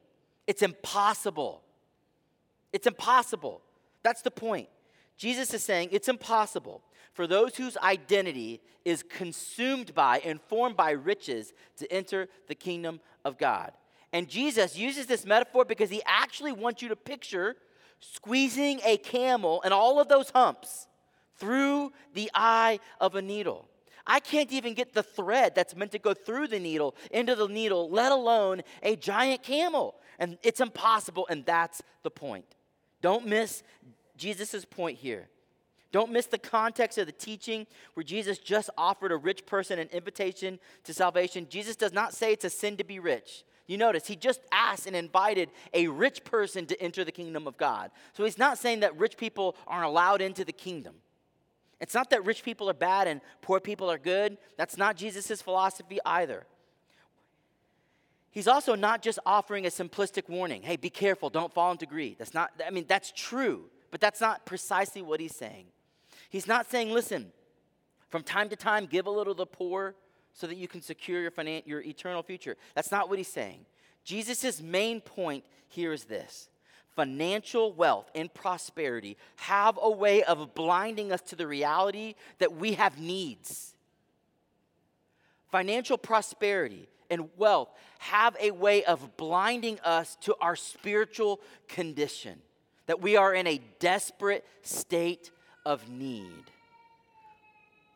it's 0.45 0.61
impossible. 0.61 1.61
It's 2.73 2.85
impossible. 2.85 3.61
That's 4.03 4.21
the 4.21 4.29
point. 4.29 4.67
Jesus 5.17 5.53
is 5.53 5.63
saying 5.63 5.89
it's 5.91 6.09
impossible 6.09 6.83
for 7.13 7.25
those 7.25 7.55
whose 7.55 7.77
identity 7.77 8.61
is 8.85 9.03
consumed 9.03 9.95
by 9.95 10.19
and 10.19 10.39
formed 10.39 10.77
by 10.77 10.91
riches 10.91 11.53
to 11.77 11.91
enter 11.91 12.27
the 12.47 12.53
kingdom 12.53 12.99
of 13.25 13.37
God. 13.37 13.71
And 14.13 14.29
Jesus 14.29 14.77
uses 14.77 15.07
this 15.07 15.25
metaphor 15.25 15.65
because 15.65 15.89
he 15.89 16.01
actually 16.05 16.51
wants 16.51 16.81
you 16.81 16.89
to 16.89 16.95
picture 16.95 17.55
squeezing 17.99 18.79
a 18.85 18.97
camel 18.97 19.61
and 19.63 19.73
all 19.73 19.99
of 19.99 20.07
those 20.07 20.29
humps 20.29 20.87
through 21.37 21.91
the 22.13 22.29
eye 22.33 22.79
of 23.01 23.15
a 23.15 23.21
needle. 23.21 23.67
I 24.07 24.21
can't 24.21 24.51
even 24.53 24.73
get 24.73 24.93
the 24.93 25.03
thread 25.03 25.53
that's 25.53 25.75
meant 25.75 25.91
to 25.91 25.99
go 25.99 26.13
through 26.13 26.47
the 26.47 26.59
needle 26.59 26.95
into 27.11 27.35
the 27.35 27.47
needle, 27.47 27.89
let 27.89 28.11
alone 28.11 28.61
a 28.81 28.95
giant 28.95 29.43
camel. 29.43 29.95
And 30.17 30.37
it's 30.41 30.61
impossible, 30.61 31.27
and 31.29 31.45
that's 31.45 31.83
the 32.03 32.09
point. 32.09 32.45
Don't 33.01 33.27
miss 33.27 33.63
Jesus' 34.15 34.65
point 34.65 34.97
here. 34.97 35.27
Don't 35.91 36.11
miss 36.11 36.25
the 36.25 36.37
context 36.37 36.97
of 36.97 37.05
the 37.05 37.11
teaching 37.11 37.65
where 37.93 38.03
Jesus 38.03 38.37
just 38.37 38.69
offered 38.77 39.11
a 39.11 39.17
rich 39.17 39.45
person 39.45 39.79
an 39.79 39.89
invitation 39.91 40.59
to 40.83 40.93
salvation. 40.93 41.47
Jesus 41.49 41.75
does 41.75 41.93
not 41.93 42.13
say 42.13 42.33
it's 42.33 42.45
a 42.45 42.49
sin 42.49 42.77
to 42.77 42.83
be 42.83 42.99
rich. 42.99 43.43
You 43.67 43.77
notice, 43.77 44.07
he 44.07 44.15
just 44.15 44.41
asked 44.51 44.87
and 44.87 44.95
invited 44.95 45.49
a 45.73 45.87
rich 45.87 46.23
person 46.23 46.65
to 46.67 46.81
enter 46.81 47.03
the 47.03 47.11
kingdom 47.11 47.47
of 47.47 47.57
God. 47.57 47.91
So 48.13 48.23
he's 48.23 48.37
not 48.37 48.57
saying 48.57 48.79
that 48.79 48.97
rich 48.97 49.17
people 49.17 49.55
aren't 49.67 49.85
allowed 49.85 50.21
into 50.21 50.45
the 50.45 50.53
kingdom. 50.53 50.95
It's 51.79 51.93
not 51.93 52.09
that 52.09 52.25
rich 52.25 52.43
people 52.43 52.69
are 52.69 52.73
bad 52.73 53.07
and 53.07 53.21
poor 53.41 53.59
people 53.59 53.89
are 53.89 53.97
good. 53.97 54.37
That's 54.57 54.77
not 54.77 54.95
Jesus' 54.95 55.41
philosophy 55.41 55.99
either. 56.05 56.45
He's 58.31 58.47
also 58.47 58.75
not 58.75 59.01
just 59.01 59.19
offering 59.25 59.65
a 59.65 59.69
simplistic 59.69 60.29
warning 60.29 60.61
hey, 60.61 60.75
be 60.75 60.89
careful, 60.89 61.29
don't 61.29 61.53
fall 61.53 61.71
into 61.71 61.85
greed. 61.85 62.17
That's 62.17 62.33
not, 62.33 62.51
I 62.65 62.69
mean, 62.71 62.85
that's 62.87 63.11
true, 63.15 63.65
but 63.91 64.01
that's 64.01 64.21
not 64.21 64.45
precisely 64.45 65.01
what 65.01 65.19
he's 65.19 65.35
saying. 65.35 65.65
He's 66.29 66.47
not 66.47 66.69
saying, 66.69 66.91
listen, 66.91 67.31
from 68.09 68.23
time 68.23 68.49
to 68.49 68.55
time, 68.55 68.85
give 68.85 69.05
a 69.05 69.09
little 69.09 69.33
to 69.33 69.37
the 69.37 69.45
poor 69.45 69.95
so 70.33 70.47
that 70.47 70.57
you 70.57 70.67
can 70.67 70.81
secure 70.81 71.21
your, 71.21 71.31
finan- 71.31 71.65
your 71.65 71.81
eternal 71.81 72.21
future. 72.21 72.57
That's 72.75 72.91
not 72.91 73.09
what 73.09 73.17
he's 73.17 73.27
saying. 73.27 73.65
Jesus' 74.03 74.61
main 74.61 75.01
point 75.01 75.43
here 75.67 75.91
is 75.91 76.05
this 76.05 76.49
financial 76.97 77.71
wealth 77.71 78.11
and 78.13 78.33
prosperity 78.33 79.15
have 79.37 79.79
a 79.81 79.89
way 79.89 80.23
of 80.23 80.53
blinding 80.53 81.13
us 81.13 81.21
to 81.21 81.37
the 81.37 81.47
reality 81.47 82.15
that 82.39 82.53
we 82.57 82.73
have 82.73 82.99
needs. 82.99 83.73
Financial 85.49 85.97
prosperity 85.97 86.89
and 87.09 87.29
wealth 87.37 87.69
have 87.99 88.35
a 88.41 88.51
way 88.51 88.83
of 88.83 89.15
blinding 89.15 89.79
us 89.85 90.17
to 90.19 90.35
our 90.41 90.57
spiritual 90.57 91.39
condition, 91.69 92.41
that 92.87 93.01
we 93.01 93.15
are 93.15 93.33
in 93.33 93.47
a 93.47 93.61
desperate 93.79 94.45
state 94.63 95.31
of 95.65 95.87
need 95.87 96.43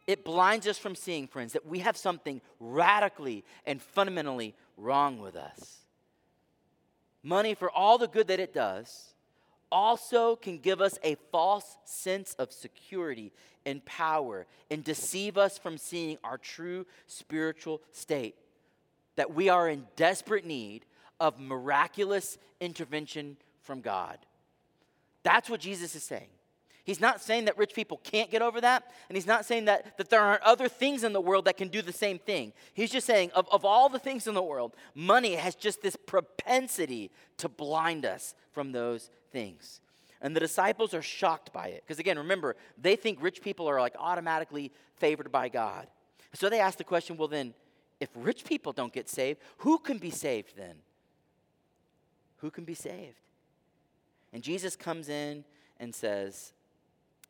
it 0.08 0.26
blinds 0.26 0.68
us 0.68 0.78
from 0.78 0.96
seeing, 0.96 1.28
friends, 1.28 1.54
that 1.54 1.66
we 1.66 1.80
have 1.80 1.96
something 1.96 2.42
radically 2.60 3.46
and 3.66 3.82
fundamentally 3.82 4.56
wrong 4.76 5.20
with 5.20 5.36
us. 5.36 5.81
Money, 7.24 7.54
for 7.54 7.70
all 7.70 7.98
the 7.98 8.08
good 8.08 8.28
that 8.28 8.40
it 8.40 8.54
does, 8.54 9.14
also 9.72 10.36
can 10.36 10.58
give 10.58 10.82
us 10.82 10.98
a 11.04 11.16
false 11.32 11.78
sense 11.86 12.36
of 12.40 12.52
security 12.52 13.32
and 13.66 13.84
power 13.86 14.48
and 14.70 14.84
deceive 14.84 15.38
us 15.38 15.58
from 15.58 15.78
seeing 15.78 16.18
our 16.24 16.38
true 16.38 16.86
spiritual 17.08 17.82
state. 17.92 18.36
That 19.16 19.34
we 19.34 19.50
are 19.50 19.70
in 19.70 19.88
desperate 19.96 20.46
need 20.46 20.86
of 21.20 21.40
miraculous 21.40 22.38
intervention 22.60 23.38
from 23.62 23.82
God. 23.82 24.18
That's 25.24 25.50
what 25.50 25.60
Jesus 25.60 25.96
is 25.96 26.04
saying. 26.04 26.30
He's 26.92 27.00
not 27.00 27.22
saying 27.22 27.46
that 27.46 27.58
rich 27.58 27.74
people 27.74 28.02
can't 28.04 28.30
get 28.30 28.42
over 28.42 28.60
that, 28.60 28.92
and 29.08 29.16
he's 29.16 29.26
not 29.26 29.46
saying 29.46 29.64
that, 29.64 29.98
that 29.98 30.10
there 30.10 30.20
aren't 30.20 30.42
other 30.42 30.68
things 30.68 31.06
in 31.06 31.14
the 31.14 31.22
world 31.22 31.46
that 31.46 31.56
can 31.56 31.70
do 31.70 31.82
the 31.82 31.94
same 31.94 32.20
thing. 32.20 32.52
He's 32.74 32.92
just 32.92 33.08
saying, 33.08 33.32
of, 33.34 33.48
of 33.50 33.64
all 33.64 33.88
the 33.88 33.98
things 33.98 34.28
in 34.28 34.34
the 34.34 34.44
world, 34.44 34.76
money 34.94 35.36
has 35.36 35.56
just 35.56 35.82
this 35.82 35.96
propensity 35.96 37.10
to 37.38 37.48
blind 37.48 38.06
us 38.06 38.36
from 38.52 38.74
those 38.74 39.10
things. 39.32 39.80
And 40.22 40.36
the 40.36 40.42
disciples 40.42 40.94
are 40.94 41.02
shocked 41.02 41.54
by 41.54 41.68
it. 41.68 41.82
Because 41.88 41.98
again, 41.98 42.18
remember, 42.18 42.58
they 42.78 42.98
think 42.98 43.24
rich 43.24 43.42
people 43.42 43.70
are 43.70 43.80
like 43.80 43.96
automatically 43.98 44.74
favored 44.98 45.32
by 45.32 45.48
God. 45.48 45.88
So 46.34 46.50
they 46.50 46.60
ask 46.60 46.78
the 46.78 46.84
question 46.84 47.16
well, 47.16 47.30
then, 47.30 47.54
if 48.02 48.10
rich 48.16 48.44
people 48.44 48.74
don't 48.74 48.92
get 48.92 49.08
saved, 49.08 49.40
who 49.60 49.78
can 49.78 49.98
be 49.98 50.12
saved 50.12 50.58
then? 50.58 50.76
Who 52.40 52.52
can 52.52 52.66
be 52.66 52.74
saved? 52.74 53.22
And 54.34 54.44
Jesus 54.44 54.76
comes 54.76 55.08
in 55.08 55.46
and 55.80 55.96
says, 55.96 56.52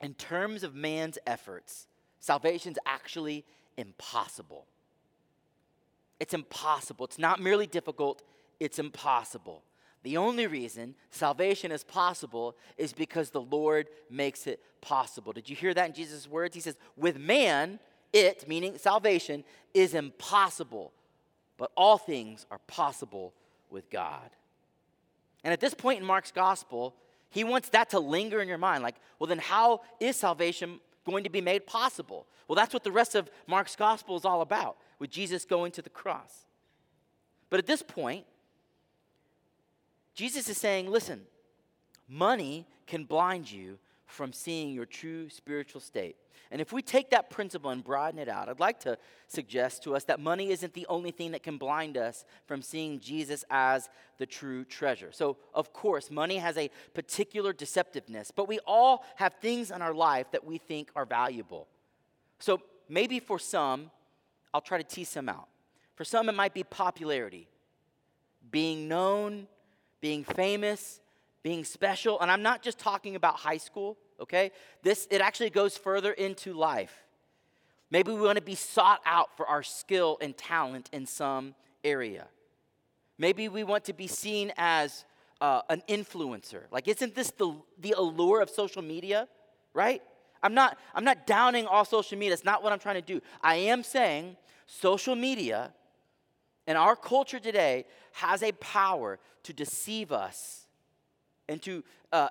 in 0.01 0.13
terms 0.15 0.63
of 0.63 0.75
man's 0.75 1.17
efforts, 1.25 1.87
salvation's 2.19 2.77
actually 2.85 3.45
impossible. 3.77 4.65
It's 6.19 6.33
impossible. 6.33 7.05
It's 7.05 7.19
not 7.19 7.39
merely 7.39 7.67
difficult, 7.67 8.21
it's 8.59 8.79
impossible. 8.79 9.63
The 10.03 10.17
only 10.17 10.47
reason 10.47 10.95
salvation 11.11 11.71
is 11.71 11.83
possible 11.83 12.55
is 12.77 12.93
because 12.93 13.29
the 13.29 13.41
Lord 13.41 13.87
makes 14.09 14.47
it 14.47 14.61
possible. 14.81 15.31
Did 15.31 15.49
you 15.49 15.55
hear 15.55 15.73
that 15.73 15.89
in 15.89 15.93
Jesus' 15.93 16.27
words? 16.27 16.55
He 16.55 16.61
says, 16.61 16.77
With 16.97 17.17
man, 17.17 17.79
it, 18.11 18.47
meaning 18.47 18.77
salvation, 18.77 19.43
is 19.73 19.93
impossible, 19.93 20.91
but 21.57 21.71
all 21.77 21.97
things 21.97 22.45
are 22.49 22.59
possible 22.67 23.33
with 23.69 23.89
God. 23.89 24.29
And 25.43 25.53
at 25.53 25.59
this 25.59 25.73
point 25.73 25.99
in 25.99 26.05
Mark's 26.05 26.31
gospel, 26.31 26.95
he 27.31 27.43
wants 27.43 27.69
that 27.69 27.89
to 27.89 27.99
linger 27.99 28.41
in 28.41 28.47
your 28.47 28.57
mind. 28.57 28.83
Like, 28.83 28.95
well, 29.17 29.27
then 29.27 29.39
how 29.39 29.81
is 29.99 30.17
salvation 30.17 30.79
going 31.05 31.23
to 31.23 31.29
be 31.29 31.41
made 31.41 31.65
possible? 31.65 32.27
Well, 32.47 32.55
that's 32.55 32.73
what 32.73 32.83
the 32.83 32.91
rest 32.91 33.15
of 33.15 33.29
Mark's 33.47 33.75
gospel 33.75 34.17
is 34.17 34.25
all 34.25 34.41
about, 34.41 34.77
with 34.99 35.09
Jesus 35.09 35.45
going 35.45 35.71
to 35.71 35.81
the 35.81 35.89
cross. 35.89 36.45
But 37.49 37.59
at 37.59 37.65
this 37.65 37.81
point, 37.81 38.25
Jesus 40.13 40.49
is 40.49 40.57
saying, 40.57 40.89
listen, 40.89 41.21
money 42.07 42.67
can 42.85 43.05
blind 43.05 43.49
you 43.49 43.79
from 44.11 44.33
seeing 44.33 44.73
your 44.73 44.85
true 44.85 45.29
spiritual 45.29 45.81
state. 45.81 46.15
And 46.51 46.59
if 46.59 46.73
we 46.73 46.81
take 46.81 47.11
that 47.11 47.29
principle 47.29 47.69
and 47.69 47.81
broaden 47.81 48.19
it 48.19 48.27
out, 48.27 48.49
I'd 48.49 48.59
like 48.59 48.81
to 48.81 48.97
suggest 49.27 49.83
to 49.83 49.95
us 49.95 50.03
that 50.05 50.19
money 50.19 50.51
isn't 50.51 50.73
the 50.73 50.85
only 50.87 51.11
thing 51.11 51.31
that 51.31 51.43
can 51.43 51.57
blind 51.57 51.97
us 51.97 52.25
from 52.45 52.61
seeing 52.61 52.99
Jesus 52.99 53.45
as 53.49 53.89
the 54.17 54.25
true 54.25 54.65
treasure. 54.65 55.11
So, 55.13 55.37
of 55.53 55.71
course, 55.71 56.11
money 56.11 56.37
has 56.37 56.57
a 56.57 56.69
particular 56.93 57.53
deceptiveness, 57.53 58.31
but 58.35 58.49
we 58.49 58.59
all 58.67 59.05
have 59.15 59.35
things 59.35 59.71
in 59.71 59.81
our 59.81 59.93
life 59.93 60.29
that 60.31 60.43
we 60.45 60.57
think 60.57 60.91
are 60.93 61.05
valuable. 61.05 61.67
So, 62.39 62.61
maybe 62.89 63.21
for 63.21 63.39
some, 63.39 63.89
I'll 64.53 64.59
try 64.59 64.77
to 64.77 64.83
tease 64.83 65.09
some 65.09 65.29
out. 65.29 65.47
For 65.95 66.03
some, 66.03 66.27
it 66.27 66.35
might 66.35 66.53
be 66.53 66.63
popularity, 66.63 67.47
being 68.51 68.89
known, 68.89 69.47
being 70.01 70.25
famous, 70.25 70.99
being 71.43 71.63
special. 71.63 72.19
And 72.21 72.29
I'm 72.31 72.41
not 72.41 72.61
just 72.61 72.79
talking 72.79 73.15
about 73.15 73.37
high 73.37 73.57
school 73.57 73.97
okay? 74.21 74.51
This, 74.83 75.07
it 75.11 75.19
actually 75.19 75.49
goes 75.49 75.75
further 75.75 76.13
into 76.13 76.53
life. 76.53 77.03
Maybe 77.89 78.11
we 78.11 78.21
want 78.21 78.37
to 78.37 78.43
be 78.43 78.55
sought 78.55 79.01
out 79.05 79.35
for 79.35 79.45
our 79.47 79.63
skill 79.63 80.17
and 80.21 80.37
talent 80.37 80.89
in 80.93 81.05
some 81.05 81.55
area. 81.83 82.27
Maybe 83.17 83.49
we 83.49 83.63
want 83.63 83.83
to 83.85 83.93
be 83.93 84.07
seen 84.07 84.53
as 84.55 85.03
uh, 85.41 85.61
an 85.69 85.83
influencer. 85.89 86.63
Like, 86.71 86.87
isn't 86.87 87.15
this 87.15 87.31
the, 87.31 87.53
the 87.79 87.95
allure 87.97 88.41
of 88.41 88.49
social 88.49 88.81
media, 88.81 89.27
right? 89.73 90.01
I'm 90.41 90.53
not, 90.53 90.77
I'm 90.95 91.03
not 91.03 91.27
downing 91.27 91.67
all 91.67 91.83
social 91.83 92.17
media. 92.17 92.33
It's 92.33 92.45
not 92.45 92.63
what 92.63 92.71
I'm 92.71 92.79
trying 92.79 92.95
to 92.95 93.01
do. 93.01 93.21
I 93.41 93.55
am 93.55 93.83
saying 93.83 94.37
social 94.67 95.15
media 95.15 95.73
and 96.65 96.77
our 96.77 96.95
culture 96.95 97.39
today 97.39 97.85
has 98.13 98.41
a 98.43 98.51
power 98.53 99.19
to 99.43 99.53
deceive 99.53 100.11
us 100.11 100.67
into, 101.51 101.83
uh, 102.11 102.29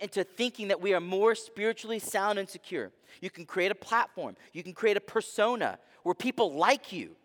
into 0.00 0.24
thinking 0.24 0.68
that 0.68 0.80
we 0.80 0.94
are 0.94 1.00
more 1.00 1.34
spiritually 1.34 1.98
sound 1.98 2.38
and 2.38 2.48
secure. 2.48 2.90
You 3.20 3.30
can 3.30 3.44
create 3.46 3.72
a 3.72 3.74
platform, 3.74 4.36
you 4.52 4.62
can 4.62 4.72
create 4.72 4.96
a 4.96 5.00
persona 5.00 5.78
where 6.02 6.14
people 6.14 6.54
like 6.54 6.92
you, 6.92 7.16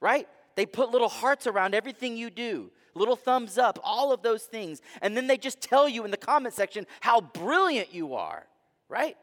right? 0.00 0.28
They 0.54 0.66
put 0.66 0.90
little 0.90 1.08
hearts 1.08 1.46
around 1.46 1.74
everything 1.74 2.16
you 2.16 2.30
do, 2.30 2.70
little 2.94 3.16
thumbs 3.16 3.58
up, 3.58 3.78
all 3.82 4.12
of 4.12 4.22
those 4.22 4.44
things. 4.44 4.80
And 5.02 5.16
then 5.16 5.26
they 5.26 5.36
just 5.36 5.60
tell 5.60 5.88
you 5.88 6.04
in 6.04 6.10
the 6.10 6.16
comment 6.16 6.54
section 6.54 6.86
how 7.00 7.20
brilliant 7.20 7.92
you 7.92 8.14
are, 8.14 8.46
right? 8.88 9.16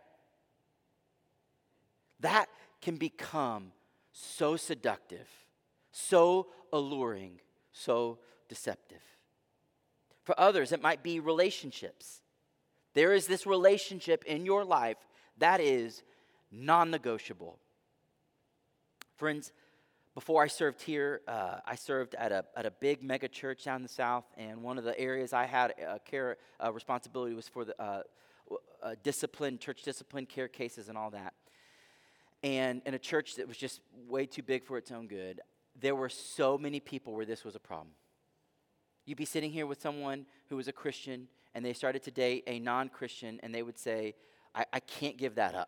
That 2.19 2.47
can 2.81 2.97
become 2.97 3.71
so 4.11 4.57
seductive, 4.57 5.27
so 5.91 6.47
alluring, 6.73 7.39
so 7.71 8.19
deceptive. 8.49 9.01
For 10.23 10.39
others, 10.39 10.71
it 10.71 10.81
might 10.81 11.03
be 11.03 11.19
relationships. 11.19 12.21
There 12.93 13.13
is 13.13 13.27
this 13.27 13.45
relationship 13.45 14.23
in 14.25 14.45
your 14.45 14.63
life 14.63 14.97
that 15.37 15.59
is 15.61 16.03
non 16.51 16.91
negotiable. 16.91 17.57
Friends, 19.15 19.51
before 20.13 20.43
I 20.43 20.47
served 20.47 20.81
here, 20.81 21.21
uh, 21.27 21.59
I 21.65 21.75
served 21.75 22.15
at 22.15 22.31
a, 22.31 22.43
at 22.55 22.65
a 22.65 22.71
big 22.71 23.01
mega 23.01 23.29
church 23.29 23.63
down 23.63 23.77
in 23.77 23.83
the 23.83 23.89
south, 23.89 24.25
and 24.35 24.61
one 24.61 24.77
of 24.77 24.83
the 24.83 24.99
areas 24.99 25.31
I 25.31 25.45
had 25.45 25.73
uh, 25.87 25.99
care 26.03 26.37
uh, 26.61 26.71
responsibility 26.73 27.33
was 27.33 27.47
for 27.47 27.63
the 27.63 27.81
uh, 27.81 28.01
discipline, 29.03 29.57
church 29.57 29.83
discipline, 29.83 30.25
care 30.25 30.47
cases, 30.47 30.89
and 30.89 30.97
all 30.97 31.11
that. 31.11 31.33
And 32.43 32.81
in 32.85 32.93
a 32.93 32.99
church 32.99 33.35
that 33.35 33.47
was 33.47 33.57
just 33.57 33.79
way 34.07 34.25
too 34.25 34.41
big 34.41 34.65
for 34.65 34.77
its 34.77 34.91
own 34.91 35.07
good, 35.07 35.39
there 35.79 35.95
were 35.95 36.09
so 36.09 36.57
many 36.57 36.79
people 36.79 37.13
where 37.13 37.25
this 37.25 37.45
was 37.45 37.55
a 37.55 37.59
problem. 37.59 37.93
You'd 39.11 39.17
be 39.17 39.25
sitting 39.25 39.51
here 39.51 39.67
with 39.67 39.81
someone 39.81 40.25
who 40.47 40.55
was 40.55 40.69
a 40.69 40.71
Christian, 40.71 41.27
and 41.53 41.65
they 41.65 41.73
started 41.73 42.01
to 42.03 42.11
date 42.11 42.45
a 42.47 42.59
non 42.59 42.87
Christian, 42.87 43.41
and 43.43 43.53
they 43.53 43.61
would 43.61 43.77
say, 43.77 44.15
I, 44.55 44.63
I 44.71 44.79
can't 44.79 45.17
give 45.17 45.35
that 45.35 45.53
up. 45.53 45.67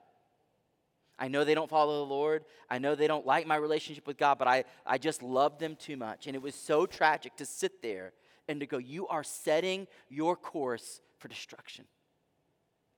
I 1.19 1.27
know 1.27 1.43
they 1.43 1.53
don't 1.53 1.69
follow 1.69 2.05
the 2.05 2.09
Lord. 2.09 2.45
I 2.69 2.77
know 2.77 2.95
they 2.95 3.05
don't 3.05 3.25
like 3.25 3.45
my 3.45 3.57
relationship 3.57 4.07
with 4.07 4.17
God, 4.17 4.39
but 4.39 4.47
I, 4.47 4.63
I 4.85 4.97
just 4.97 5.21
love 5.21 5.59
them 5.59 5.75
too 5.75 5.97
much. 5.97 6.25
And 6.25 6.37
it 6.37 6.41
was 6.41 6.55
so 6.55 6.85
tragic 6.85 7.35
to 7.35 7.45
sit 7.45 7.81
there 7.81 8.13
and 8.47 8.61
to 8.61 8.65
go, 8.65 8.77
You 8.77 9.09
are 9.09 9.25
setting 9.25 9.87
your 10.07 10.37
course 10.37 11.01
for 11.19 11.27
destruction. 11.27 11.83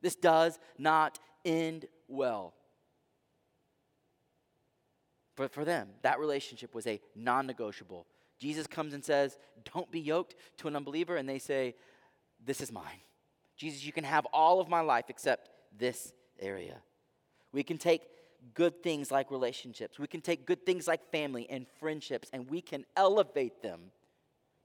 This 0.03 0.15
does 0.15 0.59
not 0.77 1.17
end 1.43 1.87
well. 2.07 2.53
But 5.35 5.51
for 5.51 5.65
them, 5.65 5.89
that 6.03 6.19
relationship 6.19 6.75
was 6.75 6.85
a 6.85 7.01
non 7.15 7.47
negotiable. 7.47 8.05
Jesus 8.45 8.67
comes 8.67 8.93
and 8.93 9.03
says, 9.03 9.39
Don't 9.73 9.89
be 9.89 9.99
yoked 9.99 10.35
to 10.57 10.67
an 10.67 10.75
unbeliever. 10.75 11.17
And 11.17 11.27
they 11.27 11.39
say, 11.39 11.73
This 12.45 12.61
is 12.61 12.71
mine. 12.71 13.01
Jesus, 13.57 13.83
you 13.83 13.91
can 13.91 14.03
have 14.03 14.27
all 14.27 14.59
of 14.59 14.69
my 14.69 14.81
life 14.81 15.05
except 15.09 15.49
this 15.75 16.13
area. 16.39 16.75
We 17.51 17.63
can 17.63 17.79
take 17.79 18.03
good 18.53 18.83
things 18.83 19.09
like 19.09 19.31
relationships, 19.31 19.97
we 19.97 20.05
can 20.05 20.21
take 20.21 20.45
good 20.45 20.63
things 20.63 20.87
like 20.87 21.09
family 21.11 21.47
and 21.49 21.65
friendships, 21.79 22.29
and 22.31 22.47
we 22.47 22.61
can 22.61 22.85
elevate 22.95 23.63
them 23.63 23.79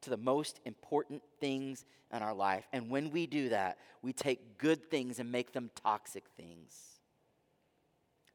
to 0.02 0.10
the 0.10 0.18
most 0.18 0.60
important 0.66 1.22
things 1.40 1.86
in 2.12 2.22
our 2.22 2.34
life. 2.34 2.66
And 2.74 2.90
when 2.90 3.10
we 3.10 3.26
do 3.26 3.48
that, 3.48 3.78
we 4.02 4.12
take 4.12 4.58
good 4.58 4.90
things 4.90 5.18
and 5.18 5.32
make 5.32 5.52
them 5.52 5.70
toxic 5.82 6.24
things. 6.36 6.74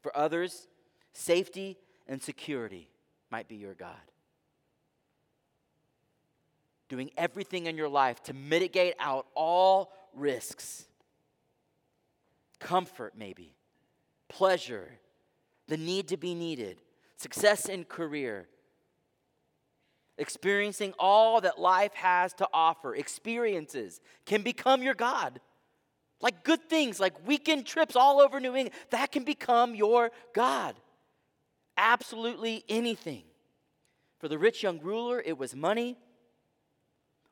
For 0.02 0.16
others, 0.18 0.68
safety 1.14 1.78
and 2.08 2.22
security 2.22 2.90
might 3.30 3.48
be 3.48 3.58
your 3.58 3.76
God. 3.76 3.96
Doing 6.88 7.10
everything 7.18 7.66
in 7.66 7.78
your 7.78 7.90
life 7.90 8.22
to 8.24 8.34
mitigate 8.34 8.96
out 9.00 9.26
all 9.36 9.92
risks. 10.14 10.86
Comfort, 12.60 13.14
maybe, 13.18 13.56
pleasure, 14.30 15.00
the 15.68 15.78
need 15.78 16.10
to 16.10 16.18
be 16.18 16.36
needed, 16.36 16.82
success 17.18 17.68
in 17.68 17.86
career, 17.86 18.48
experiencing 20.18 20.94
all 20.98 21.42
that 21.42 21.60
life 21.60 21.94
has 21.96 22.34
to 22.34 22.48
offer, 22.54 22.96
experiences 22.96 24.00
can 24.26 24.42
become 24.42 24.82
your 24.82 24.94
God. 24.94 25.40
Like 26.22 26.44
good 26.44 26.70
things, 26.70 27.00
like 27.00 27.28
weekend 27.28 27.66
trips 27.66 27.96
all 27.96 28.22
over 28.22 28.40
New 28.40 28.56
England, 28.56 28.72
that 28.92 29.12
can 29.12 29.24
become 29.24 29.76
your 29.76 30.12
God. 30.34 30.76
Absolutely 31.78 32.64
anything. 32.70 33.24
For 34.20 34.30
the 34.30 34.38
rich 34.38 34.64
young 34.64 34.80
ruler, 34.80 35.22
it 35.24 35.38
was 35.38 35.56
money. 35.56 35.98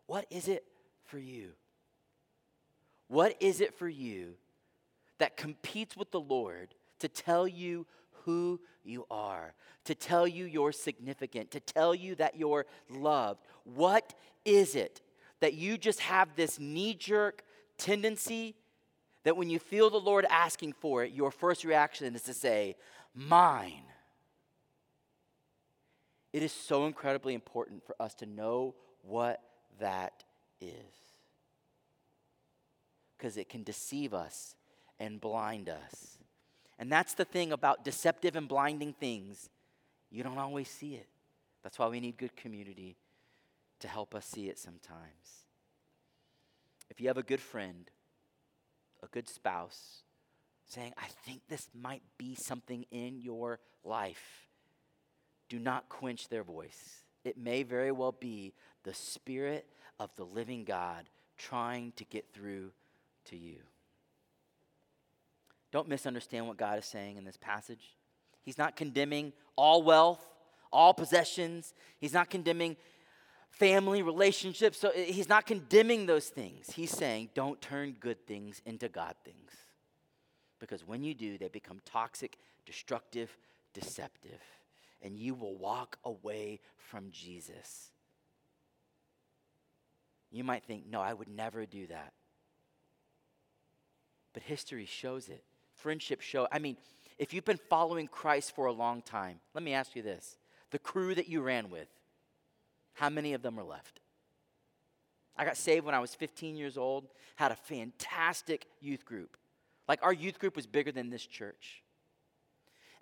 What 0.08 0.26
is 0.30 0.48
it 0.48 0.66
for 1.06 1.18
you? 1.18 1.52
What 3.08 3.36
is 3.40 3.62
it 3.62 3.74
for 3.74 3.88
you 3.88 4.34
that 5.20 5.38
competes 5.38 5.96
with 5.96 6.12
the 6.12 6.20
Lord 6.20 6.74
to 7.00 7.08
tell 7.08 7.48
you 7.48 7.86
who 8.26 8.60
you 8.84 9.06
are, 9.12 9.54
to 9.86 9.96
tell 9.96 10.28
you 10.28 10.46
you're 10.46 10.72
significant, 10.72 11.52
to 11.52 11.60
tell 11.60 11.94
you 11.94 12.16
that 12.16 12.38
you're 12.38 12.66
loved. 12.90 13.46
What 13.64 14.14
is 14.46 14.76
it 14.76 15.02
that 15.40 15.54
you 15.54 15.78
just 15.78 16.00
have 16.02 16.36
this 16.36 16.60
knee 16.60 16.94
jerk 16.94 17.44
tendency 17.78 18.56
that 19.24 19.38
when 19.38 19.50
you 19.50 19.60
feel 19.60 19.90
the 19.90 19.98
Lord 19.98 20.26
asking 20.30 20.74
for 20.74 21.04
it, 21.04 21.12
your 21.12 21.32
first 21.32 21.64
reaction 21.64 22.16
is 22.16 22.24
to 22.24 22.34
say, 22.34 22.76
Mine. 23.16 23.84
It 26.32 26.42
is 26.42 26.52
so 26.52 26.88
incredibly 26.88 27.36
important 27.36 27.86
for 27.86 27.96
us 28.00 28.16
to 28.16 28.26
know 28.26 28.74
what 29.04 29.40
that 29.80 30.24
is. 30.62 30.70
Because 33.18 33.38
it 33.38 33.50
can 33.50 33.64
deceive 33.64 34.14
us 34.14 34.56
and 35.00 35.20
blind 35.22 35.70
us. 35.70 36.18
And 36.80 36.92
that's 36.92 37.14
the 37.14 37.26
thing 37.26 37.52
about 37.52 37.86
deceptive 37.86 38.36
and 38.36 38.48
blinding 38.48 38.94
things. 38.94 39.50
You 40.12 40.24
don't 40.24 40.38
always 40.38 40.70
see 40.70 40.96
it. 40.96 41.08
That's 41.64 41.80
why 41.80 41.88
we 41.88 42.00
need 42.00 42.18
good 42.18 42.36
community 42.36 42.98
to 43.80 43.88
help 43.88 44.14
us 44.16 44.26
see 44.26 44.50
it 44.50 44.60
sometimes. 44.60 45.46
If 46.90 47.00
you 47.00 47.08
have 47.08 47.18
a 47.18 47.24
good 47.24 47.40
friend, 47.40 47.90
a 49.02 49.08
good 49.08 49.28
spouse, 49.28 50.04
saying, 50.66 50.94
I 50.98 51.08
think 51.26 51.42
this 51.48 51.70
might 51.74 52.02
be 52.18 52.36
something 52.36 52.86
in 52.92 53.20
your 53.20 53.60
life, 53.84 54.48
do 55.50 55.60
not 55.60 55.90
quench 55.90 56.30
their 56.30 56.44
voice. 56.44 57.03
It 57.24 57.38
may 57.38 57.64
very 57.64 57.92
well 57.92 58.12
be 58.12 58.54
the 58.84 58.94
Spirit 58.94 59.66
of 60.00 60.10
the 60.16 60.26
living 60.26 60.64
God 60.64 61.06
trying 61.38 61.94
to 61.98 62.06
get 62.06 62.26
through 62.34 62.72
to 63.26 63.38
you. 63.38 63.58
Don't 65.72 65.88
misunderstand 65.88 66.48
what 66.48 66.58
God 66.58 66.78
is 66.78 66.86
saying 66.86 67.18
in 67.18 67.26
this 67.26 67.38
passage. 67.38 67.96
He's 68.44 68.58
not 68.58 68.76
condemning 68.76 69.34
all 69.56 69.82
wealth, 69.82 70.24
all 70.72 70.94
possessions. 70.94 71.74
He's 71.98 72.14
not 72.14 72.30
condemning 72.30 72.76
family 73.50 74.02
relationships. 74.02 74.80
So 74.80 74.90
eh, 74.90 75.06
he's 75.06 75.30
not 75.30 75.46
condemning 75.46 76.06
those 76.06 76.28
things. 76.28 76.72
He's 76.72 76.92
saying, 76.92 77.30
don't 77.34 77.60
turn 77.62 77.96
good 78.00 78.26
things 78.28 78.62
into 78.66 78.90
God 78.90 79.16
things. 79.24 79.52
Because 80.60 80.86
when 80.86 81.04
you 81.04 81.14
do, 81.14 81.38
they 81.38 81.48
become 81.48 81.80
toxic, 81.86 82.38
destructive, 82.66 83.36
deceptive. 83.74 84.42
And 85.04 85.18
you 85.18 85.36
will 85.36 85.56
walk 85.56 85.98
away 86.04 86.62
from 86.78 87.12
Jesus. 87.12 87.92
You 90.32 90.44
might 90.44 90.64
think, 90.64 90.86
no, 90.90 91.02
I 91.02 91.14
would 91.14 91.28
never 91.28 91.66
do 91.66 91.86
that. 91.88 92.14
But 94.34 94.42
history 94.42 94.86
shows 94.86 95.28
it 95.28 95.44
friendship 95.84 96.22
show? 96.22 96.48
I 96.52 96.60
mean, 96.60 96.78
if 97.20 97.34
you've 97.34 97.46
been 97.46 97.60
following 97.70 98.08
Christ 98.08 98.56
for 98.56 98.66
a 98.66 98.72
long 98.72 99.02
time, 99.02 99.40
let 99.54 99.64
me 99.64 99.74
ask 99.74 99.96
you 99.96 100.02
this 100.02 100.38
the 100.72 100.80
crew 100.80 101.14
that 101.14 101.28
you 101.28 101.42
ran 101.42 101.70
with, 101.70 101.88
how 102.94 103.10
many 103.10 103.34
of 103.34 103.42
them 103.44 103.60
are 103.60 103.64
left? 103.64 104.00
I 105.36 105.46
got 105.46 105.58
saved 105.58 105.86
when 105.86 105.96
I 105.96 106.00
was 106.00 106.16
15 106.16 106.56
years 106.56 106.78
old, 106.78 107.08
had 107.36 107.52
a 107.52 107.56
fantastic 107.56 108.68
youth 108.80 109.04
group. 109.04 109.36
Like 109.88 110.00
our 110.04 110.14
youth 110.14 110.40
group 110.40 110.56
was 110.56 110.66
bigger 110.66 110.92
than 110.92 111.10
this 111.10 111.26
church. 111.26 111.83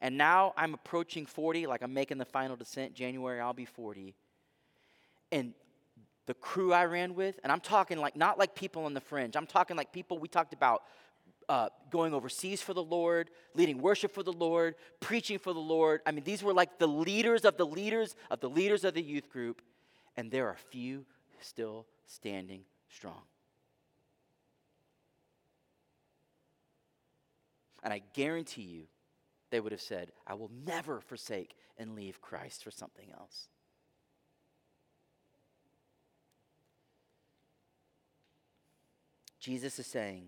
And 0.02 0.18
now 0.18 0.54
I'm 0.58 0.74
approaching 0.74 1.26
40, 1.26 1.68
like 1.68 1.84
I'm 1.84 1.94
making 1.94 2.18
the 2.18 2.26
final 2.26 2.56
descent. 2.56 2.94
January, 2.94 3.40
I'll 3.40 3.54
be 3.54 3.66
40. 3.66 4.16
And 5.32 5.54
the 6.26 6.34
crew 6.34 6.74
I 6.74 6.86
ran 6.86 7.14
with, 7.16 7.40
and 7.44 7.52
I'm 7.52 7.60
talking 7.60 8.00
like 8.00 8.16
not 8.16 8.40
like 8.40 8.56
people 8.56 8.86
on 8.86 8.94
the 8.94 9.02
fringe, 9.02 9.36
I'm 9.36 9.48
talking 9.48 9.78
like 9.78 9.92
people 9.92 10.18
we 10.18 10.28
talked 10.28 10.54
about 10.54 10.84
uh, 11.50 11.70
going 11.90 12.14
overseas 12.14 12.62
for 12.62 12.74
the 12.74 12.84
Lord, 12.84 13.30
leading 13.54 13.82
worship 13.82 14.14
for 14.14 14.24
the 14.24 14.32
Lord, 14.32 14.76
preaching 15.00 15.38
for 15.38 15.54
the 15.54 15.60
Lord. 15.60 16.02
I 16.06 16.12
mean, 16.12 16.24
these 16.24 16.44
were 16.44 16.54
like 16.54 16.80
the 16.80 16.88
leaders 16.88 17.46
of 17.46 17.58
the 17.58 17.66
leaders 17.66 18.16
of 18.30 18.40
the 18.40 18.50
leaders 18.50 18.84
of 18.84 18.94
the 18.94 19.02
youth 19.02 19.30
group, 19.30 19.62
and 20.18 20.32
there 20.32 20.48
are 20.48 20.58
few 20.70 21.06
still 21.42 21.86
standing 22.06 22.62
strong. 22.90 23.22
And 27.84 27.92
I 27.92 28.02
guarantee 28.14 28.62
you, 28.62 28.84
they 29.52 29.60
would 29.60 29.72
have 29.72 29.82
said, 29.82 30.12
I 30.26 30.34
will 30.34 30.50
never 30.66 31.00
forsake 31.00 31.56
and 31.78 31.96
leave 31.96 32.22
Christ 32.22 32.64
for 32.64 32.72
something 32.72 33.12
else. 33.14 33.48
Jesus 39.40 39.80
is 39.80 39.88
saying, 39.88 40.28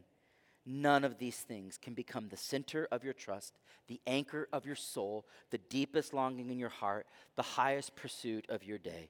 none 0.66 1.04
of 1.04 1.18
these 1.18 1.38
things 1.38 1.78
can 1.78 1.94
become 1.94 2.30
the 2.30 2.38
center 2.38 2.88
of 2.92 3.04
your 3.04 3.14
trust, 3.14 3.54
the 3.88 4.02
anchor 4.08 4.48
of 4.52 4.66
your 4.66 4.76
soul, 4.76 5.26
the 5.52 5.58
deepest 5.58 6.14
longing 6.14 6.50
in 6.50 6.58
your 6.58 6.70
heart, 6.70 7.06
the 7.36 7.44
highest 7.44 7.96
pursuit 7.96 8.46
of 8.50 8.64
your 8.64 8.78
day. 8.78 9.10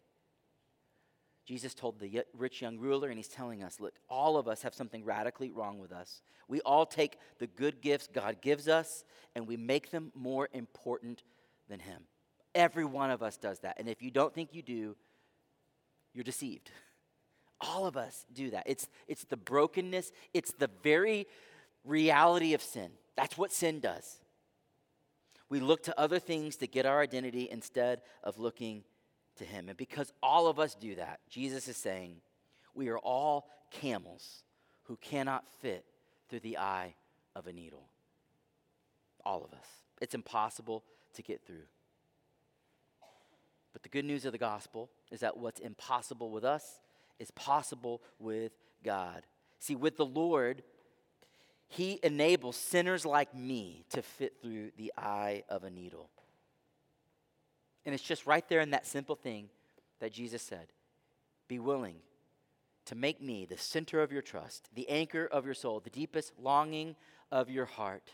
Jesus 1.46 1.74
told 1.74 2.00
the 2.00 2.24
rich 2.38 2.62
young 2.62 2.78
ruler, 2.78 3.10
and 3.10 3.18
he's 3.18 3.28
telling 3.28 3.64
us 3.64 3.80
look, 3.80 3.94
all 4.10 4.38
of 4.38 4.48
us 4.48 4.62
have 4.62 4.74
something 4.74 5.04
radically 5.04 5.52
wrong 5.52 5.80
with 5.80 5.92
us. 5.92 6.22
We 6.48 6.62
all 6.62 6.86
take 6.86 7.18
the 7.40 7.48
good 7.48 7.82
gifts 7.82 8.08
God 8.12 8.42
gives 8.42 8.68
us 8.68 9.04
and 9.36 9.48
we 9.48 9.58
make 9.58 9.92
them 9.92 10.12
more 10.16 10.50
important 10.54 11.24
than 11.70 11.80
Him. 11.80 12.04
Every 12.56 12.86
one 12.86 13.12
of 13.12 13.24
us 13.24 13.38
does 13.38 13.60
that. 13.60 13.80
And 13.80 13.90
if 13.90 14.02
you 14.02 14.12
don't 14.12 14.34
think 14.34 14.54
you 14.54 14.62
do, 14.62 14.96
you're 16.14 16.24
deceived. 16.24 16.70
All 17.62 17.86
of 17.88 17.98
us 17.98 18.26
do 18.34 18.52
that. 18.52 18.64
It's, 18.68 18.88
it's 19.08 19.24
the 19.24 19.38
brokenness, 19.38 20.12
it's 20.34 20.52
the 20.54 20.70
very 20.84 21.28
reality 21.84 22.54
of 22.54 22.62
sin. 22.62 22.92
That's 23.16 23.38
what 23.38 23.52
sin 23.52 23.80
does. 23.80 24.20
We 25.50 25.60
look 25.60 25.84
to 25.84 26.00
other 26.00 26.20
things 26.20 26.56
to 26.58 26.68
get 26.68 26.86
our 26.86 27.02
identity 27.02 27.48
instead 27.50 28.02
of 28.24 28.40
looking 28.40 28.84
to 29.38 29.46
Him. 29.46 29.70
And 29.70 29.78
because 29.78 30.14
all 30.22 30.48
of 30.48 30.60
us 30.60 30.76
do 30.76 30.96
that, 30.96 31.20
Jesus 31.30 31.68
is 31.68 31.78
saying, 31.78 32.18
we 32.74 32.90
are 32.90 32.98
all 32.98 33.48
camels 33.72 34.44
who 34.84 34.98
cannot 34.98 35.46
fit 35.62 35.86
through 36.30 36.42
the 36.42 36.58
eye 36.58 36.96
of 37.36 37.48
a 37.48 37.54
needle. 37.54 37.88
All 39.26 39.44
of 39.44 39.54
us. 39.54 39.66
It's 40.02 40.16
impossible 40.16 40.84
to 41.14 41.22
get 41.22 41.46
through. 41.46 41.66
But 43.72 43.84
the 43.84 43.90
good 43.90 44.06
news 44.06 44.26
of 44.26 44.32
the 44.32 44.38
gospel 44.38 44.90
is 45.12 45.22
that 45.22 45.38
what's 45.38 45.60
impossible 45.60 46.30
with 46.30 46.44
us 46.44 46.80
is 47.20 47.32
possible 47.32 48.02
with 48.20 48.52
God. 48.84 49.24
See, 49.60 49.76
with 49.76 49.98
the 49.98 50.06
Lord, 50.06 50.62
He 51.68 52.00
enables 52.04 52.56
sinners 52.56 53.06
like 53.06 53.34
me 53.34 53.86
to 53.90 54.02
fit 54.02 54.36
through 54.42 54.72
the 54.78 54.94
eye 54.98 55.44
of 55.50 55.64
a 55.64 55.70
needle. 55.70 56.10
And 57.86 57.94
it's 57.94 58.04
just 58.04 58.26
right 58.26 58.48
there 58.48 58.62
in 58.62 58.72
that 58.72 58.88
simple 58.88 59.16
thing 59.16 59.50
that 60.00 60.12
Jesus 60.12 60.42
said 60.42 60.68
Be 61.48 61.60
willing 61.60 61.98
to 62.86 62.96
make 62.96 63.22
me 63.22 63.46
the 63.46 63.58
center 63.58 64.02
of 64.02 64.12
your 64.12 64.22
trust, 64.22 64.70
the 64.74 64.90
anchor 64.90 65.26
of 65.32 65.46
your 65.46 65.54
soul, 65.54 65.80
the 65.80 65.90
deepest 65.90 66.34
longing 66.40 66.96
of 67.32 67.50
your 67.50 67.66
heart. 67.66 68.12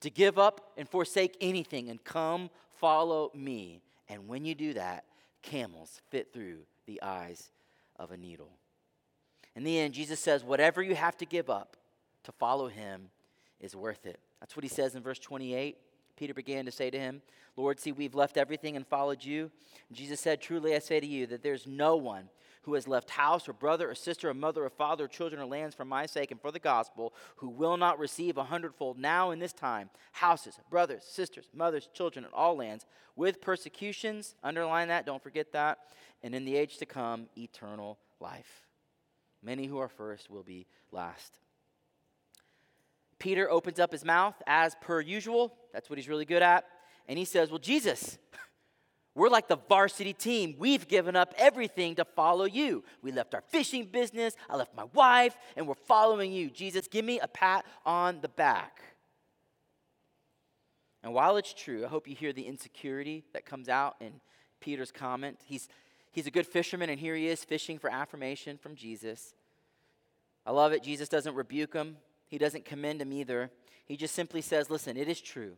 To 0.00 0.10
give 0.10 0.38
up 0.38 0.72
and 0.76 0.88
forsake 0.88 1.36
anything 1.40 1.88
and 1.88 2.02
come 2.02 2.50
follow 2.74 3.30
me. 3.34 3.82
And 4.08 4.28
when 4.28 4.44
you 4.44 4.54
do 4.54 4.74
that, 4.74 5.04
camels 5.42 6.00
fit 6.10 6.32
through 6.32 6.58
the 6.86 7.02
eyes 7.02 7.50
of 7.96 8.10
a 8.10 8.16
needle. 8.16 8.50
In 9.56 9.64
the 9.64 9.78
end, 9.78 9.94
Jesus 9.94 10.20
says, 10.20 10.44
whatever 10.44 10.82
you 10.82 10.94
have 10.94 11.16
to 11.18 11.24
give 11.24 11.48
up 11.48 11.76
to 12.24 12.32
follow 12.32 12.68
him 12.68 13.08
is 13.60 13.74
worth 13.74 14.04
it. 14.06 14.18
That's 14.40 14.56
what 14.56 14.64
he 14.64 14.68
says 14.68 14.94
in 14.94 15.02
verse 15.02 15.18
28. 15.18 15.76
Peter 16.16 16.34
began 16.34 16.64
to 16.64 16.70
say 16.70 16.90
to 16.90 16.98
him, 16.98 17.22
Lord, 17.56 17.78
see, 17.78 17.92
we've 17.92 18.14
left 18.14 18.36
everything 18.36 18.76
and 18.76 18.86
followed 18.86 19.24
you. 19.24 19.50
Jesus 19.92 20.20
said, 20.20 20.40
Truly 20.40 20.74
I 20.74 20.78
say 20.78 21.00
to 21.00 21.06
you 21.06 21.26
that 21.28 21.42
there's 21.42 21.66
no 21.66 21.96
one 21.96 22.28
who 22.62 22.74
has 22.74 22.88
left 22.88 23.10
house 23.10 23.48
or 23.48 23.52
brother 23.52 23.90
or 23.90 23.94
sister 23.94 24.30
or 24.30 24.34
mother 24.34 24.64
or 24.64 24.70
father 24.70 25.04
or 25.04 25.08
children 25.08 25.40
or 25.40 25.44
lands 25.44 25.74
for 25.74 25.84
my 25.84 26.06
sake 26.06 26.30
and 26.30 26.40
for 26.40 26.50
the 26.50 26.58
gospel 26.58 27.12
who 27.36 27.48
will 27.48 27.76
not 27.76 27.98
receive 27.98 28.38
a 28.38 28.44
hundredfold 28.44 28.98
now 28.98 29.30
in 29.30 29.38
this 29.38 29.52
time 29.52 29.90
houses, 30.12 30.58
brothers, 30.70 31.04
sisters, 31.04 31.46
mothers, 31.54 31.88
children, 31.92 32.24
and 32.24 32.34
all 32.34 32.56
lands 32.56 32.86
with 33.16 33.40
persecutions. 33.40 34.34
Underline 34.42 34.88
that, 34.88 35.06
don't 35.06 35.22
forget 35.22 35.52
that. 35.52 35.78
And 36.22 36.34
in 36.34 36.44
the 36.44 36.56
age 36.56 36.78
to 36.78 36.86
come, 36.86 37.26
eternal 37.36 37.98
life. 38.18 38.66
Many 39.42 39.66
who 39.66 39.78
are 39.78 39.88
first 39.88 40.30
will 40.30 40.42
be 40.42 40.66
last. 40.90 41.38
Peter 43.24 43.50
opens 43.50 43.80
up 43.80 43.90
his 43.90 44.04
mouth 44.04 44.34
as 44.46 44.76
per 44.82 45.00
usual. 45.00 45.54
That's 45.72 45.88
what 45.88 45.98
he's 45.98 46.10
really 46.10 46.26
good 46.26 46.42
at. 46.42 46.66
And 47.08 47.18
he 47.18 47.24
says, 47.24 47.48
Well, 47.48 47.58
Jesus, 47.58 48.18
we're 49.14 49.30
like 49.30 49.48
the 49.48 49.56
varsity 49.66 50.12
team. 50.12 50.56
We've 50.58 50.86
given 50.86 51.16
up 51.16 51.32
everything 51.38 51.94
to 51.94 52.04
follow 52.04 52.44
you. 52.44 52.84
We 53.00 53.12
left 53.12 53.34
our 53.34 53.40
fishing 53.40 53.86
business, 53.86 54.36
I 54.50 54.56
left 54.56 54.76
my 54.76 54.84
wife, 54.92 55.38
and 55.56 55.66
we're 55.66 55.72
following 55.72 56.34
you. 56.34 56.50
Jesus, 56.50 56.86
give 56.86 57.06
me 57.06 57.18
a 57.18 57.26
pat 57.26 57.64
on 57.86 58.20
the 58.20 58.28
back. 58.28 58.82
And 61.02 61.14
while 61.14 61.38
it's 61.38 61.54
true, 61.54 61.82
I 61.86 61.88
hope 61.88 62.06
you 62.06 62.14
hear 62.14 62.34
the 62.34 62.46
insecurity 62.46 63.24
that 63.32 63.46
comes 63.46 63.70
out 63.70 63.96
in 64.02 64.20
Peter's 64.60 64.92
comment. 64.92 65.38
He's, 65.46 65.66
he's 66.12 66.26
a 66.26 66.30
good 66.30 66.46
fisherman, 66.46 66.90
and 66.90 67.00
here 67.00 67.14
he 67.14 67.28
is 67.28 67.42
fishing 67.42 67.78
for 67.78 67.90
affirmation 67.90 68.58
from 68.58 68.74
Jesus. 68.74 69.32
I 70.44 70.50
love 70.50 70.72
it. 70.72 70.82
Jesus 70.82 71.08
doesn't 71.08 71.34
rebuke 71.34 71.72
him, 71.72 71.96
he 72.26 72.38
doesn't 72.38 72.64
commend 72.64 73.02
him 73.02 73.12
either. 73.12 73.50
He 73.84 73.96
just 73.96 74.14
simply 74.14 74.40
says, 74.40 74.70
Listen, 74.70 74.96
it 74.96 75.08
is 75.08 75.20
true. 75.20 75.56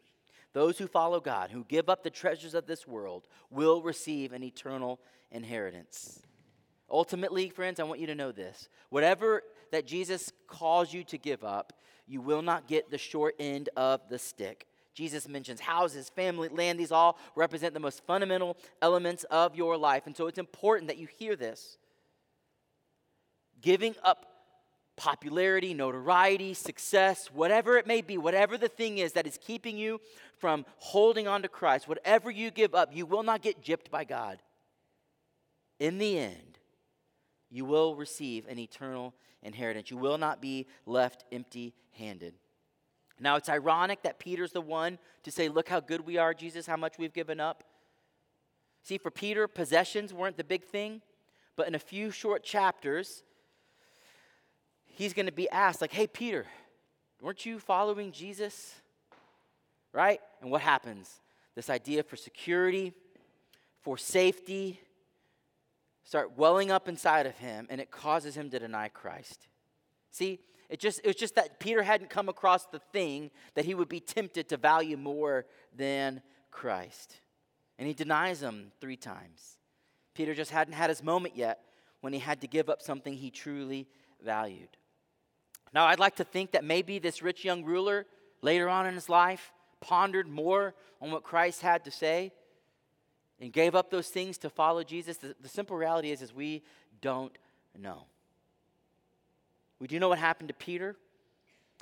Those 0.53 0.79
who 0.79 0.87
follow 0.87 1.21
God, 1.21 1.51
who 1.51 1.65
give 1.65 1.89
up 1.89 2.03
the 2.03 2.11
treasures 2.11 2.55
of 2.55 2.67
this 2.67 2.87
world, 2.87 3.27
will 3.51 3.83
receive 3.83 4.33
an 4.33 4.43
eternal 4.43 5.01
inheritance. 5.31 6.23
Ultimately, 6.91 7.51
friends, 7.51 7.81
I 7.81 7.85
want 7.85 8.01
you 8.01 8.07
to 8.07 8.15
know 8.15 8.33
this. 8.33 8.69
Whatever 8.91 9.43
that 9.73 9.87
Jesus 9.87 10.33
calls 10.47 10.93
you 10.93 11.05
to 11.05 11.19
give 11.19 11.45
up, 11.45 11.73
you 12.07 12.21
will 12.21 12.43
not 12.43 12.69
get 12.69 12.91
the 12.91 12.99
short 12.99 13.35
end 13.39 13.69
of 13.77 14.01
the 14.09 14.19
stick. 14.19 14.67
Jesus 14.95 15.29
mentions 15.29 15.61
houses, 15.61 16.09
family, 16.09 16.49
land. 16.49 16.81
These 16.81 16.93
all 16.93 17.19
represent 17.35 17.75
the 17.75 17.81
most 17.81 18.03
fundamental 18.07 18.57
elements 18.81 19.25
of 19.25 19.55
your 19.55 19.77
life. 19.77 20.07
And 20.07 20.17
so 20.17 20.27
it's 20.27 20.39
important 20.39 20.89
that 20.89 20.97
you 20.97 21.07
hear 21.19 21.37
this. 21.37 21.77
Giving 23.61 23.95
up 24.03 24.36
popularity, 24.97 25.75
notoriety, 25.75 26.55
success, 26.55 27.31
whatever 27.33 27.77
it 27.77 27.87
may 27.87 28.01
be, 28.01 28.17
whatever 28.17 28.57
the 28.57 28.69
thing 28.69 28.99
is 28.99 29.13
that 29.13 29.27
is 29.27 29.39
keeping 29.39 29.77
you 29.77 30.01
from 30.39 30.65
holding 30.79 31.29
on 31.29 31.43
to 31.43 31.49
Christ, 31.49 31.89
whatever 31.89 32.31
you 32.31 32.51
give 32.51 32.75
up, 32.75 32.95
you 32.95 33.07
will 33.07 33.23
not 33.23 33.43
get 33.43 33.63
gypped 33.63 33.91
by 33.91 34.05
God. 34.05 34.41
In 35.79 35.99
the 35.99 36.19
end, 36.19 36.59
you 37.51 37.65
will 37.65 37.95
receive 37.95 38.47
an 38.49 38.59
eternal 38.59 39.15
inheritance. 39.43 39.91
You 39.91 39.99
will 39.99 40.19
not 40.19 40.41
be 40.41 40.67
left 40.87 41.25
empty 41.31 41.75
handed. 41.93 42.35
Now, 43.19 43.37
it's 43.37 43.49
ironic 43.49 44.03
that 44.03 44.19
Peter's 44.19 44.53
the 44.53 44.61
one 44.61 44.99
to 45.23 45.31
say, 45.31 45.49
Look 45.49 45.69
how 45.69 45.81
good 45.81 46.07
we 46.07 46.19
are, 46.19 46.35
Jesus, 46.35 46.67
how 46.67 46.77
much 46.77 46.99
we've 46.99 47.15
given 47.15 47.41
up. 47.41 47.65
See, 48.83 48.99
for 48.99 49.11
Peter, 49.11 49.49
possessions 49.49 50.13
weren't 50.13 50.37
the 50.37 50.45
big 50.45 50.65
thing, 50.65 51.01
but 51.57 51.67
in 51.67 51.75
a 51.75 51.79
few 51.79 52.11
short 52.11 52.45
chapters, 52.45 53.25
he's 54.97 55.13
going 55.13 55.27
to 55.27 55.33
be 55.33 55.49
asked, 55.51 55.81
like, 55.81 55.93
hey, 55.93 56.07
Peter, 56.07 56.47
weren't 57.21 57.45
you 57.47 57.59
following 57.59 58.13
Jesus? 58.13 58.75
Right? 59.93 60.21
And 60.41 60.51
what 60.51 60.63
happens? 60.63 61.21
This 61.55 61.71
idea 61.71 62.03
for 62.03 62.17
security, 62.17 62.93
for 63.83 63.97
safety, 63.97 64.81
start 66.05 66.37
welling 66.37 66.71
up 66.71 66.89
inside 66.89 67.27
of 67.27 67.37
him, 67.37 67.67
and 67.71 67.81
it 67.81 67.91
causes 67.91 68.35
him 68.35 68.51
to 68.51 68.59
deny 68.59 68.89
Christ. 68.89 69.49
See, 70.11 70.41
it 70.69 70.81
just 70.81 71.01
it 71.05 71.07
was 71.07 71.17
just 71.17 71.35
that 71.37 71.61
Peter 71.61 71.83
hadn't 71.83 72.11
come 72.11 72.29
across 72.29 72.67
the 72.67 72.81
thing 72.93 73.31
that 73.55 73.65
he 73.65 73.75
would 73.75 73.89
be 73.89 74.01
tempted 74.01 74.49
to 74.49 74.57
value 74.57 74.97
more 74.97 75.47
than 75.75 76.23
Christ. 76.51 77.21
And 77.79 77.87
he 77.87 77.95
denies 77.95 78.43
him 78.43 78.73
three 78.81 78.97
times. 78.97 79.59
Peter 80.15 80.35
just 80.35 80.51
hadn't 80.51 80.75
had 80.75 80.89
his 80.91 81.03
moment 81.03 81.37
yet 81.37 81.61
when 82.01 82.13
he 82.13 82.19
had 82.19 82.41
to 82.41 82.47
give 82.47 82.69
up 82.69 82.81
something 82.81 83.15
he 83.15 83.31
truly 83.31 83.87
valued. 84.25 84.77
Now, 85.73 85.87
I'd 85.87 85.99
like 85.99 86.17
to 86.17 86.25
think 86.25 86.53
that 86.53 86.65
maybe 86.65 86.99
this 86.99 87.23
rich 87.23 87.45
young 87.45 87.65
ruler 87.65 88.07
later 88.43 88.69
on 88.69 88.87
in 88.87 88.95
his 88.95 89.09
life 89.09 89.53
pondered 89.81 90.29
more 90.29 90.75
on 91.01 91.11
what 91.11 91.23
Christ 91.23 91.63
had 91.63 91.85
to 91.85 91.91
say 91.91 92.33
and 93.41 93.53
gave 93.53 93.75
up 93.75 93.91
those 93.91 94.09
things 94.09 94.39
to 94.39 94.51
follow 94.51 94.83
Jesus. 94.83 95.19
The, 95.19 95.35
the 95.41 95.49
simple 95.49 95.77
reality 95.77 96.11
is, 96.11 96.23
is 96.23 96.35
we 96.35 96.63
don't 97.01 97.37
know. 97.79 98.05
We 99.79 99.87
do 99.87 99.99
know 99.99 100.09
what 100.09 100.19
happened 100.19 100.49
to 100.49 100.55
Peter. 100.55 100.97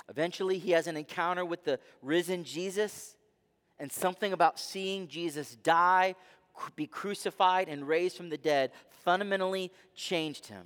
Eventually, 0.09 0.57
he 0.59 0.71
has 0.71 0.87
an 0.87 0.97
encounter 0.97 1.45
with 1.45 1.63
the 1.63 1.79
risen 2.01 2.43
Jesus, 2.43 3.15
and 3.79 3.91
something 3.91 4.33
about 4.33 4.59
seeing 4.59 5.07
Jesus 5.07 5.55
die, 5.55 6.15
be 6.75 6.87
crucified, 6.87 7.69
and 7.69 7.87
raised 7.87 8.17
from 8.17 8.29
the 8.29 8.37
dead 8.37 8.71
fundamentally 9.03 9.71
changed 9.95 10.47
him. 10.47 10.65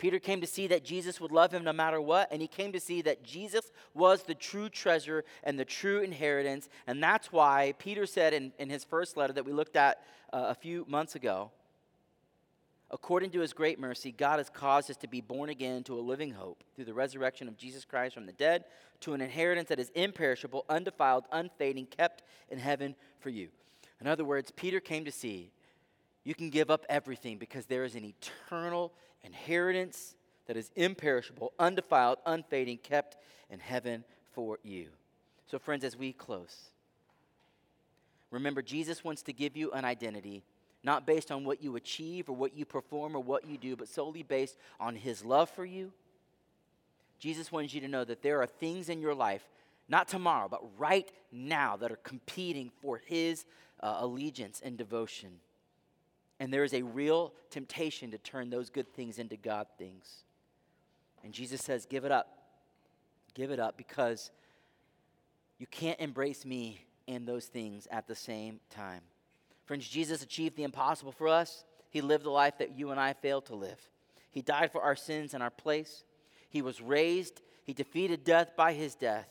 Peter 0.00 0.18
came 0.18 0.40
to 0.40 0.46
see 0.46 0.66
that 0.66 0.84
Jesus 0.84 1.20
would 1.20 1.30
love 1.30 1.52
him 1.52 1.62
no 1.62 1.72
matter 1.72 2.00
what, 2.00 2.28
and 2.32 2.42
he 2.42 2.48
came 2.48 2.72
to 2.72 2.80
see 2.80 3.02
that 3.02 3.22
Jesus 3.22 3.70
was 3.94 4.24
the 4.24 4.34
true 4.34 4.68
treasure 4.68 5.24
and 5.44 5.58
the 5.58 5.64
true 5.64 6.00
inheritance. 6.00 6.68
And 6.88 7.00
that's 7.00 7.30
why 7.30 7.74
Peter 7.78 8.06
said 8.06 8.34
in, 8.34 8.52
in 8.58 8.68
his 8.68 8.82
first 8.82 9.16
letter 9.16 9.32
that 9.34 9.44
we 9.44 9.52
looked 9.52 9.76
at 9.76 10.02
uh, 10.32 10.46
a 10.48 10.54
few 10.54 10.84
months 10.88 11.14
ago 11.14 11.52
according 12.90 13.30
to 13.30 13.40
his 13.40 13.52
great 13.52 13.78
mercy, 13.78 14.12
God 14.12 14.38
has 14.38 14.50
caused 14.50 14.90
us 14.90 14.96
to 14.98 15.08
be 15.08 15.20
born 15.20 15.48
again 15.48 15.84
to 15.84 15.98
a 15.98 16.00
living 16.00 16.32
hope 16.32 16.64
through 16.74 16.86
the 16.86 16.94
resurrection 16.94 17.48
of 17.48 17.56
Jesus 17.56 17.84
Christ 17.84 18.14
from 18.14 18.26
the 18.26 18.32
dead 18.32 18.64
to 19.00 19.14
an 19.14 19.20
inheritance 19.20 19.68
that 19.68 19.78
is 19.78 19.90
imperishable, 19.94 20.64
undefiled, 20.68 21.24
unfading, 21.32 21.86
kept 21.86 22.22
in 22.48 22.58
heaven 22.58 22.94
for 23.20 23.30
you. 23.30 23.48
In 24.00 24.06
other 24.06 24.24
words, 24.24 24.50
Peter 24.50 24.80
came 24.80 25.04
to 25.04 25.12
see 25.12 25.52
you 26.24 26.34
can 26.34 26.50
give 26.50 26.70
up 26.70 26.84
everything 26.90 27.38
because 27.38 27.66
there 27.66 27.84
is 27.84 27.94
an 27.94 28.04
eternal 28.04 28.92
inheritance 29.24 30.14
that 30.46 30.56
is 30.56 30.70
imperishable, 30.76 31.52
undefiled, 31.58 32.18
unfading, 32.26 32.78
kept 32.78 33.16
in 33.50 33.60
heaven 33.60 34.04
for 34.32 34.58
you. 34.62 34.88
So, 35.46 35.58
friends, 35.58 35.84
as 35.84 35.96
we 35.96 36.12
close, 36.12 36.70
remember 38.30 38.62
Jesus 38.62 39.04
wants 39.04 39.22
to 39.22 39.32
give 39.32 39.56
you 39.56 39.70
an 39.72 39.84
identity 39.84 40.42
not 40.82 41.06
based 41.06 41.30
on 41.30 41.44
what 41.44 41.62
you 41.62 41.76
achieve 41.76 42.28
or 42.28 42.32
what 42.34 42.56
you 42.56 42.64
perform 42.64 43.14
or 43.14 43.22
what 43.22 43.46
you 43.46 43.58
do, 43.58 43.76
but 43.76 43.88
solely 43.88 44.22
based 44.22 44.56
on 44.78 44.96
his 44.96 45.24
love 45.24 45.50
for 45.50 45.64
you. 45.64 45.92
Jesus 47.18 47.52
wants 47.52 47.74
you 47.74 47.80
to 47.82 47.88
know 47.88 48.04
that 48.04 48.22
there 48.22 48.40
are 48.40 48.46
things 48.46 48.88
in 48.88 49.00
your 49.00 49.14
life, 49.14 49.44
not 49.88 50.08
tomorrow, 50.08 50.48
but 50.48 50.62
right 50.78 51.10
now, 51.30 51.76
that 51.76 51.92
are 51.92 51.96
competing 51.96 52.70
for 52.80 53.02
his 53.04 53.44
uh, 53.80 53.98
allegiance 53.98 54.62
and 54.64 54.78
devotion. 54.78 55.30
And 56.40 56.52
there 56.52 56.64
is 56.64 56.74
a 56.74 56.82
real 56.82 57.34
temptation 57.50 58.10
to 58.10 58.18
turn 58.18 58.50
those 58.50 58.70
good 58.70 58.92
things 58.94 59.18
into 59.18 59.36
God 59.36 59.66
things. 59.78 60.24
And 61.22 61.32
Jesus 61.32 61.60
says, 61.60 61.86
Give 61.86 62.04
it 62.04 62.10
up. 62.10 62.38
Give 63.34 63.50
it 63.50 63.60
up 63.60 63.76
because 63.76 64.30
you 65.58 65.66
can't 65.66 66.00
embrace 66.00 66.44
me 66.44 66.84
and 67.06 67.26
those 67.26 67.44
things 67.44 67.86
at 67.90 68.08
the 68.08 68.14
same 68.14 68.58
time. 68.70 69.02
Friends, 69.66 69.86
Jesus 69.86 70.22
achieved 70.22 70.56
the 70.56 70.64
impossible 70.64 71.12
for 71.12 71.28
us. 71.28 71.64
He 71.90 72.00
lived 72.00 72.24
the 72.24 72.30
life 72.30 72.58
that 72.58 72.76
you 72.76 72.90
and 72.90 72.98
I 72.98 73.12
failed 73.12 73.46
to 73.46 73.54
live. 73.54 73.78
He 74.30 74.42
died 74.42 74.72
for 74.72 74.80
our 74.80 74.96
sins 74.96 75.34
in 75.34 75.42
our 75.42 75.50
place. 75.50 76.04
He 76.48 76.62
was 76.62 76.80
raised. 76.80 77.42
He 77.64 77.72
defeated 77.72 78.24
death 78.24 78.56
by 78.56 78.72
his 78.72 78.94
death. 78.94 79.28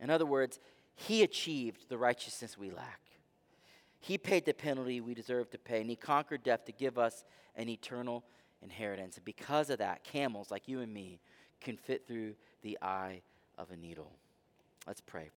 In 0.00 0.10
other 0.10 0.26
words, 0.26 0.60
he 0.94 1.22
achieved 1.22 1.88
the 1.88 1.98
righteousness 1.98 2.56
we 2.56 2.70
lack. 2.70 3.00
He 4.06 4.18
paid 4.18 4.44
the 4.44 4.54
penalty 4.54 5.00
we 5.00 5.14
deserve 5.14 5.50
to 5.50 5.58
pay, 5.58 5.80
and 5.80 5.90
He 5.90 5.96
conquered 5.96 6.44
death 6.44 6.64
to 6.66 6.72
give 6.72 6.96
us 6.96 7.24
an 7.56 7.68
eternal 7.68 8.22
inheritance. 8.62 9.16
And 9.16 9.24
because 9.24 9.68
of 9.68 9.78
that, 9.78 10.04
camels 10.04 10.48
like 10.48 10.68
you 10.68 10.80
and 10.80 10.94
me 10.94 11.18
can 11.60 11.76
fit 11.76 12.06
through 12.06 12.36
the 12.62 12.78
eye 12.80 13.22
of 13.58 13.72
a 13.72 13.76
needle. 13.76 14.12
Let's 14.86 15.00
pray. 15.00 15.30